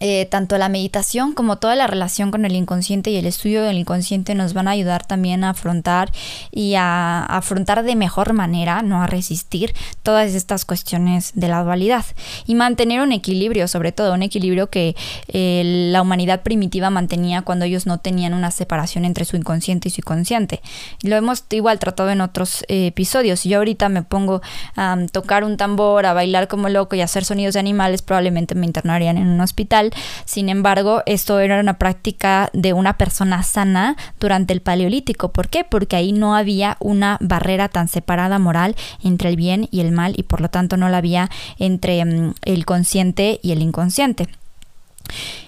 eh, 0.00 0.26
tanto 0.26 0.58
la 0.58 0.68
meditación 0.68 1.32
como 1.32 1.56
toda 1.56 1.74
la 1.74 1.86
relación 1.86 2.30
con 2.30 2.44
el 2.44 2.54
inconsciente 2.54 3.10
y 3.10 3.16
el 3.16 3.26
estudio 3.26 3.62
del 3.62 3.78
inconsciente 3.78 4.34
nos 4.34 4.52
van 4.52 4.68
a 4.68 4.72
ayudar 4.72 5.06
también 5.06 5.44
a 5.44 5.50
afrontar 5.50 6.12
y 6.50 6.74
a, 6.74 7.24
afrontar 7.24 7.82
de 7.82 7.96
mejor 7.96 8.32
manera, 8.32 8.82
no 8.82 9.02
a 9.02 9.06
resistir 9.06 9.74
todas 10.02 10.34
estas 10.34 10.64
cuestiones 10.64 11.32
de 11.34 11.48
la 11.48 11.62
dualidad 11.62 12.04
y 12.46 12.54
mantener 12.54 13.00
un 13.00 13.12
equilibrio, 13.12 13.68
sobre 13.68 13.92
todo 13.92 14.14
un 14.14 14.22
equilibrio 14.22 14.68
que 14.68 14.96
eh, 15.28 15.90
la 15.92 16.02
humanidad 16.02 16.42
primitiva 16.42 16.90
mantenía 16.90 17.42
cuando 17.42 17.64
ellos 17.64 17.86
no 17.86 17.98
tenían 17.98 18.34
una 18.34 18.50
separación 18.50 19.04
entre 19.04 19.24
su 19.24 19.36
inconsciente 19.36 19.88
y 19.88 19.90
su 19.90 20.02
consciente. 20.02 20.60
Lo 21.02 21.16
hemos 21.16 21.44
igual 21.50 21.78
tratado 21.78 22.10
en 22.10 22.20
otros 22.20 22.64
eh, 22.68 22.86
episodios. 22.88 23.40
Si 23.40 23.48
yo 23.48 23.58
ahorita 23.58 23.88
me 23.88 24.02
pongo 24.02 24.42
a 24.76 24.96
tocar 25.12 25.44
un 25.44 25.56
tambor, 25.56 26.06
a 26.06 26.12
bailar 26.12 26.48
como 26.48 26.68
loco 26.68 26.96
y 26.96 27.00
a 27.00 27.04
hacer 27.04 27.24
sonidos 27.24 27.54
de 27.54 27.60
animales, 27.60 28.02
probablemente 28.02 28.54
me 28.54 28.66
internarían 28.66 29.16
en 29.18 29.28
un 29.28 29.40
hospital 29.40 29.85
Sin 30.24 30.48
embargo, 30.48 31.02
esto 31.06 31.38
era 31.40 31.60
una 31.60 31.78
práctica 31.78 32.50
de 32.52 32.72
una 32.72 32.96
persona 32.98 33.42
sana 33.42 33.96
durante 34.20 34.52
el 34.52 34.60
Paleolítico. 34.60 35.32
¿Por 35.32 35.48
qué? 35.48 35.64
Porque 35.64 35.96
ahí 35.96 36.12
no 36.12 36.34
había 36.34 36.76
una 36.80 37.18
barrera 37.20 37.68
tan 37.68 37.88
separada 37.88 38.38
moral 38.38 38.76
entre 39.02 39.28
el 39.28 39.36
bien 39.36 39.68
y 39.70 39.80
el 39.80 39.92
mal 39.92 40.14
y 40.16 40.22
por 40.22 40.40
lo 40.40 40.48
tanto 40.48 40.76
no 40.76 40.88
la 40.88 40.98
había 40.98 41.30
entre 41.58 42.04
mm, 42.04 42.34
el 42.42 42.64
consciente 42.64 43.40
y 43.42 43.52
el 43.52 43.62
inconsciente. 43.62 44.28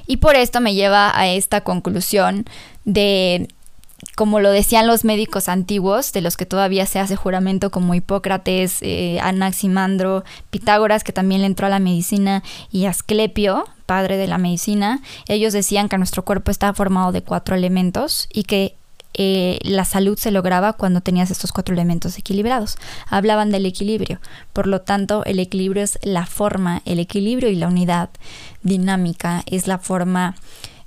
Y 0.06 0.18
por 0.18 0.36
esto 0.36 0.60
me 0.60 0.74
lleva 0.74 1.16
a 1.18 1.28
esta 1.28 1.62
conclusión 1.62 2.44
de 2.84 3.48
como 4.16 4.40
lo 4.40 4.50
decían 4.50 4.86
los 4.86 5.04
médicos 5.04 5.48
antiguos, 5.48 6.12
de 6.12 6.20
los 6.20 6.36
que 6.36 6.46
todavía 6.46 6.86
se 6.86 7.00
hace 7.00 7.16
juramento 7.16 7.70
como 7.70 7.94
Hipócrates, 7.94 8.78
eh, 8.80 9.18
Anaximandro, 9.20 10.24
Pitágoras, 10.50 11.02
que 11.02 11.12
también 11.12 11.40
le 11.40 11.48
entró 11.48 11.66
a 11.66 11.70
la 11.70 11.80
medicina, 11.80 12.42
y 12.70 12.86
Asclepio, 12.86 13.64
padre 13.86 14.16
de 14.16 14.26
la 14.26 14.38
medicina, 14.38 15.00
ellos 15.26 15.52
decían 15.52 15.88
que 15.88 15.98
nuestro 15.98 16.24
cuerpo 16.24 16.50
estaba 16.50 16.74
formado 16.74 17.10
de 17.10 17.22
cuatro 17.22 17.56
elementos 17.56 18.28
y 18.32 18.44
que 18.44 18.76
eh, 19.14 19.58
la 19.62 19.84
salud 19.84 20.16
se 20.16 20.30
lograba 20.30 20.74
cuando 20.74 21.00
tenías 21.00 21.30
estos 21.30 21.50
cuatro 21.50 21.74
elementos 21.74 22.18
equilibrados. 22.18 22.76
Hablaban 23.08 23.50
del 23.50 23.66
equilibrio. 23.66 24.20
Por 24.52 24.68
lo 24.68 24.82
tanto, 24.82 25.24
el 25.24 25.40
equilibrio 25.40 25.82
es 25.82 25.98
la 26.02 26.26
forma, 26.26 26.82
el 26.84 27.00
equilibrio 27.00 27.48
y 27.48 27.56
la 27.56 27.66
unidad 27.66 28.10
dinámica 28.62 29.42
es 29.46 29.66
la 29.66 29.78
forma 29.78 30.36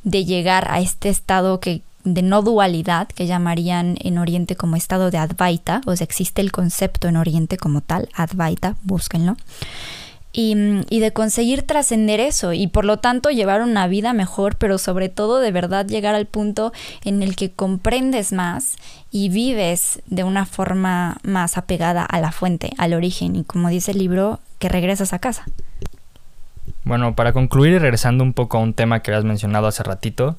de 0.03 0.23
llegar 0.23 0.71
a 0.71 0.79
este 0.79 1.09
estado 1.09 1.59
que 1.59 1.81
de 2.03 2.21
no 2.21 2.41
dualidad, 2.41 3.07
que 3.07 3.27
llamarían 3.27 3.97
en 4.01 4.17
Oriente 4.17 4.55
como 4.55 4.75
estado 4.75 5.11
de 5.11 5.17
Advaita, 5.17 5.81
o 5.85 5.95
sea, 5.95 6.05
existe 6.05 6.41
el 6.41 6.51
concepto 6.51 7.07
en 7.07 7.17
Oriente 7.17 7.57
como 7.57 7.81
tal, 7.81 8.09
Advaita, 8.13 8.75
búsquenlo, 8.83 9.37
y, 10.33 10.55
y 10.89 10.99
de 10.99 11.11
conseguir 11.11 11.63
trascender 11.63 12.19
eso 12.21 12.53
y 12.53 12.67
por 12.67 12.85
lo 12.85 12.97
tanto 12.97 13.29
llevar 13.31 13.61
una 13.61 13.87
vida 13.87 14.13
mejor, 14.13 14.55
pero 14.55 14.77
sobre 14.77 15.09
todo 15.09 15.39
de 15.39 15.51
verdad 15.51 15.85
llegar 15.85 16.15
al 16.15 16.25
punto 16.25 16.71
en 17.03 17.21
el 17.21 17.35
que 17.35 17.51
comprendes 17.51 18.31
más 18.31 18.77
y 19.11 19.29
vives 19.29 20.01
de 20.07 20.23
una 20.23 20.45
forma 20.45 21.17
más 21.23 21.57
apegada 21.57 22.05
a 22.05 22.21
la 22.21 22.31
fuente, 22.31 22.71
al 22.77 22.93
origen, 22.93 23.35
y 23.35 23.43
como 23.43 23.69
dice 23.69 23.91
el 23.91 23.97
libro, 23.97 24.39
que 24.59 24.69
regresas 24.69 25.11
a 25.11 25.19
casa. 25.19 25.45
Bueno, 26.83 27.15
para 27.15 27.33
concluir 27.33 27.73
y 27.73 27.79
regresando 27.79 28.23
un 28.23 28.33
poco 28.33 28.57
a 28.57 28.61
un 28.61 28.73
tema 28.73 29.01
que 29.01 29.11
habías 29.11 29.25
mencionado 29.25 29.67
hace 29.67 29.83
ratito, 29.83 30.35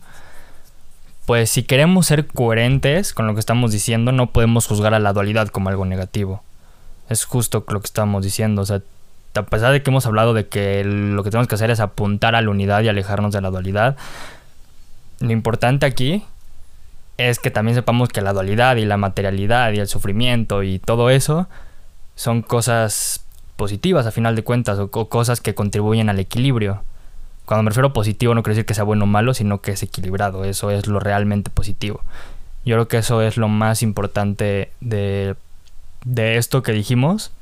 pues 1.26 1.50
si 1.50 1.62
queremos 1.62 2.06
ser 2.06 2.26
coherentes 2.26 3.12
con 3.14 3.26
lo 3.26 3.34
que 3.34 3.40
estamos 3.40 3.70
diciendo, 3.72 4.12
no 4.12 4.30
podemos 4.30 4.66
juzgar 4.66 4.94
a 4.94 4.98
la 4.98 5.12
dualidad 5.12 5.48
como 5.48 5.68
algo 5.68 5.84
negativo. 5.84 6.42
Es 7.08 7.24
justo 7.24 7.64
lo 7.68 7.80
que 7.80 7.86
estamos 7.86 8.24
diciendo. 8.24 8.62
O 8.62 8.66
sea, 8.66 8.82
a 9.34 9.42
pesar 9.44 9.72
de 9.72 9.82
que 9.82 9.90
hemos 9.90 10.06
hablado 10.06 10.34
de 10.34 10.48
que 10.48 10.82
lo 10.84 11.22
que 11.22 11.30
tenemos 11.30 11.48
que 11.48 11.54
hacer 11.54 11.70
es 11.70 11.80
apuntar 11.80 12.34
a 12.34 12.42
la 12.42 12.50
unidad 12.50 12.82
y 12.82 12.88
alejarnos 12.88 13.32
de 13.32 13.40
la 13.40 13.50
dualidad, 13.50 13.96
lo 15.20 15.30
importante 15.30 15.86
aquí 15.86 16.24
es 17.18 17.38
que 17.38 17.50
también 17.50 17.76
sepamos 17.76 18.08
que 18.08 18.20
la 18.20 18.32
dualidad 18.32 18.76
y 18.76 18.84
la 18.84 18.96
materialidad 18.96 19.72
y 19.72 19.78
el 19.78 19.86
sufrimiento 19.86 20.62
y 20.62 20.78
todo 20.80 21.10
eso 21.10 21.48
son 22.16 22.42
cosas 22.42 23.24
positivas 23.56 24.06
a 24.06 24.10
final 24.10 24.34
de 24.34 24.42
cuentas 24.42 24.78
o 24.78 24.90
cosas 24.90 25.40
que 25.40 25.54
contribuyen 25.54 26.08
al 26.08 26.18
equilibrio. 26.18 26.82
Cuando 27.45 27.64
me 27.64 27.70
refiero 27.70 27.93
positivo 27.93 28.34
no 28.34 28.43
quiere 28.43 28.57
decir 28.57 28.66
que 28.66 28.74
sea 28.74 28.84
bueno 28.84 29.05
o 29.05 29.09
malo, 29.09 29.34
sino 29.34 29.61
que 29.61 29.72
es 29.72 29.82
equilibrado. 29.82 30.45
Eso 30.45 30.70
es 30.70 30.86
lo 30.86 31.01
realmente 31.01 31.51
positivo. 31.51 32.01
Yo 32.64 32.76
creo 32.76 32.88
que 32.88 32.99
eso 32.99 33.22
es 33.22 33.36
lo 33.36 33.49
más 33.49 33.82
importante 33.82 34.70
de, 34.80 35.34
de 36.05 36.36
esto 36.36 36.62
que 36.62 36.72
dijimos. 36.72 37.32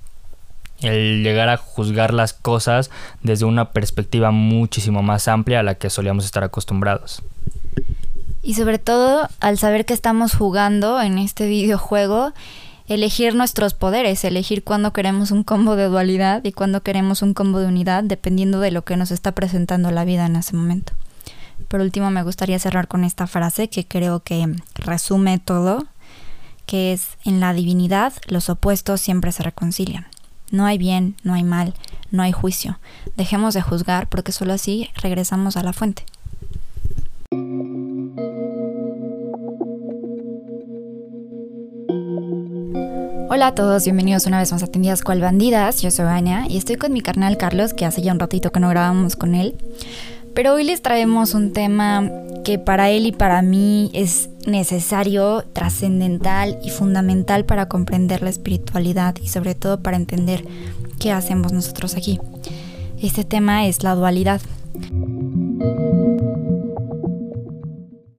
El 0.80 1.22
llegar 1.22 1.50
a 1.50 1.58
juzgar 1.58 2.14
las 2.14 2.32
cosas 2.32 2.90
desde 3.22 3.44
una 3.44 3.72
perspectiva 3.72 4.30
muchísimo 4.30 5.02
más 5.02 5.28
amplia 5.28 5.60
a 5.60 5.62
la 5.62 5.74
que 5.74 5.90
solíamos 5.90 6.24
estar 6.24 6.42
acostumbrados. 6.42 7.22
Y 8.42 8.54
sobre 8.54 8.78
todo 8.78 9.28
al 9.40 9.58
saber 9.58 9.84
que 9.84 9.92
estamos 9.92 10.34
jugando 10.34 11.00
en 11.02 11.18
este 11.18 11.46
videojuego 11.46 12.32
elegir 12.90 13.36
nuestros 13.36 13.72
poderes, 13.72 14.24
elegir 14.24 14.64
cuándo 14.64 14.92
queremos 14.92 15.30
un 15.30 15.44
combo 15.44 15.76
de 15.76 15.84
dualidad 15.84 16.42
y 16.44 16.50
cuándo 16.50 16.82
queremos 16.82 17.22
un 17.22 17.34
combo 17.34 17.60
de 17.60 17.68
unidad, 17.68 18.02
dependiendo 18.02 18.58
de 18.58 18.72
lo 18.72 18.84
que 18.84 18.96
nos 18.96 19.12
está 19.12 19.30
presentando 19.30 19.92
la 19.92 20.04
vida 20.04 20.26
en 20.26 20.34
ese 20.34 20.56
momento. 20.56 20.92
Por 21.68 21.80
último, 21.80 22.10
me 22.10 22.24
gustaría 22.24 22.58
cerrar 22.58 22.88
con 22.88 23.04
esta 23.04 23.28
frase 23.28 23.70
que 23.70 23.86
creo 23.86 24.20
que 24.20 24.44
resume 24.74 25.38
todo, 25.38 25.86
que 26.66 26.92
es, 26.92 27.10
en 27.24 27.38
la 27.38 27.52
divinidad 27.52 28.12
los 28.26 28.50
opuestos 28.50 29.00
siempre 29.00 29.30
se 29.30 29.44
reconcilian. 29.44 30.08
No 30.50 30.66
hay 30.66 30.76
bien, 30.76 31.14
no 31.22 31.34
hay 31.34 31.44
mal, 31.44 31.74
no 32.10 32.24
hay 32.24 32.32
juicio. 32.32 32.80
Dejemos 33.16 33.54
de 33.54 33.62
juzgar 33.62 34.08
porque 34.08 34.32
solo 34.32 34.52
así 34.52 34.90
regresamos 34.96 35.56
a 35.56 35.62
la 35.62 35.72
fuente. 35.72 36.04
Hola 43.32 43.46
a 43.46 43.54
todos, 43.54 43.84
bienvenidos 43.84 44.26
una 44.26 44.40
vez 44.40 44.50
más 44.50 44.64
a 44.64 44.66
Tendidas 44.66 45.02
Cual 45.02 45.20
Bandidas. 45.20 45.82
Yo 45.82 45.92
soy 45.92 46.06
Anya 46.06 46.46
y 46.48 46.56
estoy 46.56 46.74
con 46.74 46.92
mi 46.92 47.00
carnal 47.00 47.36
Carlos, 47.36 47.74
que 47.74 47.86
hace 47.86 48.02
ya 48.02 48.12
un 48.12 48.18
ratito 48.18 48.50
que 48.50 48.58
no 48.58 48.68
grabamos 48.68 49.14
con 49.14 49.36
él. 49.36 49.54
Pero 50.34 50.54
hoy 50.54 50.64
les 50.64 50.82
traemos 50.82 51.34
un 51.34 51.52
tema 51.52 52.10
que 52.42 52.58
para 52.58 52.90
él 52.90 53.06
y 53.06 53.12
para 53.12 53.40
mí 53.40 53.88
es 53.94 54.30
necesario, 54.48 55.44
trascendental 55.52 56.58
y 56.64 56.70
fundamental 56.70 57.44
para 57.44 57.68
comprender 57.68 58.20
la 58.20 58.30
espiritualidad 58.30 59.14
y 59.22 59.28
sobre 59.28 59.54
todo 59.54 59.80
para 59.80 59.96
entender 59.96 60.44
qué 60.98 61.12
hacemos 61.12 61.52
nosotros 61.52 61.94
aquí. 61.94 62.18
Este 63.00 63.22
tema 63.22 63.68
es 63.68 63.84
la 63.84 63.94
dualidad. 63.94 64.40